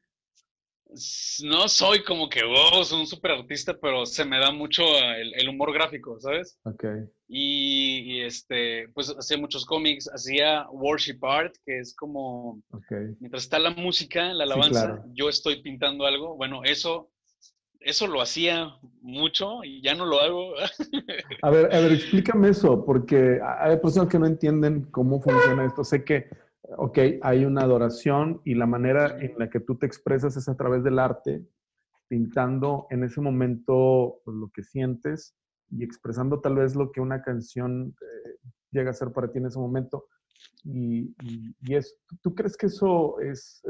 No 1.43 1.69
soy 1.69 2.03
como 2.05 2.29
que, 2.29 2.45
wow, 2.45 2.85
soy 2.85 3.01
un 3.01 3.07
super 3.07 3.33
artista, 3.33 3.77
pero 3.81 4.07
se 4.07 4.25
me 4.25 4.39
da 4.39 4.51
mucho 4.51 4.83
el, 5.17 5.49
humor 5.49 5.73
gráfico, 5.73 6.19
¿sabes? 6.21 6.59
Ok. 6.65 6.85
Y, 7.29 8.21
este, 8.21 8.89
pues 8.95 9.15
hacía 9.17 9.37
muchos 9.37 9.67
cómics, 9.67 10.09
hacía 10.13 10.67
worship 10.71 11.19
art, 11.23 11.55
que 11.65 11.81
es 11.81 11.95
como, 11.95 12.63
mientras 13.21 13.45
está 13.45 13.59
la 13.59 13.71
música, 13.71 14.33
la 14.33 14.45
alabanza, 14.45 15.05
yo 15.13 15.29
estoy 15.29 15.63
pintando 15.63 16.07
algo. 16.07 16.37
Bueno, 16.37 16.63
eso, 16.65 17.11
eso 17.81 18.07
lo 18.07 18.21
hacía 18.21 18.77
mucho 19.01 19.65
y 19.65 19.83
ya 19.83 19.95
no 19.95 20.07
lo 20.07 20.21
hago. 20.21 20.55
a 21.43 21.51
ver, 21.51 21.75
a 21.75 21.81
ver, 21.81 21.93
explícame 21.93 22.51
eso, 22.51 22.85
porque 22.85 23.41
hay 23.59 23.77
personas 23.79 24.09
que 24.09 24.19
no 24.19 24.27
entienden 24.27 24.85
cómo 24.93 25.21
funciona 25.21 25.67
esto. 25.67 25.83
Sé 25.85 26.05
que 26.05 26.29
ok, 26.77 26.99
hay 27.23 27.45
una 27.45 27.63
adoración 27.63 28.41
y 28.45 28.55
la 28.55 28.67
manera 28.67 29.19
en 29.21 29.39
la 29.39 29.51
que 29.51 29.61
tú 29.61 29.77
te 29.77 29.87
expresas 29.87 30.37
es 30.37 30.49
a 30.49 30.57
través 30.57 30.83
del 30.83 30.99
arte, 30.99 31.45
pintando 32.09 32.87
en 32.91 33.05
ese 33.05 33.21
momento 33.21 34.21
pues, 34.25 34.37
lo 34.37 34.51
que 34.51 34.63
sientes 34.63 35.37
y 35.71 35.83
expresando 35.83 36.41
tal 36.41 36.57
vez 36.57 36.75
lo 36.75 36.93
que 36.93 37.01
una 37.01 37.23
canción 37.23 37.97
eh, 38.01 38.49
llega 38.71 38.91
a 38.91 38.95
ser 38.95 39.13
para 39.13 39.31
ti 39.31 39.39
en 39.39 39.47
ese 39.47 39.59
momento. 39.59 40.09
Y, 40.65 41.15
es, 41.69 41.97
¿tú 42.23 42.35
crees 42.35 42.57
que 42.57 42.67
eso 42.67 43.21
es, 43.21 43.63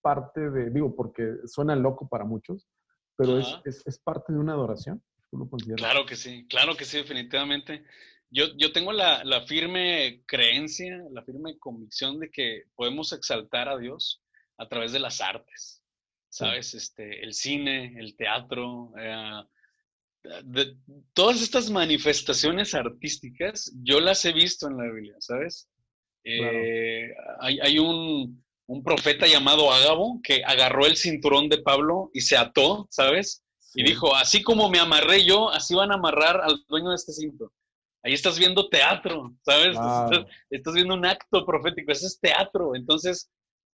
parte 0.00 0.50
de, 0.50 0.70
digo, 0.70 0.94
porque 0.94 1.36
suena 1.46 1.74
loco 1.76 2.08
para 2.08 2.24
muchos, 2.24 2.68
pero 3.16 3.38
es, 3.38 3.58
es, 3.64 3.98
parte 3.98 4.32
de 4.32 4.38
una 4.38 4.52
adoración? 4.52 5.02
¿Tú 5.30 5.38
lo 5.38 5.48
Claro 5.76 6.04
que 6.06 6.14
sí, 6.14 6.46
claro 6.48 6.76
que 6.76 6.84
sí, 6.84 6.98
definitivamente. 6.98 7.84
Yo, 8.34 8.46
yo 8.56 8.72
tengo 8.72 8.92
la, 8.92 9.22
la, 9.24 9.46
firme 9.46 10.22
creencia, 10.26 11.02
la 11.12 11.22
firme 11.22 11.58
convicción 11.58 12.18
de 12.18 12.30
que 12.30 12.62
podemos 12.74 13.12
exaltar 13.12 13.68
a 13.68 13.76
Dios 13.76 14.22
a 14.56 14.66
través 14.68 14.92
de 14.92 15.00
las 15.00 15.20
artes. 15.20 15.82
¿sabes? 16.32 16.72
Este, 16.74 17.22
el 17.22 17.34
cine, 17.34 17.94
el 17.98 18.16
teatro, 18.16 18.92
eh, 18.98 19.42
de, 20.44 20.76
todas 21.12 21.42
estas 21.42 21.68
manifestaciones 21.68 22.74
artísticas, 22.74 23.70
yo 23.82 24.00
las 24.00 24.24
he 24.24 24.32
visto 24.32 24.66
en 24.66 24.78
la 24.78 24.84
Biblia, 24.84 25.14
¿sabes? 25.18 25.68
Eh, 26.24 27.12
hay, 27.40 27.78
un, 27.78 28.42
un, 28.66 28.82
profeta 28.82 29.26
llamado 29.26 29.72
Ágabo 29.72 30.20
que 30.22 30.42
agarró 30.44 30.86
el 30.86 30.96
cinturón 30.96 31.48
de 31.48 31.58
Pablo 31.58 32.10
y 32.14 32.22
se 32.22 32.36
ató, 32.36 32.86
¿sabes? 32.90 33.44
Y 33.74 33.82
dijo, 33.82 34.14
así 34.14 34.42
como 34.42 34.70
me 34.70 34.78
amarré 34.78 35.24
yo, 35.24 35.50
así 35.50 35.74
van 35.74 35.90
a 35.90 35.96
amarrar 35.96 36.40
al 36.40 36.64
dueño 36.66 36.90
de 36.90 36.96
este 36.96 37.12
cinto. 37.12 37.52
Ahí 38.04 38.14
estás 38.14 38.38
viendo 38.38 38.68
teatro, 38.68 39.32
¿sabes? 39.44 39.76
Estás, 40.50 40.74
viendo 40.74 40.94
un 40.94 41.06
acto 41.06 41.46
profético, 41.46 41.92
ese 41.92 42.06
es 42.06 42.18
teatro. 42.18 42.74
Entonces, 42.74 43.30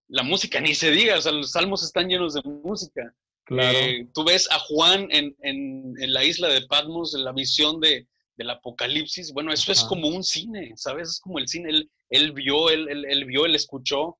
la 0.08 0.22
música, 0.22 0.60
ni 0.60 0.74
se 0.74 0.90
diga, 0.90 1.16
o 1.16 1.20
sea, 1.20 1.32
los 1.32 1.52
salmos 1.52 1.82
están 1.82 2.08
llenos 2.08 2.34
de 2.34 2.42
música. 2.42 3.14
Claro. 3.44 3.78
Eh, 3.78 4.06
tú 4.12 4.24
ves 4.24 4.50
a 4.50 4.58
Juan 4.58 5.08
en, 5.10 5.34
en, 5.40 5.94
en, 5.98 6.12
la 6.12 6.24
isla 6.24 6.48
de 6.48 6.66
Patmos, 6.66 7.14
en 7.14 7.24
la 7.24 7.32
visión 7.32 7.80
de, 7.80 8.06
del 8.36 8.50
Apocalipsis. 8.50 9.32
Bueno, 9.32 9.50
eso 9.50 9.72
es 9.72 9.82
como 9.84 10.08
un 10.08 10.22
cine, 10.22 10.74
¿sabes? 10.76 11.08
Es 11.08 11.20
como 11.20 11.38
el 11.38 11.48
cine. 11.48 11.70
Él, 11.70 11.90
él 12.10 12.32
vio, 12.32 12.68
él, 12.68 12.86
él, 12.88 13.24
vio, 13.24 13.46
él 13.46 13.54
escuchó 13.54 14.18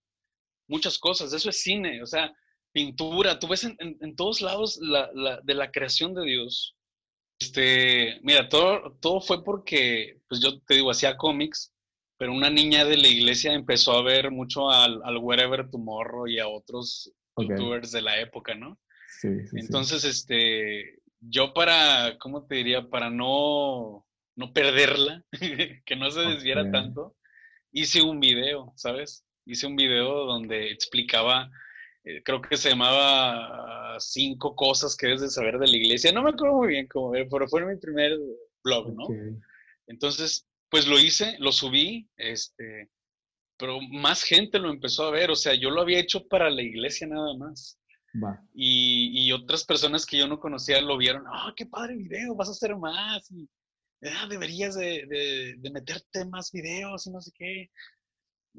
muchas 0.68 0.98
cosas. 0.98 1.34
Eso 1.34 1.50
es 1.50 1.60
cine, 1.60 2.02
o 2.02 2.06
sea, 2.06 2.32
pintura. 2.72 3.38
Tú 3.38 3.48
ves 3.48 3.64
en, 3.64 3.76
en 3.78 4.16
todos 4.16 4.40
lados 4.40 4.78
la, 4.80 5.10
la, 5.12 5.38
de 5.42 5.52
la 5.52 5.70
creación 5.70 6.14
de 6.14 6.24
Dios. 6.24 6.77
Este, 7.40 8.18
mira, 8.22 8.48
todo, 8.48 8.96
todo 9.00 9.20
fue 9.20 9.44
porque, 9.44 10.20
pues 10.28 10.40
yo 10.40 10.60
te 10.60 10.74
digo, 10.74 10.90
hacía 10.90 11.16
cómics, 11.16 11.72
pero 12.16 12.32
una 12.32 12.50
niña 12.50 12.84
de 12.84 12.96
la 12.96 13.06
iglesia 13.06 13.52
empezó 13.52 13.92
a 13.92 14.02
ver 14.02 14.30
mucho 14.30 14.70
al, 14.70 15.00
al 15.04 15.18
Wherever 15.18 15.70
Tomorrow 15.70 16.26
y 16.26 16.40
a 16.40 16.48
otros 16.48 17.12
youtubers 17.36 17.92
de 17.92 18.02
la 18.02 18.20
época, 18.20 18.54
¿no? 18.54 18.78
Entonces, 19.52 20.04
este, 20.04 20.98
yo 21.20 21.52
para, 21.52 22.18
¿cómo 22.18 22.46
te 22.46 22.56
diría? 22.56 22.88
Para 22.88 23.10
no, 23.10 24.06
no 24.36 24.52
perderla, 24.52 25.22
que 25.84 25.96
no 25.96 26.10
se 26.10 26.20
desviara 26.20 26.70
tanto, 26.70 27.16
hice 27.72 28.02
un 28.02 28.20
video, 28.20 28.72
¿sabes? 28.76 29.24
Hice 29.44 29.66
un 29.66 29.76
video 29.76 30.26
donde 30.26 30.70
explicaba, 30.70 31.50
eh, 32.08 32.22
creo 32.24 32.40
que 32.40 32.56
se 32.56 32.70
llamaba 32.70 33.96
Cinco 34.00 34.56
cosas 34.56 34.96
que 34.96 35.06
debes 35.06 35.20
de 35.20 35.30
saber 35.30 35.58
de 35.58 35.66
la 35.66 35.76
iglesia. 35.76 36.12
No 36.12 36.22
me 36.22 36.30
acuerdo 36.30 36.56
muy 36.56 36.68
bien 36.68 36.86
cómo, 36.86 37.12
pero 37.12 37.48
fue 37.48 37.66
mi 37.66 37.76
primer 37.76 38.16
blog, 38.64 38.94
¿no? 38.94 39.08
Entonces, 39.86 40.46
pues 40.70 40.86
lo 40.86 40.98
hice, 40.98 41.36
lo 41.38 41.52
subí, 41.52 42.08
este, 42.16 42.90
pero 43.58 43.80
más 43.80 44.22
gente 44.22 44.58
lo 44.58 44.70
empezó 44.70 45.06
a 45.06 45.10
ver, 45.10 45.30
o 45.30 45.36
sea, 45.36 45.54
yo 45.54 45.70
lo 45.70 45.80
había 45.80 45.98
hecho 45.98 46.26
para 46.28 46.48
la 46.48 46.62
iglesia 46.62 47.06
nada 47.06 47.36
más. 47.36 47.78
Y, 48.54 49.30
otras 49.32 49.64
personas 49.64 50.06
que 50.06 50.18
yo 50.18 50.26
no 50.26 50.40
conocía 50.40 50.80
lo 50.80 50.96
vieron, 50.96 51.24
ah, 51.28 51.52
qué 51.56 51.66
padre 51.66 51.96
video, 51.96 52.34
vas 52.34 52.48
a 52.48 52.52
hacer 52.52 52.76
más, 52.76 53.30
y 53.30 53.48
ah, 54.02 54.26
deberías 54.28 54.74
de, 54.74 55.56
meterte 55.72 56.24
más 56.24 56.50
videos 56.50 57.06
y 57.06 57.10
no 57.10 57.20
sé 57.20 57.30
qué. 57.36 57.70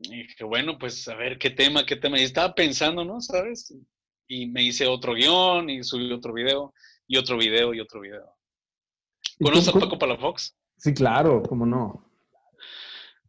Y 0.04 0.24
dije, 0.24 0.44
bueno, 0.44 0.78
pues 0.78 1.08
a 1.08 1.16
ver 1.16 1.38
qué 1.38 1.50
tema, 1.50 1.86
qué 1.86 1.96
tema. 1.96 2.20
Y 2.20 2.24
estaba 2.24 2.54
pensando, 2.54 3.04
¿no? 3.04 3.20
¿Sabes? 3.22 3.74
Y 4.28 4.48
me 4.48 4.64
hice 4.64 4.88
otro 4.88 5.14
guion 5.14 5.70
y 5.70 5.84
subí 5.84 6.12
otro 6.12 6.34
video 6.34 6.74
y 7.08 7.18
otro 7.18 7.38
video 7.38 7.74
y 7.74 7.80
otro 7.80 8.02
video. 8.02 8.36
¿Conoces 9.42 9.74
a 9.76 9.80
Paco 9.80 9.98
Palafox? 9.98 10.56
Sí, 10.78 10.94
claro, 10.94 11.42
cómo 11.44 11.66
no. 11.66 12.06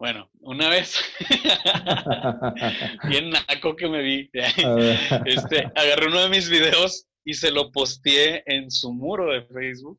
Bueno, 0.00 0.30
una 0.40 0.70
vez, 0.70 0.98
bien 3.08 3.30
naco 3.30 3.76
que 3.76 3.86
me 3.86 4.02
vi, 4.02 4.30
este, 5.26 5.70
agarré 5.76 6.06
uno 6.06 6.22
de 6.22 6.30
mis 6.30 6.48
videos 6.48 7.06
y 7.22 7.34
se 7.34 7.50
lo 7.50 7.70
posteé 7.70 8.42
en 8.46 8.70
su 8.70 8.94
muro 8.94 9.30
de 9.30 9.42
Facebook. 9.42 9.98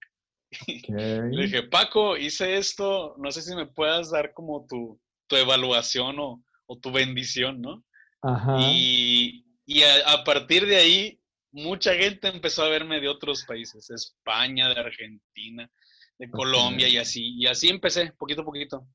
Le 0.87 1.43
dije, 1.43 1.63
Paco, 1.63 2.17
hice 2.17 2.57
esto, 2.57 3.15
no 3.19 3.31
sé 3.31 3.43
si 3.43 3.55
me 3.55 3.67
puedas 3.67 4.09
dar 4.09 4.33
como 4.33 4.65
tu, 4.67 4.99
tu 5.27 5.35
evaluación 5.35 6.17
o, 6.19 6.43
o, 6.71 6.79
tu 6.79 6.91
bendición, 6.91 7.61
¿no? 7.61 7.83
Ajá. 8.21 8.57
Y, 8.59 9.45
y 9.65 9.83
a, 9.83 10.13
a, 10.13 10.23
partir 10.23 10.65
de 10.65 10.77
ahí, 10.77 11.19
mucha 11.51 11.93
gente 11.95 12.27
empezó 12.27 12.63
a 12.63 12.69
verme 12.69 12.99
de 12.99 13.07
otros 13.07 13.43
países, 13.45 13.89
España, 13.89 14.69
de 14.69 14.79
Argentina, 14.79 15.69
de 16.17 16.29
Colombia 16.29 16.87
y 16.87 16.97
así. 16.97 17.35
Y 17.35 17.47
así 17.47 17.69
empecé, 17.69 18.13
poquito 18.17 18.41
a 18.41 18.45
poquito 18.45 18.87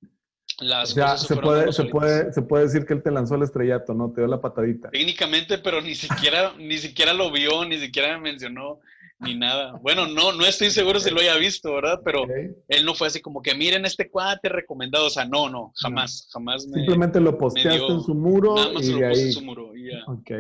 ya 0.61 1.17
se 1.17 1.37
puede, 1.37 1.73
se, 1.73 1.85
puede, 1.85 2.33
se 2.33 2.43
puede 2.43 2.65
decir 2.65 2.87
que 2.87 2.95
él 2.95 3.03
te 3.03 3.11
lanzó 3.11 3.35
el 3.35 3.43
estrellato, 3.43 3.95
¿no? 3.95 4.13
Te 4.13 4.23
dio 4.23 4.29
la 4.29 4.41
patadita. 4.41 4.91
Técnicamente, 4.91 5.59
pero 5.59 5.83
ni 5.83 5.95
siquiera, 5.95 6.55
ni 6.59 6.79
siquiera 6.79 7.13
lo 7.13 7.31
vio, 7.31 7.65
ni 7.67 7.79
siquiera 7.79 8.17
me 8.17 8.31
mencionó, 8.31 8.81
ni 9.19 9.35
nada. 9.35 9.79
Bueno, 9.83 10.07
no, 10.07 10.33
no 10.33 10.45
estoy 10.45 10.71
seguro 10.71 11.01
si 11.01 11.11
lo 11.11 11.21
haya 11.21 11.37
visto, 11.37 11.75
¿verdad? 11.75 12.01
Pero 12.05 12.25
él 12.69 12.85
no 12.85 12.95
fue 12.95 13.07
así 13.09 13.21
como 13.21 13.43
que 13.43 13.55
miren 13.55 13.85
este 13.85 14.11
cuate 14.11 14.49
recomendado. 14.49 15.07
O 15.07 15.11
sea, 15.11 15.25
no, 15.25 15.49
no, 15.49 15.73
jamás, 15.77 16.29
jamás 16.33 16.67
me. 16.67 16.81
Simplemente 16.81 17.21
lo 17.21 17.37
posteaste 17.39 17.87
en 17.87 18.03
su 18.03 18.15
muro. 18.15 18.55
Nada 18.55 18.73
más 18.73 18.87
y 18.87 18.93
lo 18.93 19.07
ahí... 19.07 19.21
en 19.21 19.33
su 19.33 19.43
muro 19.43 19.77
y 19.77 19.91
ya. 19.91 20.05
Ok. 20.07 20.31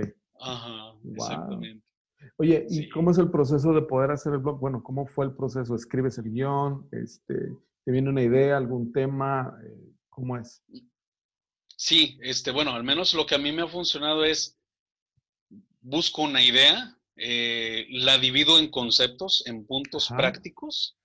Ajá, 0.40 0.94
exactamente. 1.12 1.84
Oye, 2.38 2.66
¿y 2.68 2.88
cómo 2.90 3.10
es 3.10 3.18
el 3.18 3.30
proceso 3.30 3.72
de 3.72 3.82
poder 3.82 4.10
hacer 4.10 4.34
el 4.34 4.40
blog? 4.40 4.60
Bueno, 4.60 4.82
¿cómo 4.82 5.06
fue 5.06 5.24
el 5.24 5.32
proceso? 5.34 5.74
¿Escribes 5.74 6.18
el 6.18 6.30
guion? 6.30 6.86
Este, 6.92 7.34
¿Te 7.84 7.92
viene 7.92 8.10
una 8.10 8.22
idea, 8.22 8.56
algún 8.56 8.92
tema? 8.92 9.56
Eh, 9.64 9.94
¿Cómo 10.10 10.36
es? 10.36 10.62
Sí, 11.76 12.18
este, 12.22 12.50
bueno, 12.50 12.72
al 12.72 12.84
menos 12.84 13.14
lo 13.14 13.26
que 13.26 13.34
a 13.34 13.38
mí 13.38 13.52
me 13.52 13.62
ha 13.62 13.68
funcionado 13.68 14.24
es 14.24 14.58
busco 15.80 16.22
una 16.22 16.42
idea, 16.42 16.95
eh, 17.16 17.86
la 17.90 18.18
divido 18.18 18.58
en 18.58 18.68
conceptos, 18.68 19.42
en 19.46 19.66
puntos 19.66 20.08
prácticos, 20.08 20.96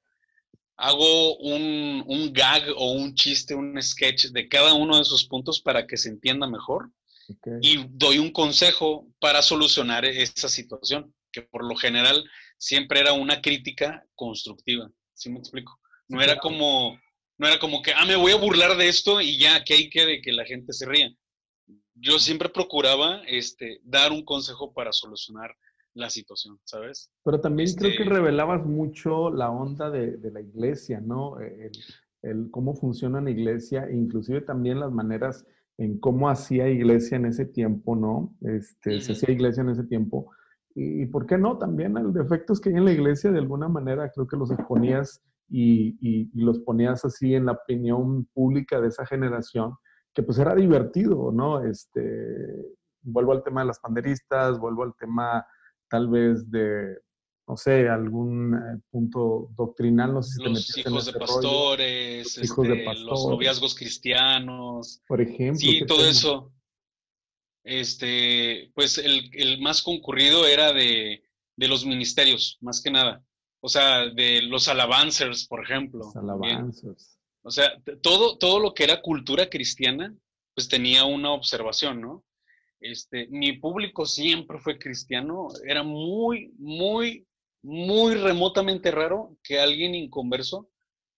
hago 0.75 1.37
un, 1.37 2.03
un, 2.07 2.33
gag 2.33 2.63
o 2.75 2.91
un 2.91 3.13
chiste, 3.13 3.53
un 3.55 3.81
sketch 3.81 4.27
de 4.27 4.49
cada 4.49 4.73
uno 4.73 4.95
de 4.95 5.03
esos 5.03 5.25
puntos 5.25 5.61
para 5.61 5.85
que 5.85 5.95
se 5.95 6.09
entienda 6.09 6.47
mejor 6.47 6.91
y 7.61 7.85
doy 7.89 8.17
un 8.17 8.31
consejo 8.31 9.07
para 9.19 9.41
solucionar 9.41 10.05
esa 10.05 10.49
situación, 10.49 11.13
que 11.31 11.41
por 11.41 11.63
lo 11.63 11.75
general 11.75 12.23
siempre 12.57 12.99
era 12.99 13.13
una 13.13 13.41
crítica 13.41 14.05
constructiva, 14.15 14.91
¿sí 15.13 15.29
me 15.29 15.39
explico? 15.39 15.79
No 16.07 16.21
era 16.21 16.37
como 16.37 16.99
no 17.37 17.47
era 17.47 17.57
como 17.57 17.81
que, 17.81 17.91
ah, 17.93 18.05
me 18.05 18.15
voy 18.15 18.33
a 18.33 18.35
burlar 18.35 18.77
de 18.77 18.87
esto 18.87 19.19
y 19.19 19.39
ya, 19.39 19.63
que 19.63 19.73
hay 19.73 19.89
que 19.89 20.21
que 20.21 20.31
la 20.31 20.45
gente 20.45 20.73
se 20.73 20.85
ría. 20.85 21.11
Yo 21.95 22.19
siempre 22.19 22.49
procuraba 22.49 23.23
este, 23.25 23.79
dar 23.83 24.11
un 24.11 24.23
consejo 24.23 24.73
para 24.73 24.93
solucionar 24.93 25.55
la 25.93 26.09
situación, 26.09 26.59
¿sabes? 26.63 27.11
Pero 27.23 27.41
también 27.41 27.69
creo 27.75 27.91
que 27.91 28.03
este 28.03 28.13
revelabas 28.13 28.65
mucho 28.65 29.29
la 29.29 29.49
onda 29.49 29.89
de, 29.89 30.17
la 30.31 30.41
iglesia, 30.41 31.01
¿no? 31.01 31.37
El, 31.39 32.49
cómo 32.51 32.75
funciona 32.75 33.19
la 33.19 33.31
iglesia, 33.31 33.89
inclusive 33.91 34.41
también 34.41 34.79
las 34.79 34.91
maneras 34.91 35.45
en 35.77 35.99
cómo 35.99 36.29
hacía 36.29 36.69
iglesia 36.69 37.17
en 37.17 37.25
ese 37.25 37.45
tiempo, 37.45 37.95
¿no? 37.95 38.35
Este, 38.41 39.01
Se 39.01 39.13
hacía 39.13 39.33
iglesia 39.33 39.61
en 39.61 39.69
ese 39.69 39.83
tiempo. 39.83 40.31
Y, 40.75 41.05
¿por 41.07 41.25
qué 41.25 41.37
no? 41.37 41.57
También 41.57 41.97
el 41.97 42.13
defectos 42.13 42.61
que 42.61 42.69
hay 42.69 42.75
en 42.75 42.85
la 42.85 42.91
iglesia, 42.91 43.31
de 43.31 43.39
alguna 43.39 43.67
manera, 43.67 44.09
creo 44.11 44.27
que 44.27 44.37
los 44.37 44.51
exponías 44.51 45.21
y, 45.49 46.29
los 46.33 46.59
ponías 46.59 47.03
así 47.03 47.35
en 47.35 47.45
la 47.45 47.53
opinión 47.53 48.25
pública 48.33 48.79
de 48.79 48.87
esa 48.87 49.05
generación, 49.05 49.75
que 50.13 50.23
pues 50.23 50.37
era 50.37 50.55
divertido, 50.55 51.31
¿no? 51.31 51.63
Este, 51.63 52.77
vuelvo 53.01 53.33
al 53.33 53.43
tema 53.43 53.61
de 53.61 53.67
las 53.67 53.79
panderistas, 53.79 54.59
vuelvo 54.59 54.83
al 54.83 54.93
tema 54.95 55.45
tal 55.91 56.07
vez 56.07 56.49
de, 56.49 56.97
no 57.47 57.57
sé, 57.57 57.89
algún 57.89 58.55
eh, 58.55 58.81
punto 58.89 59.49
doctrinal, 59.57 60.13
no 60.13 60.23
sé 60.23 60.37
si 60.37 60.43
los 60.43 60.77
hijos 60.77 61.05
de 61.05 61.13
pastores, 61.13 62.37
los, 62.37 62.45
hijos 62.45 62.67
de 62.67 62.75
pastores, 62.77 63.01
los 63.01 63.25
noviazgos 63.27 63.75
cristianos, 63.75 65.01
por 65.05 65.21
ejemplo. 65.21 65.59
Sí, 65.59 65.85
todo 65.85 66.05
eso. 66.05 66.53
Este, 67.63 68.71
pues 68.73 68.97
el, 68.97 69.29
el 69.33 69.61
más 69.61 69.83
concurrido 69.83 70.47
era 70.47 70.71
de, 70.71 71.23
de 71.57 71.67
los 71.67 71.85
ministerios, 71.85 72.57
más 72.61 72.81
que 72.81 72.89
nada. 72.89 73.23
O 73.61 73.69
sea, 73.69 74.09
de 74.09 74.41
los 74.43 74.67
alabancers, 74.69 75.45
por 75.45 75.63
ejemplo. 75.63 76.11
alabancers. 76.15 77.19
O 77.43 77.51
sea, 77.51 77.71
todo, 78.01 78.37
todo 78.37 78.59
lo 78.59 78.73
que 78.73 78.85
era 78.85 79.01
cultura 79.01 79.49
cristiana, 79.49 80.15
pues 80.55 80.69
tenía 80.69 81.05
una 81.05 81.31
observación, 81.31 82.01
¿no? 82.01 82.23
Este, 82.81 83.27
mi 83.27 83.53
público 83.53 84.05
siempre 84.05 84.57
fue 84.59 84.79
cristiano. 84.79 85.47
Era 85.65 85.83
muy, 85.83 86.51
muy, 86.57 87.27
muy 87.61 88.15
remotamente 88.15 88.89
raro 88.91 89.37
que 89.43 89.59
alguien 89.59 89.93
inconverso 89.95 90.69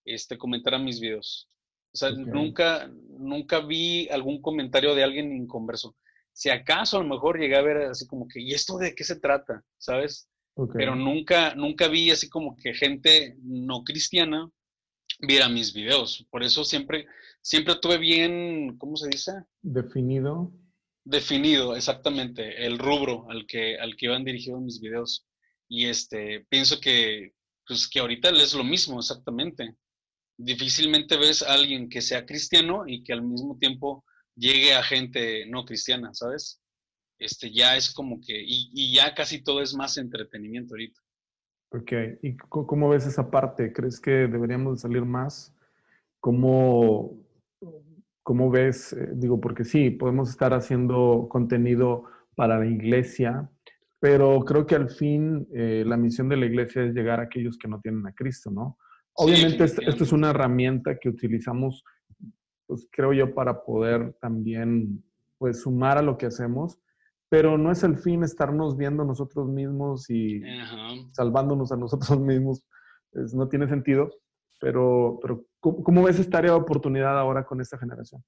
este, 0.05 0.37
comentara 0.37 0.77
mis 0.77 0.99
videos. 0.99 1.49
O 1.93 1.97
sea, 1.97 2.11
nunca, 2.11 2.91
nunca 3.17 3.59
vi 3.59 4.09
algún 4.09 4.41
comentario 4.41 4.93
de 4.93 5.03
alguien 5.03 5.31
inconverso. 5.31 5.95
Si 6.33 6.49
acaso 6.49 6.97
a 6.97 7.03
lo 7.03 7.07
mejor 7.07 7.39
llegué 7.39 7.55
a 7.55 7.61
ver 7.61 7.77
así 7.83 8.07
como 8.07 8.27
que, 8.27 8.41
¿y 8.41 8.51
esto 8.51 8.77
de 8.77 8.93
qué 8.93 9.03
se 9.03 9.19
trata? 9.19 9.63
¿Sabes? 9.77 10.27
Pero 10.73 10.95
nunca, 10.95 11.55
nunca 11.55 11.87
vi 11.87 12.11
así 12.11 12.29
como 12.29 12.55
que 12.55 12.73
gente 12.73 13.37
no 13.41 13.83
cristiana 13.83 14.51
viera 15.19 15.49
mis 15.49 15.73
videos. 15.73 16.27
Por 16.29 16.43
eso 16.43 16.63
siempre, 16.63 17.05
siempre 17.41 17.75
tuve 17.81 17.97
bien, 17.97 18.77
¿cómo 18.77 18.97
se 18.97 19.09
dice? 19.09 19.31
Definido. 19.61 20.51
Definido 21.05 21.75
exactamente 21.75 22.65
el 22.65 22.79
rubro 22.79 23.29
al 23.29 23.45
que, 23.45 23.77
al 23.77 23.95
que 23.95 24.05
iban 24.05 24.23
dirigidos 24.23 24.61
mis 24.61 24.79
videos. 24.79 25.27
Y 25.67 25.85
este, 25.87 26.45
pienso 26.49 26.79
que, 26.79 27.33
pues, 27.67 27.89
que 27.89 27.99
ahorita 27.99 28.29
es 28.29 28.53
lo 28.53 28.63
mismo, 28.63 28.99
exactamente. 28.99 29.75
Difícilmente 30.37 31.17
ves 31.17 31.41
a 31.41 31.53
alguien 31.53 31.89
que 31.89 32.01
sea 32.01 32.25
cristiano 32.25 32.83
y 32.87 33.03
que 33.03 33.13
al 33.13 33.21
mismo 33.21 33.57
tiempo 33.57 34.03
llegue 34.35 34.73
a 34.73 34.83
gente 34.83 35.45
no 35.47 35.65
cristiana, 35.65 36.13
¿sabes? 36.13 36.61
Este, 37.19 37.51
ya 37.51 37.77
es 37.77 37.93
como 37.93 38.19
que, 38.19 38.43
y, 38.45 38.93
ya 38.93 39.13
casi 39.13 39.43
todo 39.43 39.61
es 39.61 39.73
más 39.73 39.97
entretenimiento 39.97 40.73
ahorita. 40.73 40.99
Ok, 41.69 41.91
¿y 42.21 42.37
cómo 42.37 42.89
ves 42.89 43.05
esa 43.05 43.31
parte? 43.31 43.71
¿Crees 43.73 43.99
que 43.99 44.11
deberíamos 44.11 44.81
salir 44.81 45.05
más? 45.05 45.53
¿Cómo, 46.19 47.22
cómo 48.23 48.49
ves? 48.49 48.93
Eh, 48.93 49.11
digo, 49.13 49.39
porque 49.39 49.63
sí, 49.63 49.91
podemos 49.91 50.29
estar 50.29 50.53
haciendo 50.53 51.27
contenido 51.29 52.05
para 52.35 52.57
la 52.57 52.65
iglesia, 52.65 53.49
pero 53.99 54.39
creo 54.41 54.65
que 54.65 54.75
al 54.75 54.89
fin 54.89 55.47
eh, 55.53 55.83
la 55.85 55.97
misión 55.97 56.29
de 56.29 56.37
la 56.37 56.45
iglesia 56.45 56.83
es 56.83 56.93
llegar 56.93 57.19
a 57.19 57.23
aquellos 57.23 57.57
que 57.57 57.67
no 57.67 57.79
tienen 57.79 58.07
a 58.07 58.13
Cristo, 58.13 58.49
¿no? 58.49 58.77
Obviamente 59.15 59.63
esto, 59.63 59.81
esto, 59.85 60.03
es 60.03 60.11
una 60.11 60.31
herramienta 60.31 60.97
que 60.97 61.09
utilizamos, 61.09 61.83
pues 62.65 62.87
creo 62.91 63.13
yo, 63.13 63.35
para 63.35 63.63
poder 63.63 64.13
también 64.19 65.03
pues 65.37 65.61
sumar 65.61 65.99
a 65.99 66.01
lo 66.01 66.17
que 66.17 66.25
hacemos, 66.25 66.79
pero 67.29 67.57
no 67.57 67.71
es 67.71 67.83
el 67.83 67.97
fin 67.97 68.23
estarnos 68.23 68.75
viendo 68.75 69.03
nosotros 69.03 69.47
mismos 69.49 70.09
y 70.09 70.41
salvándonos 71.11 71.71
a 71.71 71.77
nosotros 71.77 72.19
mismos. 72.19 72.65
no 73.33 73.47
tiene 73.49 73.67
sentido, 73.67 74.09
pero, 74.59 75.19
pero 75.21 75.45
¿cómo, 75.63 76.03
ves 76.03 76.19
esta 76.19 76.39
área 76.39 76.51
de 76.51 76.57
oportunidad 76.57 77.17
ahora 77.17 77.45
con 77.45 77.61
esta 77.61 77.77
generación? 77.77 78.23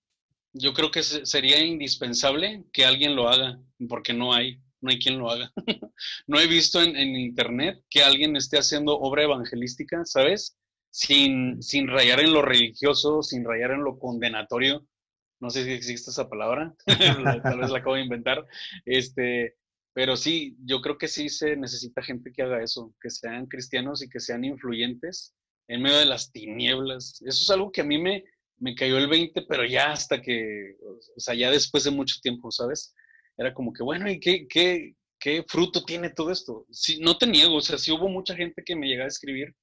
Yo 0.54 0.74
creo 0.74 0.90
que 0.90 1.04
sería 1.04 1.64
indispensable 1.64 2.64
que 2.72 2.86
alguien 2.86 3.16
lo 3.16 3.28
haga, 3.28 3.60
porque 3.90 4.14
no 4.14 4.34
hay, 4.34 4.62
no 4.80 4.90
hay 4.90 5.00
quien 5.00 5.20
lo 5.20 5.30
haga. 5.30 5.52
no 6.28 6.40
he 6.40 6.48
visto 6.48 6.82
en, 6.82 6.96
en, 6.96 7.16
internet 7.16 7.84
que 7.90 8.04
alguien 8.04 8.36
esté 8.38 8.58
haciendo 8.58 8.98
obra 8.98 9.24
evangelística, 9.24 10.06
¿sabes? 10.06 10.58
Sin, 10.92 11.62
sin 11.62 11.90
rayar 11.90 12.22
en 12.22 12.32
lo 12.32 12.42
religioso, 12.42 13.22
sin 13.22 13.44
rayar 13.44 13.72
en 13.72 13.84
lo 13.84 14.00
condenatorio, 14.00 14.88
no 15.42 15.50
sé 15.50 15.66
si 15.66 15.72
existe 15.72 16.12
esa 16.12 16.30
palabra, 16.30 16.74
tal 17.44 17.60
vez 17.60 17.70
la 17.70 17.80
acabo 17.80 17.96
de 17.96 18.04
inventar, 18.04 18.46
este, 18.86 19.58
pero 19.94 20.16
sí, 20.16 20.56
yo 20.64 20.82
creo 20.82 20.98
que 20.98 21.10
sí 21.10 21.28
se 21.28 21.58
necesita 21.58 22.02
gente 22.02 22.32
que 22.32 22.44
haga 22.44 22.64
eso, 22.64 22.94
que 23.02 23.10
sean 23.10 23.46
cristianos 23.48 24.02
y 24.02 24.10
que 24.10 24.22
sean 24.22 24.46
influyentes 24.46 25.36
en 25.68 25.82
medio 25.82 25.98
de 25.98 26.06
las 26.06 26.32
tinieblas. 26.32 27.22
Eso 27.22 27.44
es 27.44 27.50
algo 27.50 27.72
que 27.72 27.82
a 27.82 27.86
mí 27.86 27.98
me, 27.98 28.24
me 28.58 28.76
cayó 28.76 28.98
el 28.98 29.08
20, 29.08 29.44
pero 29.44 29.66
ya 29.66 29.92
hasta 29.92 30.22
que, 30.22 30.78
o 31.16 31.20
sea, 31.20 31.34
ya 31.34 31.52
después 31.52 31.84
de 31.84 31.92
mucho 31.92 32.16
tiempo, 32.22 32.52
¿sabes? 32.52 32.94
Era 33.38 33.54
como 33.54 33.74
que, 33.74 33.84
bueno, 33.84 34.10
¿y 34.10 34.20
qué, 34.20 34.48
qué, 34.48 34.96
qué 35.20 35.44
fruto 35.48 35.84
tiene 35.84 36.10
todo 36.10 36.32
esto? 36.32 36.66
Sí, 36.72 37.00
no 37.02 37.18
te 37.18 37.28
niego, 37.28 37.56
o 37.56 37.62
sea, 37.62 37.78
sí 37.78 37.92
hubo 37.92 38.08
mucha 38.08 38.36
gente 38.36 38.64
que 38.66 38.76
me 38.76 38.88
llegaba 38.88 39.06
a 39.06 39.10
escribir 39.10 39.54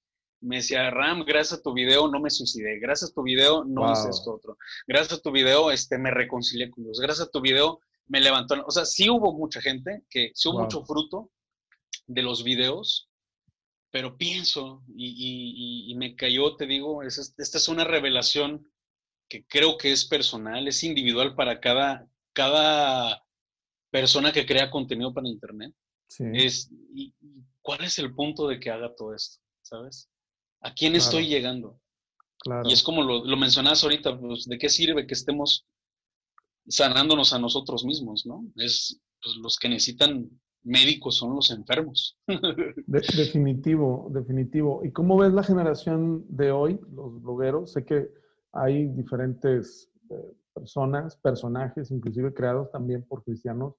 me 0.45 0.57
decía, 0.57 0.91
Ram, 0.91 1.25
gracias 1.25 1.61
a 1.61 1.63
tu 1.63 1.73
video 1.73 2.09
no 2.09 2.19
me 2.19 2.29
suicidé, 2.29 2.81
gracias 2.81 3.13
a 3.13 3.15
tu 3.15 3.23
video 3.23 3.65
no 3.65 3.93
hice 3.93 4.11
esto 4.11 4.35
otro, 4.35 4.59
gracias 4.89 5.21
a 5.21 5.23
tu 5.23 5.31
video 5.31 5.71
este, 5.71 5.99
me 5.99 6.11
reconcilié 6.11 6.69
con 6.69 6.83
Dios, 6.83 6.99
gracias 6.99 7.29
a 7.29 7.31
tu 7.31 7.41
video 7.41 7.79
me 8.09 8.21
levantó. 8.21 8.57
O 8.67 8.71
sea, 8.71 8.85
sí 8.85 9.09
hubo 9.09 9.33
mucha 9.33 9.61
gente, 9.61 10.03
que 10.11 10.33
sí 10.35 10.49
hubo 10.49 10.61
mucho 10.61 10.85
fruto 10.85 11.31
de 12.07 12.23
los 12.23 12.45
videos, 12.45 13.09
pero 13.93 14.17
pienso 14.17 14.83
y, 14.97 15.95
me 15.97 16.17
cayó, 16.17 16.57
te 16.57 16.67
digo, 16.67 17.03
esta 17.03 17.59
es 17.59 17.69
una 17.69 17.85
revelación 17.85 18.67
que 19.29 19.47
creo 19.47 19.77
que 19.77 19.93
es 19.93 20.07
personal, 20.07 20.67
es 20.67 20.83
individual 20.83 21.35
para 21.35 21.61
cada, 21.61 22.09
cada 22.33 23.23
persona 23.91 24.33
que 24.33 24.47
crea 24.47 24.71
contenido 24.71 25.13
para 25.13 25.29
Internet. 25.29 25.75
Es, 26.33 26.71
y, 26.95 27.15
¿Cuál 27.61 27.85
es 27.85 27.99
el 27.99 28.15
punto 28.15 28.49
de 28.49 28.59
que 28.59 28.71
haga 28.71 28.95
todo 28.97 29.15
esto? 29.15 29.41
¿Sabes? 29.61 30.09
¿A 30.63 30.73
quién 30.73 30.97
estoy 30.97 31.29
llegando? 31.29 31.79
Y 32.65 32.73
es 32.73 32.83
como 32.83 33.03
lo, 33.03 33.25
lo 33.25 33.37
mencionabas 33.37 33.85
ahorita, 33.85 34.19
pues, 34.19 34.47
¿de 34.47 34.59
qué 34.59 34.69
sirve 34.71 35.07
que 35.07 35.15
estemos 35.15 35.67
sanándonos 36.67 37.33
a 37.33 37.39
nosotros 37.39 37.85
mismos, 37.85 38.25
no? 38.25 38.45
Es, 38.57 39.01
pues, 39.23 39.37
los 39.37 39.59
que 39.59 39.69
necesitan 39.69 40.31
médicos 40.65 41.17
son 41.17 41.35
los 41.35 41.51
enfermos. 41.51 42.19
definitivo, 42.87 44.09
definitivo. 44.11 44.85
¿Y 44.85 44.93
cómo 44.93 45.17
ves 45.19 45.33
la 45.33 45.43
generación 45.43 46.25
de 46.29 46.51
hoy, 46.51 46.81
los 46.93 47.21
blogueros? 47.23 47.73
Sé 47.73 47.85
que 47.85 48.09
hay 48.53 48.89
diferentes 48.89 49.91
eh, 50.11 50.33
personas, 50.55 51.17
personajes, 51.17 51.91
inclusive 51.91 52.35
creados 52.35 52.71
también 52.71 53.03
por 53.03 53.25
cristianos, 53.25 53.75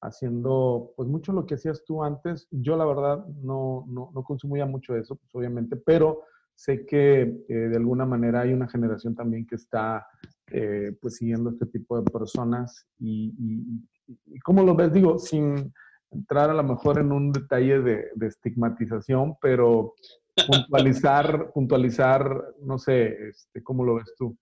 haciendo 0.00 0.92
pues 0.96 1.08
mucho 1.08 1.32
lo 1.32 1.46
que 1.46 1.54
hacías 1.54 1.84
tú 1.84 2.02
antes. 2.02 2.48
Yo 2.50 2.76
la 2.76 2.84
verdad 2.84 3.24
no, 3.42 3.84
no, 3.88 4.10
no 4.14 4.22
consumía 4.24 4.66
mucho 4.66 4.96
eso, 4.96 5.16
pues 5.16 5.34
obviamente, 5.34 5.76
pero 5.76 6.22
sé 6.54 6.86
que 6.86 7.22
eh, 7.48 7.54
de 7.54 7.76
alguna 7.76 8.06
manera 8.06 8.42
hay 8.42 8.52
una 8.52 8.68
generación 8.68 9.14
también 9.14 9.46
que 9.46 9.56
está 9.56 10.06
eh, 10.50 10.96
pues 11.00 11.16
siguiendo 11.16 11.50
este 11.50 11.66
tipo 11.66 12.00
de 12.00 12.10
personas 12.10 12.86
y, 12.98 13.34
y, 13.38 14.38
¿cómo 14.40 14.62
lo 14.62 14.74
ves? 14.74 14.92
Digo, 14.92 15.18
sin 15.18 15.72
entrar 16.14 16.50
a 16.50 16.54
lo 16.54 16.62
mejor 16.62 16.98
en 16.98 17.12
un 17.12 17.32
detalle 17.32 17.80
de, 17.80 18.08
de 18.14 18.26
estigmatización, 18.26 19.36
pero 19.40 19.94
puntualizar, 20.46 21.52
puntualizar, 21.52 22.54
no 22.60 22.78
sé, 22.78 23.28
este, 23.28 23.62
¿cómo 23.62 23.84
lo 23.84 23.96
ves 23.96 24.12
tú? 24.16 24.36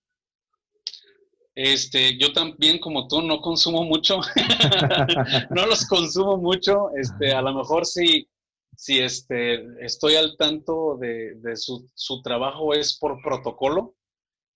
Este, 1.55 2.17
yo 2.17 2.33
también 2.33 2.79
como 2.79 3.07
tú 3.07 3.21
no 3.21 3.39
consumo 3.39 3.83
mucho, 3.83 4.21
no 5.51 5.67
los 5.67 5.85
consumo 5.85 6.37
mucho, 6.37 6.89
este, 6.95 7.31
a 7.31 7.43
lo 7.43 7.53
mejor 7.53 7.85
si, 7.85 8.27
si 8.75 8.99
este, 8.99 9.63
estoy 9.85 10.15
al 10.15 10.35
tanto 10.35 10.97
de, 10.97 11.55
su, 11.55 11.87
trabajo 12.23 12.73
es 12.73 12.97
por 12.97 13.21
protocolo, 13.21 13.95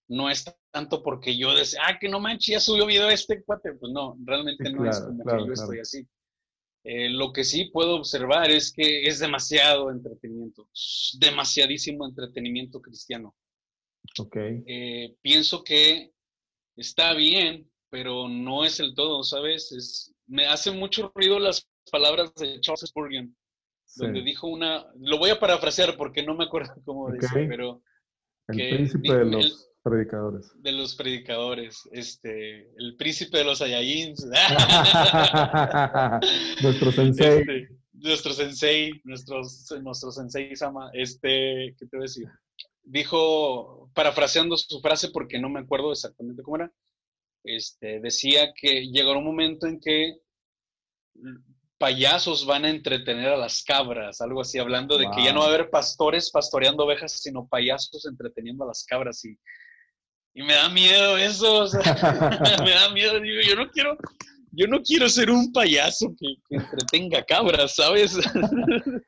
no 0.07 0.31
es 0.31 0.43
tanto 0.71 1.03
porque 1.03 1.37
yo 1.37 1.53
decía, 1.53 1.81
ah, 1.85 1.99
que 1.99 2.09
no 2.09 2.19
manches, 2.19 2.53
ya 2.53 2.59
subió 2.59 2.87
video 2.87 3.09
este 3.09 3.43
cuate, 3.43 3.73
pues 3.73 3.91
no, 3.91 4.17
realmente 4.23 4.71
no 4.71 4.89
es 4.89 4.99
como 4.99 5.23
que 5.23 5.45
yo 5.45 5.53
estoy 5.53 5.79
así. 5.79 6.07
Eh, 6.89 7.09
lo 7.09 7.33
que 7.33 7.43
sí 7.43 7.65
puedo 7.65 7.97
observar 7.97 8.49
es 8.49 8.71
que 8.71 9.03
es 9.03 9.19
demasiado 9.19 9.91
entretenimiento, 9.91 10.69
demasiadísimo 11.19 12.07
entretenimiento 12.07 12.81
cristiano. 12.81 13.35
Ok. 14.17 14.37
Eh, 14.65 15.17
pienso 15.21 15.65
que 15.65 16.13
está 16.77 17.13
bien, 17.13 17.69
pero 17.89 18.29
no 18.29 18.63
es 18.63 18.79
el 18.79 18.95
todo, 18.95 19.21
¿sabes? 19.23 19.69
Es, 19.73 20.15
me 20.27 20.45
hace 20.45 20.71
mucho 20.71 21.11
ruido 21.13 21.39
las 21.39 21.67
palabras 21.91 22.33
de 22.35 22.61
Charles 22.61 22.87
Spurgeon, 22.87 23.35
donde 23.97 24.21
dijo 24.21 24.47
una, 24.47 24.87
lo 24.97 25.17
voy 25.17 25.31
a 25.31 25.41
parafrasear 25.41 25.97
porque 25.97 26.23
no 26.23 26.35
me 26.35 26.45
acuerdo 26.45 26.73
cómo 26.85 27.11
dice, 27.11 27.47
pero... 27.49 27.81
El 28.47 28.75
príncipe 28.77 29.13
de 29.13 29.25
los 29.25 29.69
predicadores. 29.89 30.51
De 30.61 30.71
los 30.71 30.95
predicadores, 30.95 31.89
este, 31.91 32.69
el 32.77 32.95
príncipe 32.97 33.39
de 33.39 33.43
los 33.43 33.59
Saiyajins. 33.59 34.25
nuestro 36.61 36.91
sensei. 36.91 37.39
Este, 37.39 37.67
nuestro 37.93 38.33
sensei, 38.33 39.01
nuestro, 39.03 39.41
nuestro 39.81 40.11
sensei 40.11 40.55
Sama, 40.55 40.89
este, 40.93 41.75
¿qué 41.77 41.85
te 41.85 41.97
voy 41.97 42.01
a 42.01 42.03
decir? 42.03 42.27
dijo, 42.87 43.89
parafraseando 43.93 44.57
su 44.57 44.79
frase 44.79 45.09
porque 45.09 45.39
no 45.39 45.49
me 45.49 45.59
acuerdo 45.59 45.91
exactamente 45.91 46.41
cómo 46.41 46.57
era, 46.57 46.71
este, 47.43 47.99
decía 47.99 48.53
que 48.53 48.87
llegará 48.87 49.19
un 49.19 49.25
momento 49.25 49.67
en 49.67 49.79
que 49.79 50.17
payasos 51.77 52.45
van 52.45 52.65
a 52.65 52.69
entretener 52.69 53.29
a 53.29 53.37
las 53.37 53.63
cabras, 53.63 54.21
algo 54.21 54.41
así, 54.41 54.57
hablando 54.57 54.97
de 54.97 55.07
que 55.13 55.23
ya 55.23 55.33
no 55.33 55.41
va 55.41 55.47
a 55.47 55.49
haber 55.49 55.69
pastores 55.69 56.31
pastoreando 56.31 56.85
ovejas, 56.85 57.19
sino 57.19 57.47
payasos 57.47 58.05
entreteniendo 58.05 58.63
a 58.63 58.67
las 58.67 58.85
cabras 58.85 59.23
y, 59.25 59.37
y 60.37 60.43
me 60.43 60.53
da 60.53 60.69
miedo 60.69 61.17
eso, 61.17 61.67
me 62.63 62.69
da 62.71 62.91
miedo, 62.93 63.19
digo, 63.19 63.41
yo 63.41 63.55
no 63.55 63.71
quiero, 63.71 63.97
yo 64.51 64.67
no 64.67 64.83
quiero 64.83 65.09
ser 65.09 65.31
un 65.31 65.51
payaso 65.51 66.13
que, 66.15 66.35
entretenga 66.55 67.25
cabras, 67.25 67.75
¿sabes? 67.75 68.17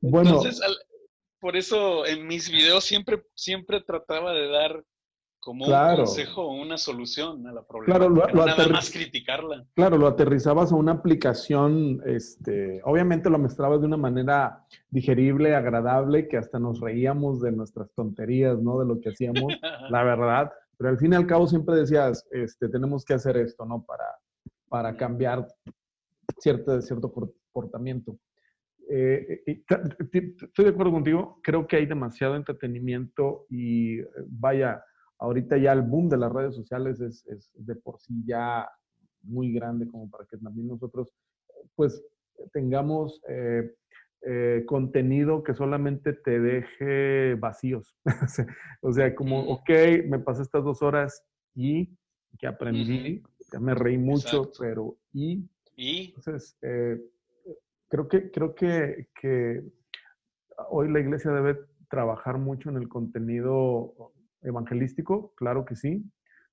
Bueno, 0.00 0.40
por 1.40 1.56
eso 1.56 2.06
en 2.06 2.26
mis 2.26 2.48
videos 2.48 2.84
siempre, 2.84 3.22
siempre 3.34 3.80
trataba 3.80 4.32
de 4.32 4.48
dar 4.48 4.84
como 5.42 5.64
un 5.64 5.96
consejo 5.96 6.42
o 6.42 6.54
una 6.54 6.78
solución 6.78 7.44
a 7.48 7.52
la 7.52 7.66
problemática, 7.66 8.08
claro, 8.14 8.32
lo, 8.32 8.46
nada 8.46 8.68
más 8.68 8.92
criticarla. 8.92 9.66
Claro, 9.74 9.98
lo 9.98 10.06
aterrizabas 10.06 10.70
a 10.70 10.76
una 10.76 10.92
aplicación, 10.92 12.00
este, 12.06 12.80
obviamente 12.84 13.28
lo 13.28 13.40
mostrabas 13.40 13.80
de 13.80 13.88
una 13.88 13.96
manera 13.96 14.64
digerible, 14.90 15.56
agradable, 15.56 16.28
que 16.28 16.36
hasta 16.36 16.60
nos 16.60 16.78
reíamos 16.78 17.40
de 17.40 17.50
nuestras 17.50 17.92
tonterías, 17.92 18.62
¿no? 18.62 18.78
De 18.78 18.86
lo 18.86 19.00
que 19.00 19.08
hacíamos, 19.08 19.52
la 19.90 20.04
verdad. 20.04 20.52
Pero 20.78 20.90
al 20.90 20.98
fin 20.98 21.12
y 21.12 21.16
al 21.16 21.26
cabo 21.26 21.48
siempre 21.48 21.74
decías, 21.74 22.24
este, 22.30 22.68
tenemos 22.68 23.04
que 23.04 23.14
hacer 23.14 23.36
esto, 23.36 23.66
¿no? 23.66 23.84
Para, 23.84 24.04
para 24.68 24.96
cambiar 24.96 25.48
cierto, 26.38 26.80
cierto 26.82 27.12
comportamiento. 27.12 28.16
Eh, 28.88 29.42
eh, 29.44 29.64
estoy 29.66 30.64
de 30.64 30.70
acuerdo 30.70 30.92
contigo, 30.92 31.40
creo 31.42 31.66
que 31.66 31.76
hay 31.76 31.86
demasiado 31.86 32.36
entretenimiento 32.36 33.46
y 33.50 33.98
eh, 33.98 34.06
vaya, 34.28 34.84
ahorita 35.22 35.56
ya 35.56 35.72
el 35.72 35.82
boom 35.82 36.08
de 36.08 36.16
las 36.16 36.32
redes 36.32 36.54
sociales 36.54 37.00
es, 37.00 37.24
de 37.54 37.76
por 37.76 38.00
sí 38.00 38.24
ya 38.26 38.68
muy 39.22 39.52
grande 39.52 39.86
como 39.86 40.10
para 40.10 40.26
que 40.26 40.36
también 40.36 40.66
nosotros, 40.66 41.14
pues, 41.76 42.04
tengamos 42.52 43.20
eh, 43.28 43.72
eh, 44.26 44.64
contenido 44.66 45.44
que 45.44 45.54
solamente 45.54 46.12
te 46.12 46.40
deje 46.40 47.36
vacíos. 47.36 47.96
o 48.82 48.92
sea, 48.92 49.14
como, 49.14 49.40
ok, 49.48 49.70
me 50.08 50.18
pasé 50.18 50.42
estas 50.42 50.64
dos 50.64 50.82
horas 50.82 51.24
y 51.54 51.96
que 52.38 52.48
aprendí, 52.48 53.22
ya 53.52 53.60
me 53.60 53.74
reí 53.74 53.98
mucho, 53.98 54.50
pero 54.58 54.96
y... 55.12 55.48
¿Y? 55.76 56.14
Entonces, 56.16 56.56
eh, 56.62 57.00
creo 57.88 58.08
que, 58.08 58.30
creo 58.30 58.54
que, 58.54 59.08
que 59.20 59.62
hoy 60.68 60.90
la 60.90 61.00
iglesia 61.00 61.30
debe 61.30 61.60
trabajar 61.88 62.38
mucho 62.38 62.70
en 62.70 62.76
el 62.76 62.88
contenido 62.88 64.12
evangelístico, 64.42 65.32
claro 65.36 65.64
que 65.64 65.76
sí, 65.76 66.04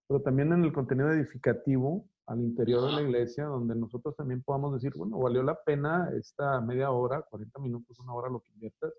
pero 0.07 0.21
también 0.21 0.51
en 0.53 0.63
el 0.63 0.73
contenido 0.73 1.11
edificativo 1.11 2.07
al 2.25 2.41
interior 2.41 2.85
de 2.85 2.91
la 2.91 3.01
iglesia, 3.01 3.45
donde 3.45 3.75
nosotros 3.75 4.15
también 4.15 4.43
podamos 4.43 4.73
decir, 4.73 4.93
bueno, 4.95 5.17
valió 5.17 5.41
la 5.41 5.63
pena 5.63 6.09
esta 6.17 6.61
media 6.61 6.91
hora, 6.91 7.23
40 7.23 7.59
minutos, 7.59 7.97
una 7.99 8.13
hora, 8.13 8.29
lo 8.29 8.41
que 8.41 8.51
inviertas, 8.51 8.93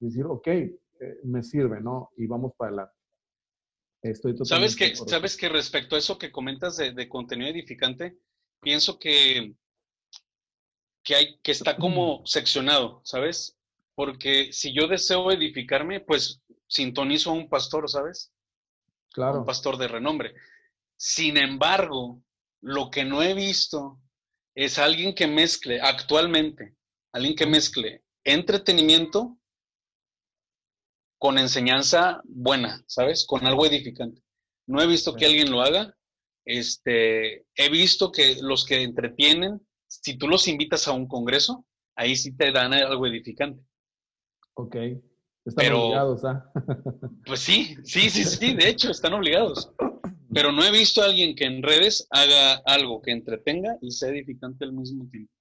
y 0.00 0.06
decir, 0.06 0.24
ok, 0.24 0.46
eh, 0.46 0.74
me 1.24 1.42
sirve, 1.42 1.80
¿no? 1.80 2.10
Y 2.16 2.26
vamos 2.26 2.52
para 2.56 2.68
adelante. 2.68 2.94
Estoy 4.02 4.36
totalmente 4.36 4.74
¿Sabes 4.74 4.76
que, 4.76 5.10
¿Sabes 5.10 5.36
que 5.36 5.48
respecto 5.48 5.96
a 5.96 5.98
eso 5.98 6.18
que 6.18 6.30
comentas 6.30 6.76
de, 6.76 6.92
de 6.92 7.08
contenido 7.08 7.50
edificante, 7.50 8.16
pienso 8.60 8.98
que, 8.98 9.54
que, 11.02 11.14
hay, 11.16 11.38
que 11.42 11.52
está 11.52 11.76
como 11.78 12.24
seccionado, 12.26 13.00
¿sabes? 13.04 13.56
Porque 13.96 14.52
si 14.52 14.72
yo 14.72 14.86
deseo 14.86 15.32
edificarme, 15.32 15.98
pues 16.00 16.42
sintonizo 16.68 17.30
a 17.30 17.34
un 17.34 17.48
pastor, 17.48 17.88
¿sabes? 17.88 18.32
Claro. 19.10 19.40
Un 19.40 19.46
pastor 19.46 19.76
de 19.78 19.88
renombre. 19.88 20.34
Sin 20.96 21.36
embargo, 21.36 22.22
lo 22.60 22.90
que 22.90 23.04
no 23.04 23.22
he 23.22 23.34
visto 23.34 24.00
es 24.54 24.78
alguien 24.78 25.14
que 25.14 25.26
mezcle 25.26 25.80
actualmente, 25.80 26.76
alguien 27.12 27.34
que 27.34 27.46
mezcle 27.46 28.04
entretenimiento 28.24 29.38
con 31.18 31.38
enseñanza 31.38 32.20
buena, 32.24 32.84
¿sabes? 32.86 33.26
Con 33.26 33.46
algo 33.46 33.66
edificante. 33.66 34.22
No 34.66 34.82
he 34.82 34.86
visto 34.86 35.14
que 35.14 35.26
alguien 35.26 35.50
lo 35.50 35.62
haga. 35.62 35.96
Este, 36.44 37.46
he 37.54 37.68
visto 37.70 38.12
que 38.12 38.36
los 38.40 38.64
que 38.64 38.82
entretienen, 38.82 39.60
si 39.86 40.16
tú 40.16 40.28
los 40.28 40.46
invitas 40.48 40.86
a 40.88 40.92
un 40.92 41.08
congreso, 41.08 41.66
ahí 41.96 42.16
sí 42.16 42.36
te 42.36 42.52
dan 42.52 42.72
algo 42.72 43.06
edificante. 43.06 43.62
Ok. 44.54 44.76
Están 45.48 45.72
obligados, 45.72 46.24
¿ah? 46.24 46.50
pues 47.26 47.40
sí, 47.40 47.76
sí, 47.82 48.10
sí, 48.10 48.24
sí, 48.24 48.54
de 48.54 48.68
hecho, 48.68 48.90
están 48.90 49.14
obligados. 49.14 49.72
Pero 50.32 50.52
no 50.52 50.62
he 50.62 50.70
visto 50.70 51.00
a 51.00 51.06
alguien 51.06 51.34
que 51.34 51.46
en 51.46 51.62
redes 51.62 52.06
haga 52.10 52.60
algo 52.66 53.00
que 53.00 53.12
entretenga 53.12 53.78
y 53.80 53.90
sea 53.90 54.10
edificante 54.10 54.64
al 54.64 54.74
mismo 54.74 55.08
tiempo. 55.10 55.32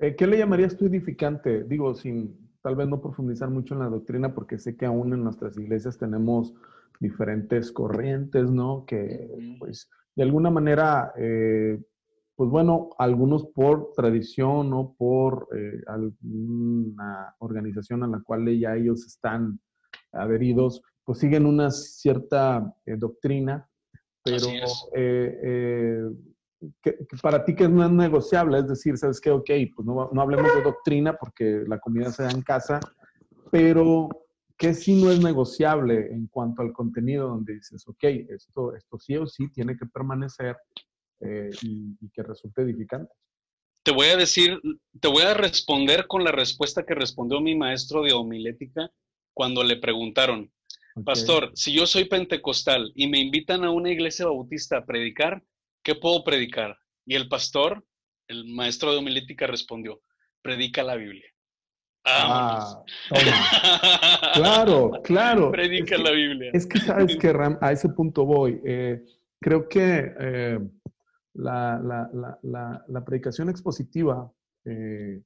Eh, 0.00 0.16
¿Qué 0.16 0.26
le 0.26 0.38
llamarías 0.38 0.76
tú 0.76 0.86
edificante? 0.86 1.64
Digo, 1.64 1.94
sin 1.94 2.36
tal 2.62 2.74
vez 2.74 2.88
no 2.88 3.00
profundizar 3.00 3.48
mucho 3.48 3.74
en 3.74 3.80
la 3.80 3.88
doctrina, 3.88 4.34
porque 4.34 4.58
sé 4.58 4.76
que 4.76 4.86
aún 4.86 5.12
en 5.12 5.22
nuestras 5.22 5.56
iglesias 5.56 5.98
tenemos 5.98 6.52
diferentes 6.98 7.70
corrientes, 7.70 8.50
¿no? 8.50 8.84
Que, 8.86 9.56
pues, 9.60 9.88
de 10.16 10.24
alguna 10.24 10.50
manera 10.50 11.12
eh, 11.16 11.78
pues 12.38 12.50
bueno, 12.50 12.90
algunos 12.98 13.46
por 13.46 13.90
tradición 13.96 14.72
o 14.72 14.94
por 14.96 15.48
eh, 15.56 15.82
alguna 15.88 17.34
organización 17.40 18.04
a 18.04 18.06
la 18.06 18.20
cual 18.20 18.46
ya 18.56 18.76
ellos 18.76 19.04
están 19.04 19.58
adheridos, 20.12 20.80
pues 21.02 21.18
siguen 21.18 21.46
una 21.46 21.72
cierta 21.72 22.72
eh, 22.86 22.94
doctrina, 22.96 23.68
pero 24.22 24.46
eh, 24.94 26.08
que, 26.80 26.98
para 27.20 27.44
ti 27.44 27.56
que 27.56 27.68
no 27.68 27.84
es 27.84 27.90
negociable, 27.90 28.58
es 28.58 28.68
decir, 28.68 28.96
sabes 28.96 29.20
que, 29.20 29.32
ok, 29.32 29.50
pues 29.74 29.84
no, 29.84 30.08
no 30.12 30.22
hablemos 30.22 30.54
de 30.54 30.62
doctrina 30.62 31.14
porque 31.14 31.64
la 31.66 31.80
comida 31.80 32.12
se 32.12 32.22
da 32.22 32.30
en 32.30 32.42
casa, 32.42 32.78
pero 33.50 34.08
que 34.56 34.74
sí 34.74 35.02
no 35.02 35.10
es 35.10 35.20
negociable 35.20 36.06
en 36.12 36.28
cuanto 36.28 36.62
al 36.62 36.72
contenido 36.72 37.30
donde 37.30 37.54
dices, 37.54 37.82
ok, 37.88 38.04
esto, 38.28 38.76
esto 38.76 38.96
sí 39.00 39.16
o 39.16 39.26
sí 39.26 39.50
tiene 39.50 39.76
que 39.76 39.86
permanecer 39.86 40.56
eh, 41.20 41.50
y, 41.62 42.08
que 42.10 42.22
resulte 42.22 42.62
edificante. 42.62 43.12
Te 43.82 43.92
voy 43.92 44.06
a 44.06 44.16
decir, 44.16 44.60
te 45.00 45.08
voy 45.08 45.22
a 45.22 45.34
responder 45.34 46.06
con 46.06 46.24
la 46.24 46.32
respuesta 46.32 46.84
que 46.84 46.94
respondió 46.94 47.40
mi 47.40 47.56
maestro 47.56 48.02
de 48.02 48.12
homilética 48.12 48.90
cuando 49.32 49.62
le 49.62 49.76
preguntaron, 49.76 50.50
Pastor, 51.04 51.52
si 51.54 51.72
yo 51.72 51.86
soy 51.86 52.04
pentecostal 52.06 52.92
y 52.94 53.06
me 53.08 53.18
invitan 53.18 53.64
a 53.64 53.70
una 53.70 53.90
iglesia 53.90 54.26
bautista 54.26 54.78
a 54.78 54.84
predicar, 54.84 55.42
¿qué 55.82 55.94
puedo 55.94 56.24
predicar? 56.24 56.76
Y 57.06 57.14
el 57.14 57.28
pastor, 57.28 57.84
el 58.26 58.46
maestro 58.46 58.92
de 58.92 58.98
homilética 58.98 59.46
respondió, 59.46 60.00
predica 60.42 60.82
la 60.82 60.96
Biblia. 60.96 61.26
Ah, 62.04 62.82
claro, 64.34 64.92
claro. 65.04 65.50
Predica 65.50 65.98
la 65.98 66.10
Biblia. 66.10 66.50
Es 66.54 66.66
que 66.66 66.78
sabes 66.80 67.16
que 67.16 67.32
Ram, 67.32 67.58
a 67.60 67.72
ese 67.72 67.88
punto 67.90 68.24
voy. 68.24 68.60
Eh, 68.64 69.04
creo 69.40 69.68
que 69.68 70.14
eh, 70.18 70.58
la, 71.38 73.04
predicación 73.06 73.48
expositiva, 73.48 74.30
eh, 74.64 75.22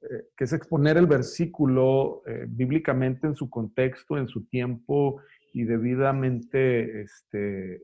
eh, 0.00 0.28
que 0.36 0.44
es 0.44 0.52
exponer 0.52 0.96
el 0.96 1.06
versículo 1.06 2.22
eh, 2.26 2.46
bíblicamente 2.48 3.26
en 3.26 3.34
su 3.34 3.50
contexto, 3.50 4.16
en 4.16 4.28
su 4.28 4.46
tiempo 4.46 5.20
y 5.52 5.64
debidamente 5.64 7.02
este, 7.02 7.82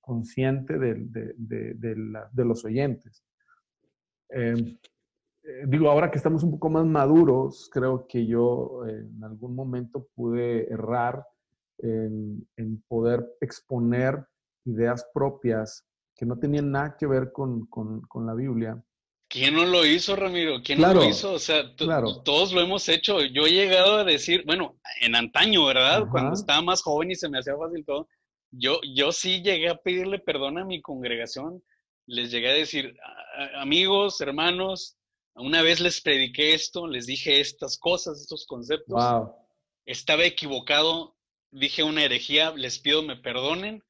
consciente 0.00 0.78
de, 0.78 2.44
los 2.44 2.64
oyentes. 2.64 3.24
Em, 4.30 4.78
digo, 5.66 5.90
ahora 5.90 6.10
que 6.10 6.18
estamos 6.18 6.42
un 6.42 6.52
poco 6.52 6.70
más 6.70 6.86
maduros, 6.86 7.68
creo 7.72 8.06
que 8.06 8.26
yo 8.26 8.86
en 8.86 9.22
algún 9.24 9.54
momento 9.54 10.08
pude 10.14 10.72
errar 10.72 11.24
en 11.80 12.82
poder 12.88 13.24
exponer 13.40 14.24
ideas 14.64 15.08
propias 15.14 15.87
que 16.18 16.26
no 16.26 16.36
tenían 16.36 16.72
nada 16.72 16.96
que 16.98 17.06
ver 17.06 17.30
con, 17.32 17.68
la 18.26 18.34
Biblia. 18.34 18.82
¿Quién 19.28 19.54
no 19.54 19.64
lo 19.64 19.86
hizo, 19.86 20.16
Ramiro? 20.16 20.60
¿Quién 20.64 20.80
no 20.80 20.92
lo 20.92 21.04
hizo? 21.04 21.32
O 21.32 21.38
sea, 21.38 21.76
todos 21.76 22.52
lo 22.52 22.60
hemos 22.60 22.88
hecho. 22.88 23.20
Yo 23.20 23.46
he 23.46 23.52
llegado 23.52 23.98
a 23.98 24.04
decir, 24.04 24.42
bueno, 24.44 24.80
en 25.00 25.14
antaño, 25.14 25.64
¿verdad? 25.66 26.06
Cuando 26.10 26.34
estaba 26.34 26.60
más 26.60 26.82
joven 26.82 27.12
y 27.12 27.14
se 27.14 27.28
me 27.28 27.38
hacía 27.38 27.56
fácil 27.56 27.84
todo, 27.84 28.08
yo, 28.50 28.80
yo 28.94 29.12
sí 29.12 29.42
llegué 29.42 29.68
a 29.68 29.76
pedirle 29.76 30.18
perdón 30.18 30.58
a 30.58 30.64
mi 30.64 30.82
congregación. 30.82 31.62
Les 32.06 32.32
llegué 32.32 32.50
a 32.50 32.54
decir, 32.54 32.96
amigos, 33.54 34.20
hermanos, 34.20 34.96
una 35.36 35.62
vez 35.62 35.78
les 35.78 36.00
prediqué 36.00 36.54
esto, 36.54 36.88
les 36.88 37.06
dije 37.06 37.38
estas 37.38 37.78
cosas, 37.78 38.20
estos 38.20 38.44
conceptos. 38.44 39.00
Estaba 39.84 40.24
equivocado, 40.24 41.16
dije 41.52 41.84
una 41.84 42.02
herejía, 42.02 42.50
les 42.56 42.80
pido 42.80 43.02
me 43.02 43.16
perdonen 43.16 43.84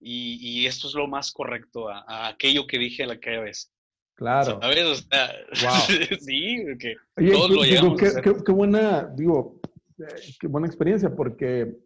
y, 0.00 0.66
esto 0.66 0.88
es 0.88 0.94
lo 0.94 1.06
más 1.06 1.32
correcto 1.32 1.88
a, 1.88 2.28
aquello 2.28 2.66
que 2.66 2.78
dije 2.78 3.06
la 3.06 3.14
aquella 3.14 3.40
vez. 3.40 3.72
Claro. 4.14 4.58
¿Sabes? 4.60 4.84
O 4.84 4.94
sea, 4.94 5.30
sí, 6.20 6.64
porque 6.64 6.96
todos 7.32 7.50
lo 7.50 7.62
digo, 7.62 7.96
qué, 7.96 8.52
buena, 8.52 9.04
digo, 9.14 9.60
eh, 9.98 10.34
qué 10.40 10.46
buena 10.48 10.66
experiencia, 10.66 11.14
porque 11.14 11.76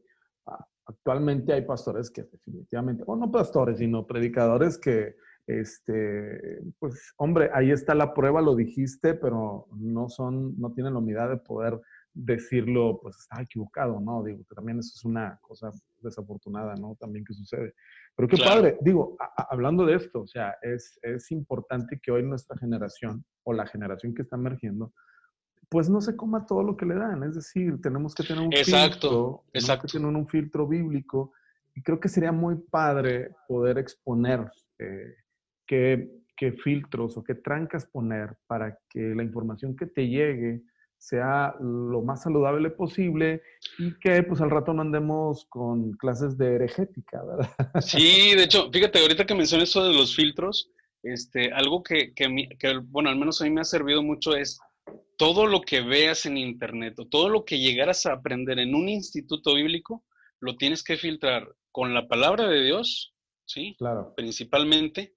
actualmente 0.86 1.52
hay 1.52 1.62
pastores 1.62 2.10
que 2.10 2.22
definitivamente, 2.22 3.04
o 3.06 3.16
no 3.16 3.30
pastores, 3.30 3.78
sino 3.78 4.06
predicadores 4.06 4.78
que, 4.78 5.16
este, 5.46 6.60
pues, 6.78 7.12
hombre, 7.16 7.50
ahí 7.52 7.70
está 7.70 7.94
la 7.94 8.14
prueba, 8.14 8.40
lo 8.40 8.54
dijiste, 8.54 9.14
pero 9.14 9.68
no 9.76 10.08
son, 10.08 10.58
no 10.58 10.72
tienen 10.72 10.94
la 10.94 11.00
humildad 11.00 11.28
de 11.30 11.36
poder 11.36 11.80
decirlo, 12.14 12.98
pues 13.00 13.16
está 13.18 13.42
equivocado, 13.42 14.00
¿no? 14.00 14.22
Digo, 14.22 14.44
que 14.48 14.54
también 14.54 14.78
eso 14.78 14.92
es 14.94 15.04
una 15.04 15.38
cosa 15.40 15.70
desafortunada, 16.00 16.74
¿no? 16.74 16.96
También 16.96 17.24
que 17.24 17.32
sucede. 17.32 17.74
Pero 18.14 18.28
qué 18.28 18.36
padre, 18.36 18.78
digo, 18.82 19.16
hablando 19.50 19.86
de 19.86 19.96
esto, 19.96 20.20
o 20.20 20.26
sea, 20.26 20.56
es, 20.60 20.98
es 21.02 21.30
importante 21.30 21.98
que 22.02 22.10
hoy 22.10 22.22
nuestra 22.22 22.56
generación 22.58 23.24
o 23.44 23.52
la 23.54 23.66
generación 23.66 24.14
que 24.14 24.22
está 24.22 24.36
emergiendo, 24.36 24.92
pues 25.70 25.88
no 25.88 26.02
se 26.02 26.14
coma 26.14 26.44
todo 26.44 26.62
lo 26.62 26.76
que 26.76 26.84
le 26.84 26.96
dan, 26.96 27.22
es 27.22 27.34
decir, 27.34 27.80
tenemos 27.80 28.14
que 28.14 28.24
tener 28.24 28.44
un 28.44 28.52
filtro, 28.52 29.44
exacto. 29.54 29.86
que 29.86 29.92
tener 29.92 30.14
un 30.14 30.28
filtro 30.28 30.68
bíblico 30.68 31.32
y 31.74 31.82
creo 31.82 31.98
que 31.98 32.10
sería 32.10 32.32
muy 32.32 32.56
padre 32.56 33.30
poder 33.48 33.78
exponer 33.78 34.50
eh, 34.78 35.14
qué, 35.66 36.10
qué 36.36 36.52
filtros 36.52 37.16
o 37.16 37.24
qué 37.24 37.34
trancas 37.36 37.86
poner 37.86 38.36
para 38.46 38.78
que 38.90 39.14
la 39.14 39.22
información 39.22 39.74
que 39.74 39.86
te 39.86 40.06
llegue 40.08 40.62
sea 41.02 41.56
lo 41.60 42.00
más 42.02 42.22
saludable 42.22 42.70
posible 42.70 43.42
y 43.76 43.98
que 43.98 44.22
pues 44.22 44.40
al 44.40 44.50
rato 44.50 44.72
no 44.72 44.82
andemos 44.82 45.46
con 45.48 45.94
clases 45.94 46.38
de 46.38 46.54
heregética, 46.54 47.24
¿verdad? 47.24 47.50
Sí, 47.80 48.36
de 48.36 48.44
hecho, 48.44 48.70
fíjate, 48.70 49.00
ahorita 49.00 49.26
que 49.26 49.34
mencionas 49.34 49.68
eso 49.68 49.84
de 49.84 49.94
los 49.94 50.14
filtros, 50.14 50.70
este, 51.02 51.52
algo 51.52 51.82
que, 51.82 52.14
que, 52.14 52.28
bueno, 52.84 53.10
al 53.10 53.16
menos 53.16 53.40
a 53.40 53.44
mí 53.44 53.50
me 53.50 53.62
ha 53.62 53.64
servido 53.64 54.00
mucho 54.04 54.36
es 54.36 54.60
todo 55.18 55.48
lo 55.48 55.62
que 55.62 55.80
veas 55.80 56.24
en 56.24 56.36
internet 56.36 56.96
o 57.00 57.08
todo 57.08 57.28
lo 57.28 57.44
que 57.44 57.58
llegaras 57.58 58.06
a 58.06 58.12
aprender 58.12 58.60
en 58.60 58.72
un 58.72 58.88
instituto 58.88 59.56
bíblico, 59.56 60.04
lo 60.38 60.56
tienes 60.56 60.84
que 60.84 60.96
filtrar 60.96 61.52
con 61.72 61.94
la 61.94 62.06
palabra 62.06 62.48
de 62.48 62.62
Dios, 62.62 63.12
¿sí? 63.44 63.74
Claro. 63.76 64.14
Principalmente, 64.14 65.16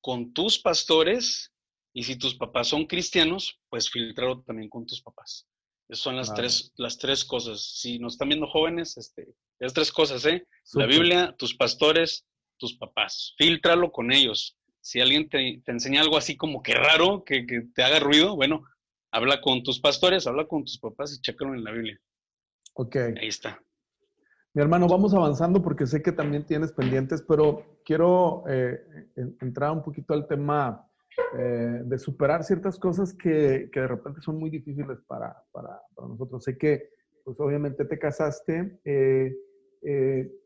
con 0.00 0.32
tus 0.32 0.58
pastores 0.58 1.52
y 1.98 2.04
si 2.04 2.16
tus 2.16 2.36
papás 2.36 2.68
son 2.68 2.86
cristianos, 2.86 3.60
pues 3.68 3.90
filtrarlo 3.90 4.40
también 4.42 4.70
con 4.70 4.86
tus 4.86 5.02
papás. 5.02 5.48
Esas 5.88 6.04
son 6.04 6.14
las, 6.14 6.32
tres, 6.32 6.72
las 6.76 6.96
tres 6.96 7.24
cosas. 7.24 7.60
Si 7.60 7.98
nos 7.98 8.12
están 8.12 8.28
viendo 8.28 8.46
jóvenes, 8.46 8.96
este, 8.96 9.34
esas 9.58 9.74
tres 9.74 9.90
cosas, 9.90 10.24
¿eh? 10.26 10.46
La 10.74 10.86
Biblia, 10.86 11.34
tus 11.36 11.56
pastores, 11.56 12.24
tus 12.56 12.78
papás. 12.78 13.34
Filtralo 13.36 13.90
con 13.90 14.12
ellos. 14.12 14.56
Si 14.80 15.00
alguien 15.00 15.28
te, 15.28 15.60
enseña 15.66 16.00
algo 16.00 16.16
así 16.16 16.36
como 16.36 16.62
que 16.62 16.74
raro, 16.74 17.24
que, 17.24 17.44
que, 17.44 17.62
te 17.74 17.82
haga 17.82 17.98
ruido, 17.98 18.36
bueno, 18.36 18.62
habla 19.10 19.40
con 19.40 19.64
tus 19.64 19.80
pastores, 19.80 20.28
habla 20.28 20.46
con 20.46 20.64
tus 20.64 20.78
papás 20.78 21.12
y 21.12 21.20
chécalo 21.20 21.52
en 21.52 21.64
la 21.64 21.72
Biblia. 21.72 22.00
Ok. 22.74 22.94
Ahí 23.20 23.26
está. 23.26 23.60
Mi 24.54 24.62
hermano, 24.62 24.86
vamos 24.86 25.14
avanzando 25.14 25.60
porque 25.60 25.84
sé 25.84 26.00
que 26.00 26.12
también 26.12 26.46
tienes 26.46 26.70
pendientes, 26.70 27.24
pero 27.26 27.80
quiero 27.84 28.44
eh, 28.48 28.78
entrar 29.40 29.72
un 29.72 29.82
poquito 29.82 30.14
al 30.14 30.28
tema 30.28 30.87
eh, 31.38 31.82
de 31.84 31.98
superar 31.98 32.44
ciertas 32.44 32.78
cosas 32.78 33.14
que, 33.14 33.68
que, 33.72 33.80
de 33.80 33.88
repente 33.88 34.20
son 34.20 34.38
muy 34.38 34.50
difíciles 34.50 34.98
para, 35.06 35.42
para, 35.52 35.80
para, 35.94 36.08
nosotros. 36.08 36.44
Sé 36.44 36.56
que, 36.56 36.90
pues 37.24 37.38
obviamente 37.40 37.84
te 37.84 37.98
casaste, 37.98 38.80
eh, 38.84 39.36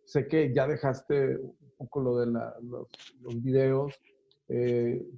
sé 0.04 0.26
que 0.26 0.52
ya 0.52 0.66
dejaste 0.66 1.38
un 1.38 1.76
poco 1.76 2.00
lo 2.00 2.18
de 2.18 2.26
la, 2.26 2.54
los, 2.62 2.88
los, 3.20 3.42
videos. 3.42 3.94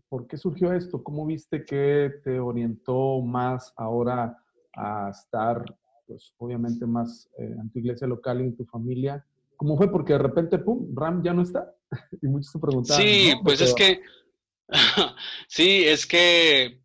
¿Por 0.09 0.26
qué 0.28 0.36
surgió 0.36 0.72
esto? 0.72 1.02
¿Cómo 1.02 1.26
viste 1.26 1.64
que 1.64 2.12
te 2.22 2.38
orientó 2.38 3.20
más 3.20 3.72
ahora 3.76 4.38
a 4.76 5.11
estar 5.11 5.64
pues 6.07 6.32
obviamente 6.38 6.86
más 6.86 7.28
eh, 7.38 7.55
en 7.61 7.70
tu 7.70 7.78
iglesia 7.78 8.07
local 8.07 8.40
y 8.40 8.44
en 8.44 8.57
tu 8.57 8.64
familia. 8.64 9.24
¿Cómo 9.57 9.76
fue? 9.76 9.90
Porque 9.90 10.12
de 10.12 10.18
repente, 10.18 10.59
pum, 10.59 10.94
Ram 10.94 11.22
ya 11.22 11.32
no 11.32 11.42
está. 11.42 11.74
y 12.22 12.26
muchos 12.26 12.52
se 12.52 12.59
preguntaban. 12.59 13.02
Sí, 13.02 13.32
pues 13.42 13.61
es 13.61 13.74
que, 13.74 14.00
sí, 15.49 15.85
es 15.85 16.07
que, 16.07 16.81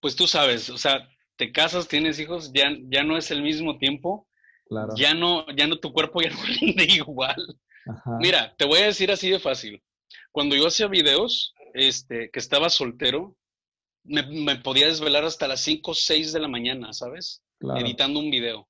pues 0.00 0.16
tú 0.16 0.26
sabes, 0.26 0.70
o 0.70 0.78
sea, 0.78 1.08
te 1.36 1.52
casas, 1.52 1.88
tienes 1.88 2.18
hijos, 2.18 2.52
ya, 2.52 2.70
ya 2.88 3.02
no 3.02 3.16
es 3.16 3.30
el 3.30 3.42
mismo 3.42 3.78
tiempo. 3.78 4.28
Claro. 4.68 4.94
Ya 4.96 5.14
no, 5.14 5.46
ya 5.54 5.66
no, 5.66 5.78
tu 5.78 5.92
cuerpo 5.92 6.20
ya 6.20 6.30
no 6.34 6.42
rinde 6.42 6.84
igual. 6.84 7.36
Mira, 8.18 8.54
te 8.56 8.64
voy 8.64 8.80
a 8.80 8.86
decir 8.86 9.12
así 9.12 9.30
de 9.30 9.38
fácil. 9.38 9.80
Cuando 10.32 10.56
yo 10.56 10.66
hacía 10.66 10.88
videos, 10.88 11.54
este, 11.72 12.30
que 12.32 12.40
estaba 12.40 12.68
soltero, 12.68 13.36
me, 14.02 14.22
me 14.22 14.56
podía 14.56 14.86
desvelar 14.86 15.24
hasta 15.24 15.46
las 15.46 15.60
5 15.60 15.90
o 15.90 15.94
6 15.94 16.32
de 16.32 16.40
la 16.40 16.48
mañana, 16.48 16.92
¿sabes? 16.92 17.42
editando 17.60 18.20
un 18.20 18.30
video. 18.30 18.68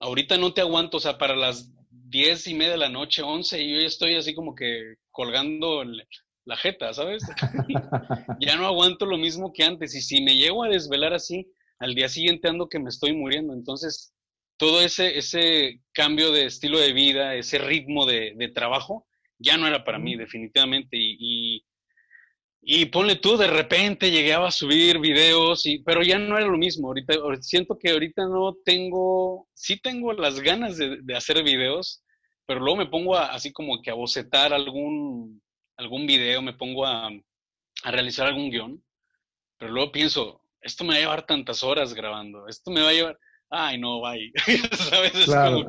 Ahorita 0.00 0.36
no 0.36 0.52
te 0.52 0.60
aguanto, 0.60 0.98
o 0.98 1.00
sea, 1.00 1.18
para 1.18 1.36
las 1.36 1.70
diez 1.90 2.46
y 2.46 2.54
media 2.54 2.72
de 2.72 2.78
la 2.78 2.88
noche, 2.88 3.22
once, 3.22 3.60
y 3.60 3.74
yo 3.74 3.80
ya 3.80 3.86
estoy 3.86 4.14
así 4.14 4.34
como 4.34 4.54
que 4.54 4.96
colgando 5.10 5.82
la 6.46 6.56
jeta, 6.56 6.92
¿sabes? 6.94 7.22
ya 8.40 8.56
no 8.56 8.66
aguanto 8.66 9.04
lo 9.04 9.18
mismo 9.18 9.52
que 9.52 9.64
antes. 9.64 9.94
Y 9.94 10.00
si 10.00 10.22
me 10.22 10.36
llego 10.36 10.64
a 10.64 10.68
desvelar 10.68 11.12
así, 11.12 11.52
al 11.78 11.94
día 11.94 12.08
siguiente 12.08 12.48
ando 12.48 12.68
que 12.68 12.78
me 12.78 12.88
estoy 12.88 13.12
muriendo. 13.12 13.52
Entonces, 13.52 14.14
todo 14.56 14.80
ese, 14.80 15.18
ese 15.18 15.82
cambio 15.92 16.32
de 16.32 16.46
estilo 16.46 16.78
de 16.78 16.92
vida, 16.94 17.34
ese 17.34 17.58
ritmo 17.58 18.06
de, 18.06 18.32
de 18.36 18.48
trabajo, 18.48 19.06
ya 19.38 19.58
no 19.58 19.66
era 19.66 19.84
para 19.84 19.98
mí, 19.98 20.16
definitivamente. 20.16 20.96
y, 20.96 21.62
y 22.68 22.86
ponle 22.86 23.14
tú, 23.14 23.36
de 23.36 23.46
repente 23.46 24.10
llegué 24.10 24.34
a 24.34 24.50
subir 24.50 24.98
videos, 24.98 25.64
y, 25.66 25.78
pero 25.84 26.02
ya 26.02 26.18
no 26.18 26.36
era 26.36 26.48
lo 26.48 26.58
mismo. 26.58 26.88
Ahorita 26.88 27.14
siento 27.40 27.78
que 27.78 27.92
ahorita 27.92 28.26
no 28.26 28.56
tengo, 28.64 29.46
sí 29.54 29.78
tengo 29.80 30.12
las 30.14 30.40
ganas 30.40 30.76
de, 30.76 31.00
hacer 31.14 31.44
videos, 31.44 32.02
pero 32.44 32.58
luego 32.58 32.78
me 32.78 32.86
pongo 32.86 33.16
así 33.16 33.52
como 33.52 33.80
que 33.80 33.92
a 33.92 33.94
bocetar 33.94 34.52
algún, 34.52 35.40
algún 35.76 36.06
video, 36.06 36.42
me 36.42 36.52
pongo 36.52 36.86
a, 36.86 37.08
a 37.82 37.90
realizar 37.90 38.26
algún 38.26 38.50
guion, 38.50 38.82
pero 39.58 39.72
luego 39.72 39.92
pienso, 39.92 40.42
esto 40.60 40.84
me 40.84 40.90
va 40.90 40.96
a 40.96 41.00
llevar 41.00 41.26
tantas 41.26 41.62
horas 41.62 41.94
grabando, 41.94 42.48
esto 42.48 42.70
me 42.70 42.82
va 42.82 42.88
a 42.88 42.92
llevar, 42.92 43.18
ay 43.50 43.78
no, 43.78 44.00
bye, 44.00 44.32
¿sabes? 44.72 45.12
claro, 45.24 45.64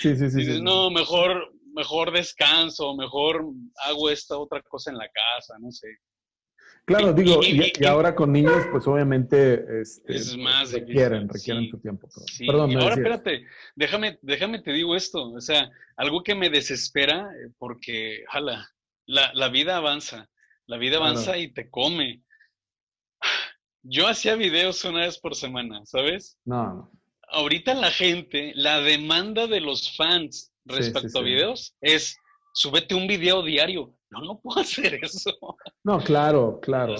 sí, 0.00 0.16
sí, 0.16 0.30
sí, 0.30 0.60
no, 0.62 0.90
mejor, 0.90 1.52
mejor 1.74 2.12
descanso, 2.12 2.96
mejor 2.96 3.44
hago 3.86 4.10
esta 4.10 4.36
otra 4.36 4.62
cosa 4.62 4.90
en 4.90 4.98
la 4.98 5.08
casa, 5.08 5.54
no 5.60 5.70
sé. 5.70 5.88
Claro, 6.84 7.12
digo, 7.12 7.40
y, 7.44 7.84
ahora 7.84 8.12
con 8.12 8.32
niños, 8.32 8.66
pues 8.72 8.88
obviamente 8.88 9.80
este, 9.80 10.16
es 10.16 10.36
más 10.36 10.72
requieren, 10.72 11.28
requieren 11.28 11.70
tu 11.70 11.78
tiempo. 11.78 12.08
Perdón, 12.44 12.76
ahora 12.76 12.94
espérate, 12.94 13.46
déjame, 13.76 14.18
déjame 14.20 14.60
te 14.60 14.72
digo 14.72 14.96
esto, 14.96 15.30
o 15.30 15.40
sea, 15.40 15.70
algo 15.96 16.24
que 16.24 16.34
me 16.34 16.50
desespera, 16.50 17.30
eh, 17.36 17.52
porque, 17.56 18.24
jala, 18.28 18.68
la, 19.06 19.32
la 19.34 19.48
vida 19.48 19.76
avanza, 19.76 20.28
la 20.66 20.76
vida 20.76 20.96
avanza 20.96 21.36
y 21.38 21.52
te 21.52 21.70
come. 21.70 22.22
Yo 23.82 24.06
hacía 24.06 24.36
videos 24.36 24.84
una 24.84 25.00
vez 25.00 25.18
por 25.18 25.34
semana, 25.34 25.84
¿sabes? 25.86 26.38
No, 26.44 26.74
no. 26.74 26.92
Ahorita 27.28 27.74
la 27.74 27.90
gente, 27.90 28.52
la 28.54 28.80
demanda 28.80 29.46
de 29.46 29.60
los 29.60 29.96
fans 29.96 30.52
respecto 30.64 31.18
a 31.18 31.22
videos 31.22 31.74
es, 31.80 32.16
súbete 32.52 32.94
un 32.94 33.06
video 33.06 33.42
diario 33.42 33.96
no, 34.12 34.20
no 34.20 34.40
puedo 34.40 34.60
hacer 34.60 34.98
eso. 35.02 35.32
No, 35.82 35.98
claro, 35.98 36.60
claro. 36.60 36.94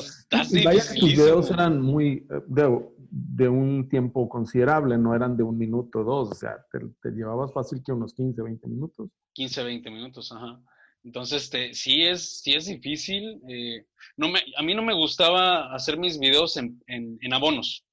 y 0.50 0.64
vaya 0.64 0.82
que 0.82 0.98
tus 0.98 1.10
videos 1.10 1.50
eran 1.50 1.80
muy, 1.80 2.26
eh, 2.30 2.80
de, 3.10 3.48
un 3.48 3.88
tiempo 3.88 4.28
considerable, 4.28 4.96
no 4.96 5.14
eran 5.14 5.36
de 5.36 5.42
un 5.42 5.58
minuto, 5.58 6.02
dos, 6.02 6.30
o 6.30 6.34
sea, 6.34 6.56
te, 6.72 7.10
llevabas 7.10 7.52
fácil 7.52 7.82
que 7.84 7.92
unos 7.92 8.14
15, 8.14 8.42
20 8.42 8.68
minutos. 8.68 9.10
15, 9.34 9.62
20 9.62 9.90
minutos, 9.90 10.32
ajá. 10.32 10.60
Entonces, 11.04 11.44
este, 11.44 11.74
sí, 11.74 12.02
es, 12.02 12.40
sí 12.40 12.52
es 12.52 12.66
difícil. 12.66 13.40
Eh, 13.48 13.84
no 14.16 14.28
me, 14.28 14.40
a 14.56 14.62
mí 14.62 14.74
no 14.74 14.82
me 14.82 14.94
gustaba 14.94 15.74
hacer 15.74 15.98
mis 15.98 16.18
videos 16.18 16.56
en, 16.56 16.82
en, 16.86 17.34
abonos. 17.34 17.84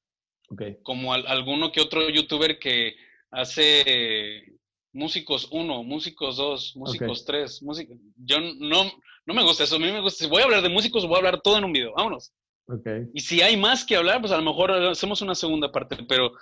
Okay. 0.49 0.77
Como 0.83 1.13
alguno 1.13 1.71
que 1.71 1.81
otro 1.81 2.09
youtuber 2.09 2.57
que 2.59 2.95
hace 3.31 4.45
músicos 4.93 5.47
uno, 5.51 5.83
músicos 5.83 6.37
dos, 6.37 6.75
músicos 6.75 7.25
tres, 7.25 7.61
músicos... 7.61 7.97
Yo 8.15 8.37
no, 8.39 8.91
no 9.25 9.33
me 9.33 9.43
gusta 9.43 9.63
eso, 9.63 9.75
a 9.75 9.79
mí 9.79 9.91
me 9.91 10.01
gusta, 10.01 10.23
si 10.23 10.29
voy 10.29 10.41
a 10.41 10.45
hablar 10.45 10.63
de 10.63 10.69
músicos, 10.69 11.05
voy 11.05 11.15
a 11.15 11.17
hablar 11.17 11.41
todo 11.41 11.57
en 11.57 11.65
un 11.65 11.71
video, 11.71 11.93
vámonos. 11.93 12.33
Okay. 12.65 13.07
Y 13.13 13.21
si 13.21 13.41
hay 13.41 13.57
más 13.57 13.85
que 13.85 13.95
hablar, 13.95 14.19
pues 14.21 14.31
a 14.31 14.37
lo 14.37 14.43
mejor 14.43 14.71
hacemos 14.71 15.21
una 15.21 15.35
segunda 15.35 15.71
parte, 15.71 15.97
pero, 16.07 16.33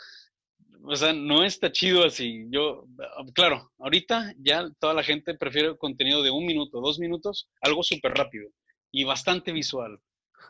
o 0.87 0.95
sea, 0.95 1.13
no 1.13 1.43
está 1.43 1.71
chido 1.71 2.05
así. 2.05 2.45
Yo, 2.49 2.85
claro, 3.33 3.71
ahorita 3.79 4.33
ya 4.39 4.69
toda 4.79 4.93
la 4.93 5.03
gente 5.03 5.35
prefiere 5.35 5.77
contenido 5.77 6.23
de 6.23 6.31
un 6.31 6.45
minuto, 6.45 6.79
dos 6.81 6.99
minutos, 6.99 7.49
algo 7.61 7.83
súper 7.83 8.13
rápido 8.13 8.49
y 8.91 9.03
bastante 9.03 9.51
visual. 9.51 9.99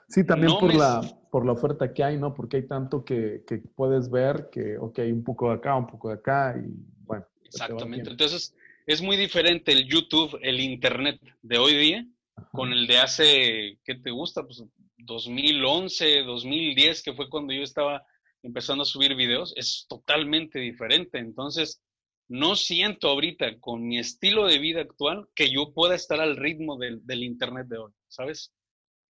Sí, 0.10 0.26
también 0.26 0.54
por, 0.60 0.74
la, 0.74 1.02
por 1.32 1.46
la 1.46 1.54
oferta 1.54 1.94
que 1.94 2.04
hay, 2.04 2.18
¿no? 2.18 2.34
Porque 2.34 2.58
hay 2.58 2.68
tanto 2.68 3.04
que, 3.04 3.44
que 3.48 3.58
puedes 3.58 4.10
ver 4.10 4.50
que, 4.52 4.78
ok, 4.78 5.00
un 5.12 5.24
poco 5.24 5.50
de 5.50 5.56
acá, 5.56 5.76
un 5.76 5.88
poco 5.88 6.10
de 6.10 6.16
acá 6.16 6.56
y 6.58 6.70
bueno. 7.04 7.26
Exactamente. 7.44 8.10
Entonces, 8.10 8.56
es 8.86 9.02
muy 9.02 9.18
diferente 9.18 9.72
el 9.72 9.86
YouTube, 9.86 10.38
el 10.42 10.60
Internet 10.60 11.20
de 11.42 11.58
hoy 11.58 11.76
día 11.76 12.06
con 12.52 12.72
el 12.72 12.88
de 12.88 13.00
hace, 13.00 13.80
¿qué 13.84 13.96
te 13.96 14.12
gusta? 14.12 14.44
Pues 14.44 14.64
2011, 14.98 16.24
2010, 16.24 17.04
que 17.04 17.14
fue 17.14 17.30
cuando 17.30 17.54
yo 17.54 17.64
estaba 17.64 18.06
empezando 18.48 18.84
a 18.84 18.86
subir 18.86 19.16
videos, 19.16 19.54
es 19.56 19.86
totalmente 19.88 20.60
diferente. 20.60 21.20
Entonces, 21.20 21.82
no 22.28 22.56
siento 22.56 23.10
ahorita 23.10 23.60
con 23.60 23.88
mi 23.88 24.00
estilo 24.00 24.48
de 24.48 24.58
vida 24.58 24.82
actual 24.82 25.28
que 25.36 25.50
yo 25.50 25.74
pueda 25.74 25.96
estar 25.96 26.20
al 26.20 26.36
ritmo 26.36 26.78
del, 26.78 27.24
Internet 27.24 27.68
de 27.68 27.78
hoy, 27.78 27.92
¿sabes? 28.08 28.54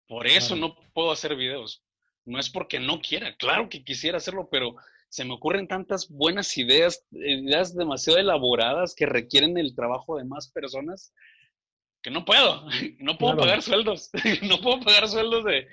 Por 0.08 0.28
eso 0.28 0.56
no 0.56 0.76
puedo 0.94 1.12
hacer 1.12 1.36
videos. 1.36 1.84
No 2.26 2.40
es 2.40 2.50
porque 2.50 2.80
no 2.80 3.00
quiera, 3.00 3.36
claro 3.38 3.70
que 3.70 3.84
quisiera 3.84 4.18
hacerlo, 4.18 4.50
pero 4.52 4.76
se 5.10 5.24
me 5.24 5.34
ocurren 5.34 5.68
tantas 5.68 6.10
buenas 6.10 6.58
ideas, 6.58 7.06
ideas 7.12 7.74
demasiado 7.76 8.20
elaboradas 8.20 8.94
que 8.94 9.06
requieren 9.06 9.58
el 9.58 9.76
trabajo 9.76 10.18
de 10.18 10.26
más 10.26 10.52
personas 10.52 11.14
que 12.02 12.12
no 12.12 12.26
puedo, 12.26 12.64
no 13.00 13.18
puedo 13.18 13.38
pagar 13.38 13.62
sueldos, 13.62 14.10
no 14.50 14.58
puedo 14.62 14.80
pagar 14.82 15.08
sueldos 15.08 15.44
de, 15.44 15.68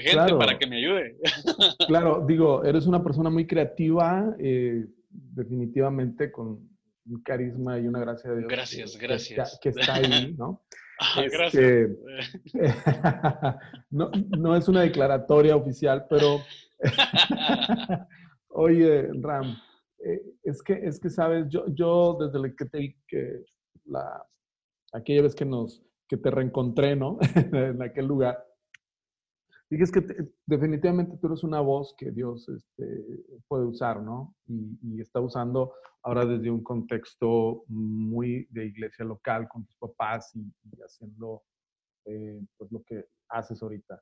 gente 0.00 0.34
para 0.34 0.58
que 0.58 0.66
me 0.66 0.78
ayude. 0.78 1.16
claro, 1.86 2.24
digo, 2.26 2.64
eres 2.64 2.86
una 2.86 3.02
persona 3.02 3.30
muy 3.30 3.46
creativa, 3.46 4.34
eh, 4.38 4.84
definitivamente 5.08 6.30
con 6.32 6.68
un 7.06 7.22
carisma 7.22 7.78
y 7.78 7.86
una 7.86 8.00
gracia 8.00 8.30
de 8.30 8.38
Dios. 8.38 8.48
Gracias, 8.50 8.96
gracias. 8.96 9.58
Que 9.62 9.68
está, 9.68 9.94
ahí, 9.94 10.34
¿no? 10.36 10.64
Ah, 10.98 11.22
gracias. 11.30 11.90
no, 13.90 14.10
no 14.38 14.56
es 14.56 14.66
una 14.66 14.80
declaratoria 14.82 15.54
oficial, 15.54 16.06
pero 16.08 16.40
Oye, 18.48 19.08
Ram, 19.20 19.56
eh, 20.04 20.22
es, 20.42 20.62
que, 20.62 20.72
es 20.72 20.98
que, 20.98 21.10
sabes, 21.10 21.46
yo, 21.48 21.66
yo 21.68 22.16
desde 22.18 22.54
que 22.54 22.64
te 22.64 22.78
vi 22.78 22.96
que 23.06 23.42
la, 23.84 24.24
aquella 24.92 25.22
vez 25.22 25.34
que 25.34 25.44
nos, 25.44 25.82
que 26.08 26.16
te 26.16 26.30
reencontré, 26.30 26.96
¿no? 26.96 27.18
en 27.52 27.82
aquel 27.82 28.06
lugar, 28.06 28.44
dije, 29.70 29.84
es 29.84 29.92
que 29.92 30.04
definitivamente 30.46 31.16
tú 31.18 31.26
eres 31.26 31.42
una 31.42 31.60
voz 31.60 31.94
que 31.98 32.10
Dios 32.10 32.48
este, 32.48 33.04
puede 33.48 33.64
usar, 33.64 34.02
¿no? 34.02 34.34
Y, 34.46 35.00
está 35.00 35.20
usando 35.20 35.74
ahora 36.02 36.24
desde 36.24 36.50
un 36.50 36.62
contexto 36.62 37.64
muy 37.68 38.46
de 38.50 38.66
iglesia 38.66 39.04
local 39.04 39.48
con 39.48 39.66
tus 39.66 39.76
papás 39.76 40.34
y, 40.34 40.52
haciendo 40.80 41.42
eh, 42.04 42.40
pues 42.56 42.70
lo 42.70 42.82
que, 42.84 43.04
haces 43.28 43.60
ahorita. 43.60 44.00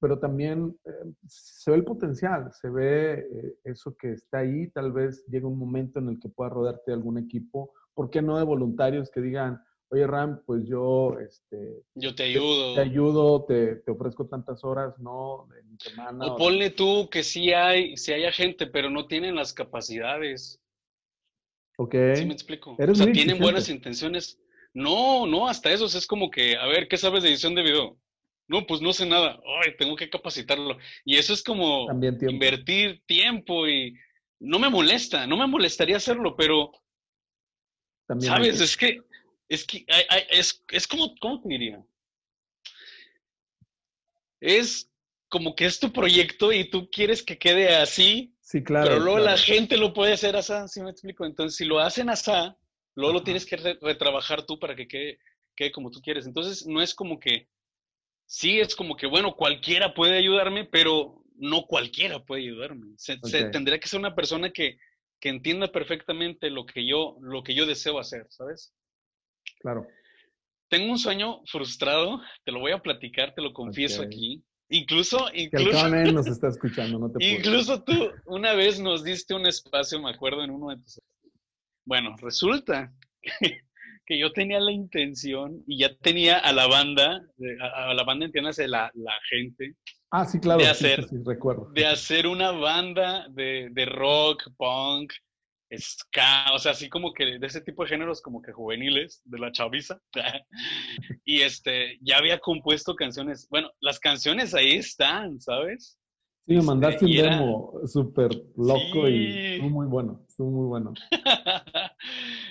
Pero 0.00 0.20
también 0.20 0.78
eh, 0.84 1.12
se 1.26 1.72
ve 1.72 1.78
el 1.78 1.84
potencial, 1.84 2.52
se 2.52 2.70
ve 2.70 3.14
eh, 3.14 3.58
eso 3.64 3.96
que 3.96 4.12
está 4.12 4.38
ahí, 4.38 4.70
tal 4.70 4.92
vez 4.92 5.26
llega 5.26 5.48
un 5.48 5.58
momento 5.58 5.98
en 5.98 6.08
el 6.08 6.20
que 6.20 6.28
pueda 6.28 6.50
rodearte 6.50 6.92
de 6.92 6.96
algún 6.96 7.18
equipo, 7.18 7.72
¿por 7.94 8.10
qué 8.10 8.22
no 8.22 8.38
de 8.38 8.44
voluntarios 8.44 9.10
que 9.10 9.20
digan, 9.20 9.60
oye 9.90 10.06
Ram, 10.06 10.42
pues 10.44 10.64
yo, 10.66 11.18
este, 11.20 11.82
yo 11.94 12.14
te 12.14 12.24
ayudo, 12.24 12.74
te, 12.74 12.80
ayudo, 12.80 13.44
te, 13.44 13.76
te, 13.76 13.90
ofrezco 13.90 14.26
tantas 14.26 14.62
horas, 14.64 14.98
no, 14.98 15.48
de 15.54 15.62
mi 15.62 15.76
semana. 15.78 16.26
O, 16.26 16.36
ponle 16.36 16.70
tú 16.70 17.08
que 17.10 17.22
sí 17.22 17.52
hay, 17.52 17.96
sí 17.96 18.12
haya 18.12 18.32
gente, 18.32 18.66
pero 18.66 18.90
no 18.90 19.06
tienen 19.06 19.34
las 19.34 19.52
capacidades. 19.52 20.60
Ok. 21.78 21.94
¿Sí 22.14 22.26
me 22.26 22.34
explico? 22.34 22.76
o 22.78 22.94
sea, 22.94 23.12
tienen 23.12 23.38
buenas 23.38 23.68
intenciones. 23.68 24.40
No, 24.74 25.26
no, 25.26 25.48
hasta 25.48 25.72
eso 25.72 25.86
es 25.86 26.06
como 26.06 26.30
que, 26.30 26.56
a 26.56 26.66
ver, 26.66 26.88
¿qué 26.88 26.96
sabes 26.96 27.22
de 27.22 27.30
edición 27.30 27.54
de 27.54 27.62
video? 27.62 27.98
No, 28.48 28.66
pues 28.66 28.80
no 28.80 28.92
sé 28.92 29.06
nada. 29.06 29.38
Ay, 29.62 29.76
tengo 29.76 29.94
que 29.94 30.10
capacitarlo. 30.10 30.76
Y 31.04 31.16
eso 31.16 31.32
es 31.32 31.42
como 31.42 31.86
invertir 31.90 33.02
tiempo 33.06 33.68
y 33.68 33.94
no 34.40 34.58
me 34.58 34.70
molesta, 34.70 35.26
no 35.26 35.36
me 35.36 35.46
molestaría 35.46 35.96
hacerlo, 35.96 36.34
pero 36.36 36.72
También 38.06 38.32
¿sabes? 38.32 38.60
Es 38.60 38.76
que 38.76 39.00
es 39.48 39.64
que 39.64 39.86
es, 40.30 40.64
es 40.68 40.86
como, 40.86 41.14
¿cómo 41.20 41.40
te 41.40 41.48
diría? 41.48 41.82
Es 44.40 44.90
como 45.28 45.54
que 45.54 45.66
es 45.66 45.78
tu 45.80 45.92
proyecto 45.92 46.52
y 46.52 46.68
tú 46.68 46.88
quieres 46.90 47.22
que 47.22 47.38
quede 47.38 47.76
así. 47.76 48.34
Sí, 48.40 48.62
claro. 48.62 48.88
Pero 48.88 49.00
luego 49.00 49.18
la 49.18 49.36
gente 49.36 49.76
lo 49.76 49.92
puede 49.92 50.12
hacer 50.12 50.36
así, 50.36 50.52
¿sí 50.68 50.80
me 50.80 50.90
explico? 50.90 51.24
Entonces, 51.24 51.56
si 51.56 51.64
lo 51.64 51.80
hacen 51.80 52.08
así, 52.08 52.30
luego 52.94 53.14
lo 53.14 53.22
tienes 53.22 53.44
que 53.44 53.56
retrabajar 53.56 54.44
tú 54.44 54.58
para 54.58 54.74
que 54.74 54.88
quede, 54.88 55.18
quede 55.54 55.72
como 55.72 55.90
tú 55.90 56.00
quieres. 56.00 56.26
Entonces, 56.26 56.66
no 56.66 56.80
es 56.80 56.94
como 56.94 57.18
que, 57.18 57.48
sí, 58.26 58.60
es 58.60 58.74
como 58.74 58.96
que, 58.96 59.06
bueno, 59.06 59.34
cualquiera 59.34 59.94
puede 59.94 60.16
ayudarme, 60.16 60.64
pero 60.64 61.22
no 61.36 61.66
cualquiera 61.66 62.24
puede 62.24 62.42
ayudarme. 62.42 62.94
Se, 62.96 63.18
tendría 63.50 63.78
que 63.78 63.88
ser 63.88 64.00
una 64.00 64.14
persona 64.14 64.50
que, 64.50 64.78
que 65.20 65.28
entienda 65.28 65.70
perfectamente 65.70 66.50
lo 66.50 66.64
que 66.64 66.86
yo, 66.86 67.18
lo 67.20 67.42
que 67.42 67.54
yo 67.54 67.66
deseo 67.66 67.98
hacer, 67.98 68.26
¿sabes? 68.30 68.72
Claro. 69.60 69.86
Tengo 70.68 70.92
un 70.92 70.98
sueño 70.98 71.40
frustrado, 71.46 72.20
te 72.44 72.52
lo 72.52 72.60
voy 72.60 72.72
a 72.72 72.82
platicar, 72.82 73.34
te 73.34 73.42
lo 73.42 73.52
confieso 73.52 74.02
aquí. 74.02 74.44
Incluso, 74.70 75.28
incluso. 75.32 75.90
Que 75.90 76.02
el 76.02 76.14
nos 76.14 76.26
está 76.26 76.48
escuchando, 76.48 76.98
no 76.98 77.10
te 77.10 77.24
Incluso 77.24 77.82
tú 77.82 78.10
una 78.26 78.52
vez 78.52 78.78
nos 78.78 79.02
diste 79.02 79.34
un 79.34 79.46
espacio, 79.46 80.00
me 80.00 80.10
acuerdo, 80.10 80.44
en 80.44 80.50
uno 80.50 80.70
de 80.70 80.76
tus. 80.76 81.00
Bueno, 81.86 82.14
resulta 82.20 82.92
que, 84.06 84.18
yo 84.18 84.30
tenía 84.32 84.60
la 84.60 84.72
intención 84.72 85.62
y 85.66 85.78
ya 85.78 85.96
tenía 85.96 86.38
a 86.38 86.52
la 86.52 86.66
banda, 86.66 87.22
a, 87.60 87.94
la 87.94 88.04
banda, 88.04 88.26
entiéndase, 88.26 88.68
la, 88.68 88.90
la 88.94 89.18
gente. 89.30 89.74
Ah, 90.10 90.26
sí, 90.26 90.38
claro. 90.38 90.60
De 90.60 90.68
hacer, 90.68 91.06
recuerdo. 91.24 91.70
De 91.72 91.86
hacer 91.86 92.26
una 92.26 92.50
banda 92.50 93.26
de, 93.30 93.68
de 93.70 93.86
rock, 93.86 94.50
punk, 94.58 95.12
ska, 95.76 96.46
o 96.54 96.58
sea, 96.58 96.72
así 96.72 96.88
como 96.88 97.12
que 97.12 97.38
de 97.38 97.46
ese 97.46 97.60
tipo 97.60 97.82
de 97.82 97.90
géneros 97.90 98.22
como 98.22 98.40
que 98.40 98.52
juveniles, 98.52 99.20
de 99.24 99.38
la 99.38 99.52
chaviza. 99.52 100.00
y 101.24 101.42
este, 101.42 101.98
ya 102.00 102.18
había 102.18 102.38
compuesto 102.38 102.94
canciones. 102.94 103.46
Bueno, 103.50 103.70
las 103.80 103.98
canciones 104.00 104.54
ahí 104.54 104.72
están, 104.72 105.40
¿sabes? 105.40 105.98
Sí, 106.46 106.54
me 106.54 106.62
mandaste 106.62 107.04
un 107.04 107.10
este, 107.10 107.22
demo 107.22 107.74
súper 107.86 108.30
loco 108.56 109.06
y 109.06 109.56
estuvo 109.56 109.68
muy 109.68 109.86
bueno, 109.86 110.24
estuvo 110.26 110.50
muy 110.50 110.66
bueno. 110.66 110.94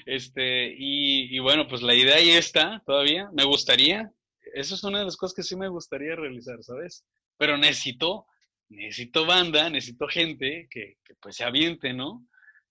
este, 0.05 0.76
y, 0.78 1.36
y, 1.36 1.39
bueno, 1.39 1.68
pues 1.68 1.82
la 1.82 1.95
idea 1.95 2.18
ahí 2.18 2.30
está 2.30 2.84
todavía. 2.86 3.32
Me 3.34 3.43
gustaría, 3.43 4.11
eso 4.53 4.76
es 4.76 4.84
una 4.84 4.99
de 4.99 5.05
las 5.05 5.18
cosas 5.18 5.36
que 5.36 5.41
sí 5.41 5.55
me 5.55 5.68
gustaría 5.68 6.15
realizar, 6.15 6.61
¿sabes? 6.61 7.03
Pero 7.38 7.57
necesito, 7.57 8.28
necesito 8.70 9.26
banda, 9.26 9.68
necesito 9.72 10.07
gente 10.07 10.68
que, 10.70 10.97
que 11.03 11.15
pues 11.20 11.36
se 11.36 11.43
aviente, 11.43 11.91
¿no? 11.91 12.24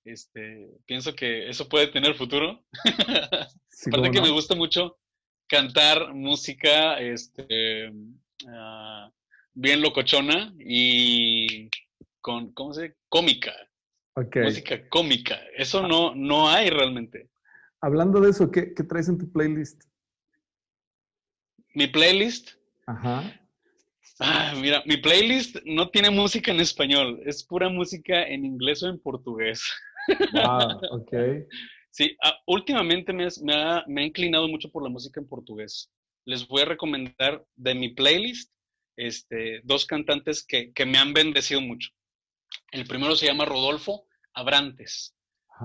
Este, 0.07 0.70
pienso 0.86 1.16
que 1.16 1.48
eso 1.48 1.68
puede 1.68 1.88
tener 1.88 2.14
futuro. 2.14 2.64
Aparte 3.86 4.11
que 4.12 4.20
me 4.20 4.30
gusta 4.30 4.54
mucho 4.54 4.98
cantar 5.48 6.14
música 6.14 7.00
este, 7.00 7.90
uh, 7.90 9.11
bien 9.52 9.82
locochona 9.82 10.54
y 10.61 11.68
con, 12.20 12.52
¿cómo 12.52 12.72
se 12.72 12.82
dice? 12.82 12.96
Cómica. 13.09 13.52
Música 14.14 14.88
cómica. 14.88 15.40
Eso 15.57 15.80
ah. 15.80 15.88
no, 15.88 16.14
no 16.14 16.48
hay 16.48 16.70
realmente. 16.70 17.28
Hablando 17.80 18.20
de 18.20 18.30
eso, 18.30 18.48
¿qué, 18.50 18.74
¿qué, 18.74 18.84
traes 18.84 19.09
en 19.09 19.18
tu 19.18 19.30
playlist? 19.32 19.82
Mi 21.74 21.88
playlist. 21.88 22.50
Ajá. 22.86 23.40
Ah, 24.20 24.54
mira, 24.57 24.82
mi 24.86 24.96
playlist 24.98 25.57
no 25.64 25.90
tiene 25.90 26.11
música 26.11 26.52
en 26.52 26.61
español, 26.61 27.20
es 27.26 27.42
pura 27.42 27.68
música 27.68 28.22
en 28.22 28.44
inglés 28.44 28.84
o 28.84 28.88
en 28.88 29.00
portugués. 29.00 29.62
Ah, 30.34 30.78
ok. 30.92 31.12
Sí, 31.90 32.14
ah, 32.22 32.36
últimamente 32.46 33.12
me, 33.12 33.26
ha, 33.54 33.84
inclinado 33.86 34.48
mucho 34.48 34.70
por 34.70 34.82
la 34.82 34.90
música 34.90 35.20
en 35.20 35.28
portugués. 35.28 35.90
Les 36.26 36.46
voy 36.46 36.62
a 36.62 36.66
recomendar 36.66 37.44
de 37.54 37.74
mi 37.74 37.94
playlist 37.94 38.52
este, 38.96 39.61
dos 39.64 39.86
cantantes 39.86 40.44
que, 40.44 40.72
me 40.84 40.98
han 40.98 41.14
bendecido 41.14 41.61
mucho. 41.61 41.90
El 42.70 42.86
primero 42.86 43.16
se 43.16 43.26
llama 43.26 43.44
Rodolfo 43.44 44.07
Abrantes. 44.34 45.14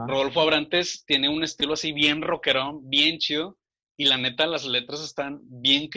Rodolfo 0.07 0.39
Abrantes 0.39 1.03
tiene 1.05 1.27
un 1.27 1.43
estilo 1.43 1.73
así 1.73 1.91
bien 1.91 2.21
rockerón, 2.21 2.89
bien 2.89 3.17
chido, 3.17 3.57
y 3.97 4.05
la 4.05 4.17
neta 4.17 4.47
las 4.47 4.65
letras 4.65 5.01
están 5.01 5.41
bien 5.43 5.89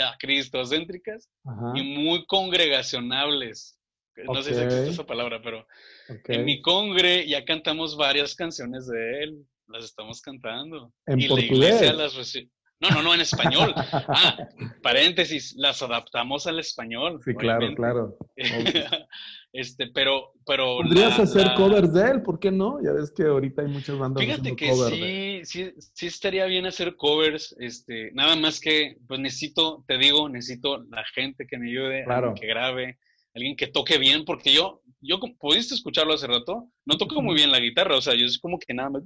ah, 0.00 0.16
cristocéntricas 0.18 1.30
y 1.74 1.82
muy 1.82 2.26
congregacionables. 2.26 3.77
No 4.26 4.42
sé 4.42 4.54
si 4.54 4.60
existe 4.60 4.90
esa 4.90 5.06
palabra, 5.06 5.40
pero 5.42 5.66
en 6.08 6.44
mi 6.44 6.60
congre 6.60 7.26
ya 7.26 7.44
cantamos 7.44 7.96
varias 7.96 8.34
canciones 8.34 8.86
de 8.86 9.22
él. 9.22 9.46
Las 9.68 9.84
estamos 9.84 10.22
cantando. 10.22 10.92
¿En 11.06 11.20
y 11.20 11.28
portugués? 11.28 11.82
la 11.82 11.92
las 11.92 12.34
No, 12.80 12.88
no, 12.90 13.02
no, 13.02 13.14
en 13.14 13.20
español. 13.20 13.74
ah, 13.76 14.48
paréntesis, 14.82 15.54
las 15.56 15.82
adaptamos 15.82 16.46
al 16.46 16.58
español. 16.58 17.20
Sí, 17.22 17.34
claro, 17.34 17.74
claro. 17.74 18.16
este, 19.52 19.88
pero, 19.92 20.32
pero. 20.46 20.78
Podrías 20.78 21.18
hacer 21.18 21.52
covers 21.54 21.92
de 21.92 22.10
él, 22.12 22.22
¿por 22.22 22.38
qué 22.38 22.50
no? 22.50 22.82
Ya 22.82 22.92
ves 22.92 23.10
que 23.10 23.24
ahorita 23.24 23.60
hay 23.60 23.68
muchas 23.68 23.98
bandas. 23.98 24.24
Fíjate 24.24 24.56
que 24.56 24.72
sí, 24.72 25.40
sí, 25.44 25.74
sí 25.76 26.06
estaría 26.06 26.46
bien 26.46 26.64
hacer 26.64 26.96
covers. 26.96 27.54
Este, 27.58 28.10
nada 28.12 28.36
más 28.36 28.58
que, 28.58 28.96
pues 29.06 29.20
necesito, 29.20 29.84
te 29.86 29.98
digo, 29.98 30.30
necesito 30.30 30.82
la 30.84 31.04
gente 31.14 31.46
que 31.46 31.58
me 31.58 31.68
ayude, 31.68 32.04
claro. 32.04 32.32
que 32.34 32.46
grabe, 32.46 32.98
alguien 33.38 33.56
que 33.56 33.66
toque 33.66 33.98
bien, 33.98 34.24
porque 34.24 34.52
yo, 34.52 34.82
yo 35.00 35.18
pudiste 35.38 35.74
escucharlo 35.74 36.14
hace 36.14 36.26
rato, 36.26 36.68
no 36.84 36.98
toco 36.98 37.22
muy 37.22 37.34
bien 37.34 37.50
la 37.50 37.60
guitarra, 37.60 37.96
o 37.96 38.00
sea, 38.00 38.14
yo 38.14 38.26
es 38.26 38.38
como 38.38 38.58
que 38.58 38.74
nada 38.74 38.90
más, 38.90 39.02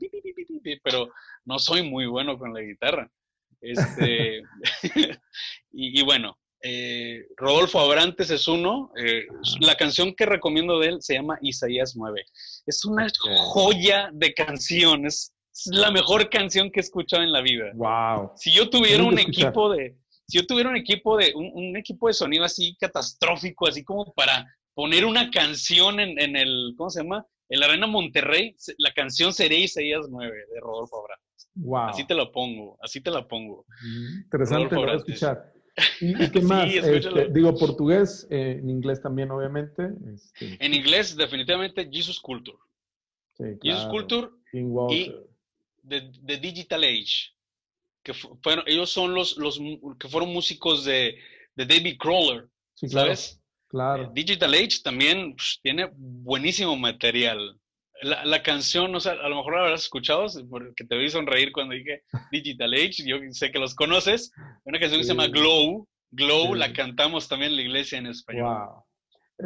pero 0.83 1.11
no 1.45 1.59
soy 1.59 1.89
muy 1.89 2.07
bueno 2.07 2.39
con 2.39 2.53
la 2.53 2.61
guitarra. 2.61 3.11
Este, 3.61 4.43
y, 5.73 6.03
bueno, 6.03 6.37
eh, 6.63 7.27
Rodolfo 7.37 7.79
Abrantes 7.79 8.31
es 8.31 8.49
uno. 8.49 8.91
Eh, 8.97 9.27
la 9.61 9.77
canción 9.77 10.15
que 10.15 10.27
recomiendo 10.27 10.81
de 10.81 10.89
él 10.89 10.97
se 11.01 11.15
llama 11.15 11.39
Isaías 11.41 11.95
9. 11.97 12.25
Es 12.67 12.85
una 12.85 13.07
joya 13.53 14.11
de 14.13 14.35
canciones. 14.35 15.33
Es 15.53 15.67
la 15.67 15.91
mejor 15.91 16.29
canción 16.29 16.71
que 16.71 16.81
he 16.81 16.83
escuchado 16.83 17.23
en 17.23 17.33
la 17.33 17.41
vida. 17.41 17.71
Wow. 17.75 18.33
Si 18.37 18.53
yo 18.53 18.69
tuviera 18.69 19.05
un 19.05 19.19
equipo 19.19 19.71
de, 19.71 19.97
si 20.27 20.39
yo 20.39 20.47
tuviera 20.47 20.71
un 20.71 20.77
equipo 20.77 21.17
de, 21.17 21.33
un, 21.35 21.77
equipo 21.77 22.09
de 22.09 22.15
sonido 22.15 22.45
así 22.45 22.77
catastrófico, 22.79 23.69
así 23.69 23.85
como 23.85 24.13
para 24.15 24.47
poner 24.75 25.05
una 25.05 25.31
canción 25.31 26.01
en, 26.01 26.19
en, 26.21 26.37
el, 26.37 26.75
¿cómo 26.77 26.91
se 26.91 27.03
llama? 27.03 27.27
En 27.49 27.61
la 27.61 27.67
Arena 27.67 27.87
Monterrey, 27.87 28.57
la 28.79 28.93
canción 28.93 29.33
sería 29.33 29.59
Isaías 29.59 30.07
9 30.09 30.33
de 30.55 30.61
Rodolfo 30.61 31.01
Abrantes. 31.01 31.49
Wow. 31.55 31.89
Así 31.89 32.07
te 32.07 32.15
lo 32.15 32.33
pongo, 32.33 32.79
así 32.81 33.01
te 33.01 33.11
la 33.11 33.29
pongo. 33.29 33.67
Interesante 34.23 34.75
a 34.75 34.95
escuchar. 34.95 35.53
¿Y, 36.01 36.31
qué 36.31 36.41
más? 36.43 36.73
Este, 36.73 37.29
digo, 37.31 37.55
portugués, 37.57 38.27
eh, 38.31 38.59
en 38.59 38.71
inglés 38.71 39.03
también, 39.03 39.31
obviamente. 39.31 39.91
Este. 40.15 40.65
En 40.65 40.73
inglés, 40.73 41.15
definitivamente, 41.17 41.89
Jesus 41.91 42.21
Culture. 42.21 42.57
Sí, 43.35 43.45
Jesus 43.63 43.87
Culture 43.87 44.29
y 44.53 45.13
The 45.85 46.37
Digital 46.39 46.85
Age 46.85 47.33
que 48.03 48.15
fueron, 48.15 48.65
ellos 48.67 48.91
son 48.91 49.15
los, 49.15 49.37
los 49.37 49.61
que 49.99 50.09
fueron 50.09 50.33
músicos 50.33 50.85
de, 50.85 51.19
de 51.55 51.67
David 51.67 51.97
Crawler, 51.99 52.49
¿sabes? 52.75 53.41
Claro. 53.69 54.05
Eh, 54.05 54.11
Digital 54.13 54.53
Age 54.55 54.83
también 54.83 55.35
pues, 55.35 55.59
tiene 55.63 55.91
buenísimo 55.95 56.77
material. 56.77 57.59
La, 58.03 58.25
la, 58.25 58.43
canción, 58.43 58.95
o 58.95 59.01
sea, 59.01 59.13
a 59.13 59.29
lo 59.29 59.37
mejor 59.37 59.55
la 59.55 59.61
habrás 59.61 59.83
escuchado, 59.83 60.27
porque 60.51 60.85
te 60.85 60.97
vi 60.97 61.09
sonreír 61.09 61.53
cuando 61.53 61.75
dije 61.75 62.03
Digital 62.33 62.75
Age, 62.75 63.05
yo 63.07 63.17
sé 63.31 63.53
que 63.53 63.61
los 63.61 63.75
conoces. 63.77 64.33
Una 64.65 64.81
canción 64.81 65.01
que 65.01 65.07
se 65.07 65.13
llama 65.13 65.29
Glow, 65.29 65.89
Glow 66.11 66.55
la 66.55 66.73
cantamos 66.73 67.29
también 67.29 67.53
en 67.53 67.57
la 67.57 67.63
iglesia 67.63 67.99
en 67.99 68.07
español. 68.07 68.45
Wow. 68.45 68.85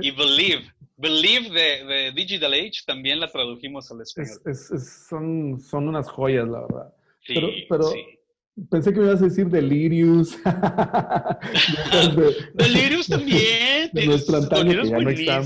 Y 0.00 0.11
Believe, 0.11 0.72
Believe 0.96 1.50
de, 1.50 1.84
de, 1.84 2.12
Digital 2.12 2.52
Age 2.52 2.82
también 2.86 3.20
la 3.20 3.30
tradujimos 3.30 3.90
al 3.90 4.00
español. 4.00 4.40
Es, 4.46 4.70
es, 4.70 5.07
son, 5.09 5.61
son 5.61 5.88
unas 5.88 6.09
joyas, 6.09 6.48
la 6.48 6.61
verdad. 6.62 6.94
pero, 7.26 7.48
pero 7.68 7.92
Pensé 8.70 8.92
que 8.92 9.00
me 9.00 9.07
ibas 9.07 9.20
a 9.20 9.24
decir 9.24 9.48
Delirius. 9.48 10.38
Delirius 12.54 13.07
también. 13.07 13.90
De 13.92 14.07
nuestro 14.07 14.38
antaño 14.38 14.82
que 14.82 14.88
ya 14.88 14.98
no 14.98 15.11
está. 15.11 15.42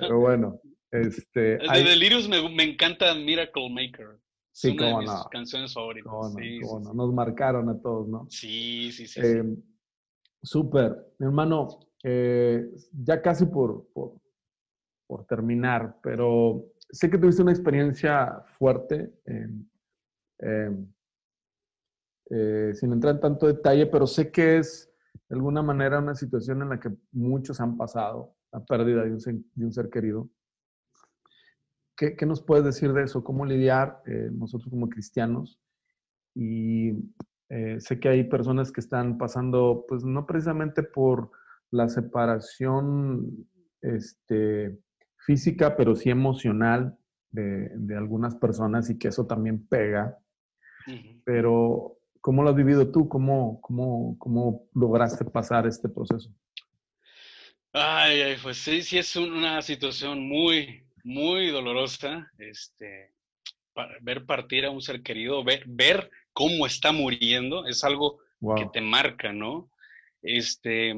Pero 0.00 0.20
bueno, 0.20 0.60
este. 0.92 1.58
De 1.58 1.84
Delirius 1.84 2.28
me, 2.28 2.48
me, 2.54 2.62
encanta 2.62 3.12
Miracle 3.14 3.68
Maker. 3.68 4.20
Sí, 4.52 4.68
es 4.68 4.74
una 4.74 4.84
cómo 4.84 4.98
de 4.98 5.02
mis 5.02 5.12
no. 5.12 5.28
canciones 5.30 5.74
favoritas. 5.74 6.10
Cómo 6.10 6.28
no, 6.28 6.38
sí, 6.38 6.60
cómo 6.60 6.78
sí, 6.78 6.86
no. 6.86 6.94
Nos 6.94 7.14
marcaron 7.14 7.68
a 7.68 7.80
todos, 7.80 8.08
¿no? 8.08 8.26
Sí, 8.30 8.92
sí, 8.92 9.08
sí. 9.08 9.20
Eh. 9.20 9.42
Súper. 10.40 10.96
Mi 11.18 11.26
hermano, 11.26 11.80
eh, 12.04 12.64
ya 12.92 13.20
casi 13.20 13.46
por, 13.46 13.88
por, 13.92 14.12
por 15.08 15.26
terminar, 15.26 15.98
pero 16.00 16.64
sé 16.90 17.10
que 17.10 17.18
tuviste 17.18 17.42
una 17.42 17.52
experiencia 17.52 18.44
fuerte. 18.56 19.12
en, 19.26 19.68
eh, 22.34 22.72
sin 22.74 22.92
entrar 22.92 23.14
en 23.14 23.20
tanto 23.20 23.46
detalle, 23.46 23.86
pero 23.86 24.06
sé 24.06 24.30
que 24.30 24.58
es 24.58 24.90
de 25.28 25.36
alguna 25.36 25.62
manera 25.62 25.98
una 25.98 26.14
situación 26.14 26.62
en 26.62 26.70
la 26.70 26.80
que 26.80 26.90
muchos 27.12 27.60
han 27.60 27.76
pasado, 27.76 28.34
la 28.50 28.64
pérdida 28.64 29.04
de 29.04 29.12
un 29.12 29.20
ser, 29.20 29.36
de 29.54 29.64
un 29.64 29.72
ser 29.72 29.90
querido. 29.90 30.28
¿Qué, 31.96 32.16
qué 32.16 32.24
nos 32.24 32.42
puedes 32.42 32.64
decir 32.64 32.92
de 32.92 33.02
eso? 33.02 33.22
¿Cómo 33.22 33.44
lidiar 33.44 34.02
eh, 34.06 34.30
nosotros 34.32 34.70
como 34.70 34.88
cristianos? 34.88 35.60
Y 36.34 36.92
eh, 37.50 37.78
sé 37.80 38.00
que 38.00 38.08
hay 38.08 38.24
personas 38.24 38.72
que 38.72 38.80
están 38.80 39.18
pasando, 39.18 39.84
pues 39.86 40.02
no 40.02 40.26
precisamente 40.26 40.82
por 40.82 41.30
la 41.70 41.88
separación 41.88 43.46
este, 43.82 44.78
física, 45.18 45.76
pero 45.76 45.94
sí 45.94 46.08
emocional 46.08 46.96
de, 47.30 47.70
de 47.76 47.96
algunas 47.96 48.34
personas 48.36 48.88
y 48.88 48.98
que 48.98 49.08
eso 49.08 49.26
también 49.26 49.66
pega 49.66 50.18
Ujú. 50.86 51.20
pero 51.24 51.98
¿cómo 52.22 52.42
lo 52.42 52.48
has 52.50 52.56
vivido 52.56 52.90
tú? 52.90 53.08
¿Cómo, 53.08 53.60
cómo, 53.60 54.16
cómo 54.18 54.68
lograste 54.74 55.26
pasar 55.26 55.66
este 55.66 55.90
proceso? 55.90 56.30
Ay, 57.72 58.20
ay, 58.22 58.36
pues 58.42 58.58
sí, 58.58 58.82
sí 58.82 58.98
es 58.98 59.14
un- 59.16 59.32
una 59.32 59.60
situación 59.62 60.26
muy, 60.26 60.84
muy 61.04 61.48
dolorosa. 61.48 62.30
Este, 62.38 63.12
ver 64.02 64.24
partir 64.26 64.64
a 64.66 64.70
un 64.70 64.82
ser 64.82 65.02
querido, 65.02 65.42
ver, 65.42 65.64
ver 65.66 66.10
cómo 66.32 66.66
está 66.66 66.92
muriendo, 66.92 67.66
es 67.66 67.82
algo 67.84 68.20
que 68.56 68.66
te 68.72 68.80
marca, 68.80 69.32
¿no? 69.32 69.70
Este, 70.22 70.94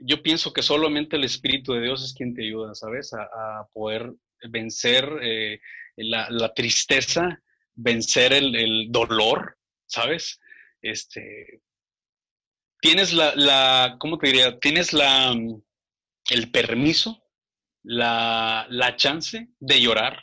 yo 0.00 0.22
pienso 0.22 0.52
que 0.52 0.62
solamente 0.62 1.16
el 1.16 1.24
Espíritu 1.24 1.72
de 1.72 1.82
Dios 1.82 2.04
es 2.04 2.12
quien 2.14 2.34
te 2.34 2.42
ayuda, 2.42 2.74
¿sabes? 2.74 3.12
A, 3.12 3.22
a 3.60 3.66
poder 3.72 4.12
vencer 4.48 5.08
eh, 5.22 5.60
la, 5.96 6.28
la 6.30 6.52
tristeza, 6.54 7.40
vencer 7.74 8.32
el, 8.32 8.56
el 8.56 8.86
dolor, 8.90 9.56
¿sabes? 9.86 10.40
Este, 10.82 11.60
tienes 12.80 13.12
la, 13.12 13.34
la, 13.36 13.96
¿cómo 13.98 14.18
te 14.18 14.28
diría? 14.28 14.58
Tienes 14.58 14.92
la, 14.92 15.32
mm, 15.34 15.62
el 16.30 16.50
permiso, 16.50 17.22
la, 17.82 18.66
la 18.70 18.96
chance 18.96 19.48
de 19.58 19.80
llorar, 19.80 20.22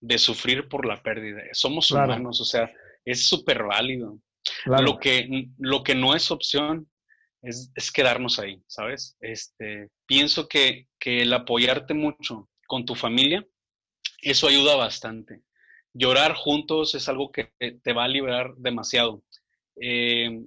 de 0.00 0.18
sufrir 0.18 0.68
por 0.68 0.86
la 0.86 1.02
pérdida. 1.02 1.42
Somos 1.52 1.88
Claro. 1.88 2.06
humanos, 2.12 2.40
o 2.40 2.44
sea, 2.44 2.72
es 3.04 3.26
súper 3.26 3.62
válido. 3.64 4.18
Claro. 4.64 4.82
Lo, 4.84 4.98
que, 4.98 5.48
lo 5.58 5.82
que 5.82 5.94
no 5.94 6.14
es 6.14 6.30
opción 6.30 6.88
es, 7.42 7.70
es 7.74 7.90
quedarnos 7.92 8.38
ahí, 8.38 8.62
¿sabes? 8.66 9.16
Este, 9.20 9.90
pienso 10.06 10.48
que, 10.48 10.88
que 10.98 11.22
el 11.22 11.32
apoyarte 11.32 11.92
mucho 11.94 12.48
con 12.66 12.84
tu 12.86 12.94
familia, 12.94 13.46
eso 14.22 14.48
ayuda 14.48 14.76
bastante. 14.76 15.42
Llorar 15.94 16.34
juntos 16.34 16.94
es 16.94 17.08
algo 17.08 17.30
que 17.32 17.52
te 17.82 17.92
va 17.92 18.04
a 18.04 18.08
liberar 18.08 18.54
demasiado. 18.56 19.22
Eh, 19.80 20.44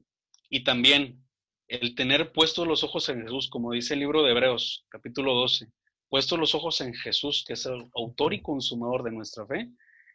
y 0.50 0.64
también 0.64 1.24
el 1.68 1.96
tener 1.96 2.32
puestos 2.32 2.68
los 2.68 2.84
ojos 2.84 3.08
en 3.10 3.22
Jesús, 3.24 3.50
como 3.50 3.72
dice 3.72 3.94
el 3.94 4.02
libro 4.02 4.24
de 4.24 4.32
Hebreos, 4.32 4.86
capítulo 4.90 5.34
12, 5.34 5.68
puestos 6.10 6.38
los 6.38 6.54
ojos 6.54 6.82
en 6.82 6.94
Jesús, 6.94 7.46
que 7.48 7.54
es 7.54 7.66
el 7.66 7.90
autor 7.96 8.34
y 8.34 8.42
consumador 8.42 9.04
de 9.04 9.12
nuestra 9.12 9.46
fe, 9.48 9.70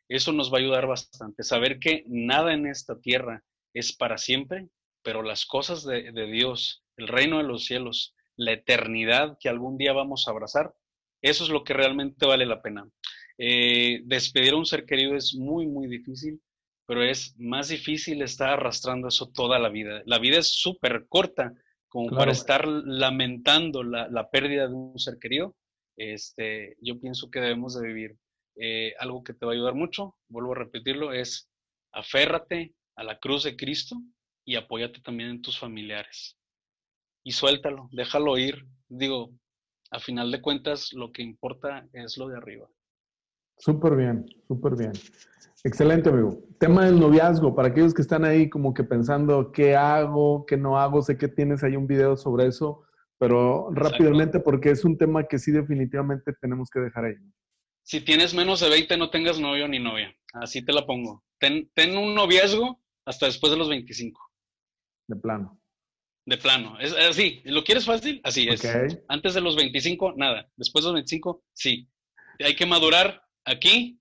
eso 0.09 0.33
nos 0.33 0.53
va 0.53 0.59
a 0.59 0.61
ayudar 0.61 0.87
bastante. 0.87 1.43
Saber 1.43 1.79
que 1.79 2.05
nada 2.07 2.53
en 2.53 2.67
esta 2.67 3.01
tierra 3.01 3.43
es 3.73 3.97
para 3.97 4.19
siempre, 4.19 4.69
pero 5.03 5.23
las 5.23 5.47
cosas 5.47 5.85
de, 5.85 6.12
de 6.12 6.27
Dios, 6.27 6.85
el 6.97 7.09
reino 7.09 7.39
de 7.39 7.45
los 7.45 7.64
cielos, 7.64 8.14
la 8.37 8.53
eternidad 8.53 9.39
que 9.41 9.49
algún 9.49 9.79
día 9.79 9.93
vamos 9.93 10.29
a 10.29 10.31
abrazar, 10.31 10.75
eso 11.23 11.45
es 11.45 11.51
lo 11.51 11.64
que 11.64 11.75
realmente 11.75 12.27
vale 12.27 12.47
la 12.47 12.62
pena. 12.62 12.89
Eh, 13.39 14.03
despedir 14.05 14.53
a 14.53 14.57
un 14.57 14.67
ser 14.67 14.87
querido 14.87 15.17
es 15.17 15.35
muy, 15.35 15.67
muy 15.67 15.89
difícil, 15.89 16.41
pero 16.87 17.03
es 17.03 17.34
más 17.39 17.68
difícil 17.68 18.22
estar 18.22 18.51
arrastrando 18.51 19.09
eso 19.09 19.30
toda 19.32 19.59
la 19.59 19.68
vida. 19.68 20.03
La 20.07 20.18
vida 20.18 20.39
es 20.39 20.49
súper 20.49 21.07
corta 21.09 21.53
como 21.89 22.09
Claro. 22.09 22.20
para 22.20 22.32
estar 22.32 22.66
lamentando 22.66 23.82
la, 23.82 24.09
la 24.09 24.28
pérdida 24.30 24.68
de 24.68 24.74
un 24.74 24.99
ser 24.99 25.18
querido. 25.18 25.57
Este, 25.97 26.76
yo 26.80 27.01
pienso 27.01 27.30
que 27.30 27.41
debemos 27.41 27.74
de 27.80 27.87
vivir 27.87 28.16
eh, 28.57 28.95
algo 28.99 29.22
que 29.24 29.34
te 29.34 29.47
va 29.47 29.53
a 29.53 29.55
ayudar 29.55 29.74
mucho, 29.74 30.14
vuelvo 30.28 30.53
a 30.53 30.59
repetirlo, 30.59 31.12
es 31.12 31.49
aférrate 31.93 32.74
a 32.97 33.05
la 33.05 33.18
cruz 33.18 33.45
de 33.45 33.57
Cristo 33.57 33.97
y 34.45 34.57
apóyate 34.57 35.01
también 35.01 35.30
en 35.30 35.43
tus 35.43 35.59
familiares. 35.59 36.37
Y 37.24 37.32
suéltalo, 37.32 37.89
déjalo 37.93 38.39
ir. 38.39 38.64
Digo, 38.89 39.30
a 39.91 39.99
final 39.99 40.30
de 40.30 40.41
cuentas, 40.41 40.93
lo 40.93 41.12
que 41.12 41.22
importa 41.22 41.89
es 41.93 42.16
lo 42.18 42.28
de 42.28 42.37
arriba. 42.37 42.68
Súper 43.59 43.96
bien, 43.96 44.26
súper 44.46 44.76
bien. 44.76 44.92
Excelente, 45.64 46.11
amigo. 46.11 46.38
Tema 46.59 46.84
del 46.84 47.00
noviazgo, 47.00 47.54
para 47.54 47.68
aquellos 47.68 47.92
que 47.92 48.02
están 48.02 48.24
ahí 48.24 48.48
como 48.48 48.72
que 48.72 48.84
pensando 48.84 49.50
qué 49.50 49.74
hago, 49.74 50.46
qué 50.46 50.57
no 50.57 50.78
hago, 50.78 51.02
sé 51.02 51.18
que 51.18 51.28
tienes 51.28 51.64
ahí 51.64 51.76
un 51.76 51.86
video 51.86 52.16
sobre 52.16 52.46
eso, 52.46 52.84
pero 53.18 53.70
Exacto. 53.70 53.90
rápidamente 53.90 54.40
porque 54.40 54.70
es 54.70 54.84
un 54.84 54.96
tema 54.96 55.26
que 55.26 55.38
sí 55.38 55.50
definitivamente 55.50 56.32
tenemos 56.40 56.70
que 56.70 56.80
dejar 56.80 57.07
ahí. 57.07 57.14
Si 57.82 58.00
tienes 58.00 58.34
menos 58.34 58.61
de 58.61 58.68
20, 58.68 58.96
no 58.96 59.11
tengas 59.11 59.40
novio 59.40 59.68
ni 59.68 59.78
novia. 59.78 60.14
Así 60.34 60.64
te 60.64 60.72
la 60.72 60.86
pongo. 60.86 61.24
Ten, 61.38 61.70
ten 61.74 61.96
un 61.96 62.14
noviazgo 62.14 62.80
hasta 63.04 63.26
después 63.26 63.52
de 63.52 63.59
los 63.59 63.68
25. 63.68 64.20
De 65.09 65.16
plano. 65.16 65.61
De 66.26 66.36
plano. 66.36 66.78
Es 66.80 66.92
así. 66.92 67.42
¿Lo 67.44 67.62
quieres 67.62 67.86
fácil? 67.86 68.20
Así 68.24 68.48
es. 68.48 68.62
Antes 69.09 69.34
de 69.34 69.40
los 69.40 69.57
25, 69.57 70.14
nada. 70.16 70.50
Después 70.57 70.84
de 70.84 70.88
los 70.88 70.94
25, 70.94 71.44
sí. 71.52 71.88
Hay 72.44 72.57
que 72.57 72.66
madurar 72.66 73.22
aquí, 73.47 73.99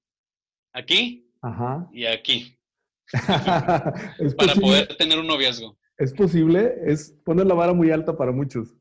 aquí 0.73 1.31
Ajá. 1.41 1.87
y 1.93 2.05
aquí 2.05 2.57
es, 3.13 4.33
para 4.35 4.53
posible, 4.53 4.61
poder 4.61 4.97
tener 4.97 5.19
un 5.19 5.27
noviazgo. 5.27 5.77
es 5.97 6.11
posible, 6.13 6.73
es 6.85 7.11
poner 7.23 7.45
la 7.45 7.53
vara 7.53 7.71
muy 7.73 7.91
alta 7.91 8.17
para 8.17 8.31
muchos. 8.31 8.75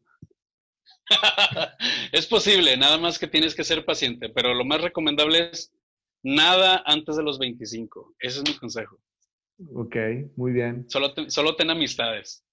es 2.13 2.27
posible, 2.27 2.77
nada 2.77 2.99
más 2.99 3.19
que 3.19 3.29
tienes 3.29 3.55
que 3.55 3.65
ser 3.65 3.85
paciente, 3.85 4.29
pero 4.31 4.55
lo 4.55 4.65
más 4.65 4.81
recomendable 4.81 5.51
es 5.53 5.73
nada 6.23 6.83
antes 6.87 7.17
de 7.17 7.23
los 7.23 7.39
25. 7.39 8.15
Ese 8.19 8.39
es 8.43 8.49
mi 8.51 8.57
consejo. 8.57 8.99
Ok, 9.75 9.97
muy 10.37 10.53
bien. 10.53 10.87
Solo, 10.89 11.13
te- 11.15 11.31
solo 11.31 11.55
ten 11.57 11.71
amistades. 11.71 12.45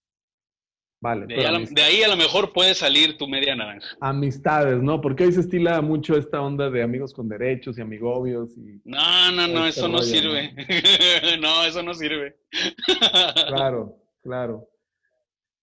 Vale. 1.04 1.22
De 1.26 1.34
pero 1.36 1.42
ahí, 1.42 1.46
a, 1.48 1.52
la- 1.52 1.60
amist- 1.60 1.74
de 1.74 1.82
ahí 1.82 2.04
a 2.04 2.08
lo 2.08 2.16
mejor 2.16 2.54
puede 2.54 2.76
salir 2.76 3.18
tu 3.18 3.28
media 3.28 3.56
naranja. 3.56 3.88
amistades, 4.02 4.82
¿no? 4.84 5.02
Porque 5.02 5.24
hoy 5.26 5.32
se 5.34 5.40
estila 5.42 5.82
mucho 5.82 6.16
esta 6.16 6.40
onda 6.42 6.70
de 6.70 6.84
amigos 6.84 7.12
con 7.12 7.28
derechos 7.28 7.78
y 7.78 7.82
amigobios 7.82 8.56
y 8.56 8.80
No, 8.86 9.32
no, 9.32 9.48
no, 9.48 9.66
Este 9.66 9.80
eso 9.80 9.90
no 9.90 10.00
sirve. 10.04 10.54
no, 11.42 11.66
eso 11.66 11.82
no 11.82 11.94
sirve. 11.96 12.38
Claro, 13.48 13.98
claro. 14.22 14.68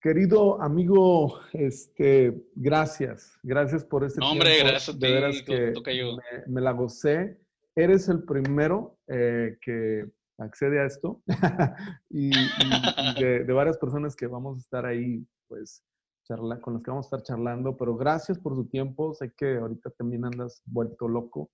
Querido 0.01 0.61
amigo, 0.62 1.41
este, 1.53 2.32
gracias. 2.55 3.39
Gracias 3.43 3.84
por 3.84 4.05
este 4.05 4.20
No, 4.20 4.30
hombre, 4.32 4.51
tiempo. 4.55 4.68
gracias 4.70 4.97
a 4.97 4.99
De 4.99 5.07
ti, 5.07 5.12
veras 5.12 5.45
to- 5.45 5.82
que 5.82 6.03
me, 6.05 6.53
me 6.55 6.61
la 6.61 6.72
gocé. 6.72 7.39
Eres 7.74 8.09
el 8.09 8.24
primero 8.24 8.99
eh, 9.09 9.57
que 9.61 10.05
accede 10.39 10.80
a 10.80 10.86
esto 10.86 11.22
y, 12.11 12.28
y- 12.30 13.20
de, 13.20 13.45
de 13.45 13.53
varias 13.53 13.76
personas 13.78 14.14
que 14.16 14.26
vamos 14.26 14.57
a 14.57 14.61
estar 14.61 14.86
ahí, 14.86 15.26
pues, 15.49 15.82
charla, 16.24 16.61
con 16.61 16.74
las 16.74 16.82
que 16.82 16.91
vamos 16.91 17.07
a 17.07 17.16
estar 17.16 17.22
charlando. 17.22 17.76
Pero 17.76 17.97
gracias 17.97 18.39
por 18.39 18.55
su 18.55 18.66
tiempo. 18.68 19.14
Sé 19.14 19.32
que 19.36 19.57
ahorita 19.57 19.91
también 19.91 20.24
andas 20.24 20.62
vuelto 20.66 21.09
loco. 21.09 21.51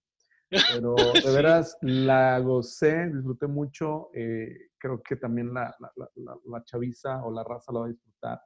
Pero 0.51 0.95
de 1.15 1.21
Sí. 1.23 1.29
veras 1.35 1.77
la 1.81 2.39
gocé, 2.41 3.09
disfruté 3.11 3.47
mucho. 3.47 4.11
eh, 4.15 4.69
creo 4.79 5.03
que 5.03 5.17
también 5.17 5.55
la, 5.55 5.75
la, 5.81 5.91
la- 5.97 6.11
la- 6.17 6.39
la 6.45 6.65
chaviza 6.65 7.25
o 7.25 7.33
la 7.33 7.43
raza 7.45 7.73
la 7.73 7.81
va 7.81 7.87
a 7.87 7.91
disfrutar. 7.91 8.41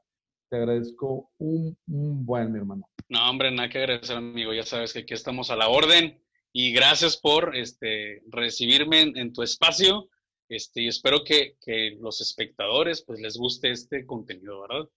Te 0.50 0.56
agradezco 0.56 1.30
un, 1.38 1.76
un 1.88 2.24
buen, 2.24 2.52
mi 2.52 2.58
hermano. 2.58 2.88
No, 3.08 3.28
hombre, 3.28 3.50
nada 3.50 3.68
que 3.68 3.78
agradecer, 3.78 4.16
amigo. 4.16 4.52
Ya 4.54 4.62
sabes 4.62 4.92
que 4.92 5.00
aquí 5.00 5.14
estamos 5.14 5.50
a 5.50 5.56
la 5.56 5.68
orden. 5.68 6.22
Y 6.52 6.72
gracias 6.72 7.16
por 7.16 7.54
este, 7.56 8.22
recibirme 8.30 9.00
en, 9.02 9.16
en 9.18 9.32
tu 9.32 9.42
espacio. 9.42 10.08
Este, 10.48 10.82
y 10.82 10.88
espero 10.88 11.22
que, 11.24 11.56
que 11.60 11.96
los 12.00 12.20
espectadores 12.20 13.02
pues 13.02 13.20
les 13.20 13.36
guste 13.36 13.70
este 13.70 14.06
contenido, 14.06 14.62
¿verdad? 14.62 14.88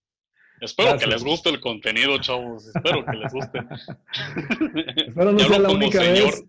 Espero 0.61 0.89
Gracias. 0.89 1.09
que 1.09 1.15
les 1.15 1.23
guste 1.23 1.49
el 1.49 1.59
contenido, 1.59 2.17
chavos. 2.19 2.67
Espero 2.67 3.03
que 3.03 3.17
les 3.17 3.33
guste. 3.33 3.59
Espero 5.07 5.31
no 5.31 5.39
sea 5.39 5.59
la 5.59 5.71
única 5.71 5.99
señor. 5.99 6.25
vez. 6.25 6.45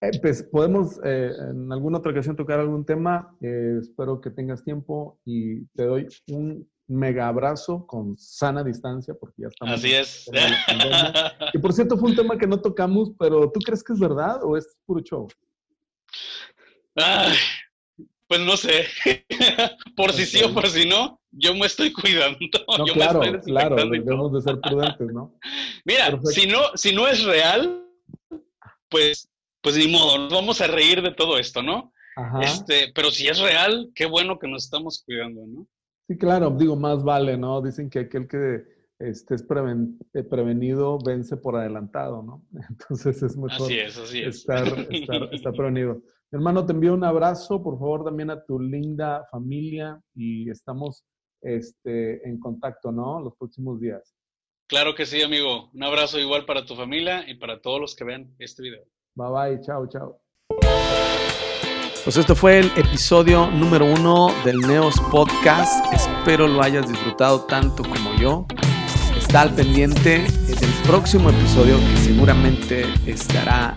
Eh, 0.00 0.18
pues 0.20 0.42
podemos 0.44 1.00
eh, 1.04 1.32
en 1.50 1.72
alguna 1.72 1.98
otra 1.98 2.12
ocasión 2.12 2.36
tocar 2.36 2.60
algún 2.60 2.84
tema. 2.86 3.36
Eh, 3.40 3.78
espero 3.80 4.20
que 4.20 4.30
tengas 4.30 4.62
tiempo 4.62 5.18
y 5.24 5.64
te 5.74 5.84
doy 5.84 6.06
un 6.28 6.68
mega 6.86 7.26
abrazo 7.26 7.86
con 7.86 8.16
sana 8.18 8.62
distancia 8.62 9.14
porque 9.18 9.42
ya 9.42 9.48
estamos. 9.48 9.74
Así 9.74 9.92
es. 9.92 10.30
y 11.54 11.58
por 11.58 11.72
cierto, 11.72 11.96
fue 11.96 12.10
un 12.10 12.16
tema 12.16 12.38
que 12.38 12.46
no 12.46 12.60
tocamos, 12.60 13.12
pero 13.18 13.50
¿tú 13.50 13.60
crees 13.60 13.82
que 13.82 13.94
es 13.94 13.98
verdad 13.98 14.44
o 14.44 14.56
es 14.56 14.76
puro 14.86 15.00
show? 15.00 15.26
Pues 18.28 18.40
no 18.40 18.56
sé. 18.56 18.86
por 19.96 20.12
si 20.12 20.26
sí 20.26 20.42
o 20.42 20.52
por 20.52 20.68
si 20.68 20.88
no, 20.88 21.20
yo 21.30 21.54
me 21.54 21.66
estoy 21.66 21.92
cuidando. 21.92 22.38
No, 22.78 22.84
claro, 22.86 23.20
claro, 23.44 23.76
debemos 23.76 24.32
de 24.32 24.40
ser 24.42 24.60
prudentes, 24.60 25.08
¿no? 25.12 25.38
Mira, 25.84 26.18
si 26.24 26.46
no, 26.46 26.60
si 26.74 26.94
no 26.94 27.06
es 27.06 27.24
real, 27.24 27.84
pues 28.88 29.30
pues 29.64 29.78
ni 29.78 29.88
modo, 29.88 30.18
nos 30.18 30.32
vamos 30.32 30.60
a 30.60 30.66
reír 30.66 31.00
de 31.00 31.12
todo 31.12 31.38
esto, 31.38 31.62
¿no? 31.62 31.94
Ajá. 32.16 32.42
Este, 32.42 32.92
pero 32.94 33.10
si 33.10 33.26
es 33.26 33.40
real, 33.40 33.90
qué 33.94 34.04
bueno 34.04 34.38
que 34.38 34.46
nos 34.46 34.64
estamos 34.64 35.02
cuidando, 35.04 35.46
¿no? 35.46 35.66
Sí, 36.06 36.18
claro, 36.18 36.50
digo, 36.50 36.76
más 36.76 37.02
vale, 37.02 37.38
¿no? 37.38 37.62
Dicen 37.62 37.88
que 37.88 38.00
aquel 38.00 38.28
que 38.28 38.62
este, 38.98 39.34
es 39.34 39.42
eh, 40.12 40.22
prevenido 40.22 40.98
vence 40.98 41.38
por 41.38 41.56
adelantado, 41.56 42.22
¿no? 42.22 42.44
Entonces 42.68 43.22
es 43.22 43.36
mejor 43.38 43.72
Estar, 43.72 44.86
estar, 45.32 45.54
prevenido. 45.54 46.02
Hermano, 46.34 46.66
te 46.66 46.72
envío 46.72 46.94
un 46.94 47.04
abrazo, 47.04 47.62
por 47.62 47.78
favor, 47.78 48.04
también 48.04 48.28
a 48.28 48.44
tu 48.44 48.58
linda 48.58 49.24
familia 49.30 50.00
y 50.14 50.50
estamos 50.50 51.04
este, 51.40 52.28
en 52.28 52.40
contacto, 52.40 52.90
¿no? 52.90 53.20
Los 53.20 53.36
próximos 53.36 53.80
días. 53.80 54.14
Claro 54.66 54.96
que 54.96 55.06
sí, 55.06 55.22
amigo. 55.22 55.70
Un 55.72 55.84
abrazo 55.84 56.18
igual 56.18 56.44
para 56.44 56.66
tu 56.66 56.74
familia 56.74 57.28
y 57.28 57.34
para 57.34 57.60
todos 57.60 57.80
los 57.80 57.94
que 57.94 58.04
vean 58.04 58.34
este 58.38 58.62
video. 58.62 58.82
Bye 59.14 59.28
bye, 59.28 59.60
chao, 59.60 59.86
chao. 59.86 60.20
Pues 62.02 62.16
esto 62.16 62.34
fue 62.34 62.58
el 62.58 62.66
episodio 62.76 63.48
número 63.52 63.86
uno 63.86 64.28
del 64.44 64.58
Neos 64.58 64.96
Podcast. 65.12 65.86
Espero 65.92 66.48
lo 66.48 66.62
hayas 66.62 66.88
disfrutado 66.88 67.44
tanto 67.44 67.84
como 67.84 68.12
yo. 68.18 68.46
Está 69.16 69.42
al 69.42 69.54
pendiente 69.54 70.22
del 70.48 70.70
próximo 70.84 71.30
episodio 71.30 71.78
que 71.78 71.96
seguramente 71.98 72.82
estará 73.06 73.76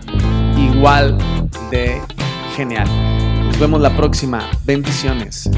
igual 0.56 1.16
de 1.70 2.02
genial. 2.58 2.88
Nos 3.46 3.56
vemos 3.60 3.80
la 3.80 3.96
próxima. 3.96 4.50
Bendiciones. 4.64 5.48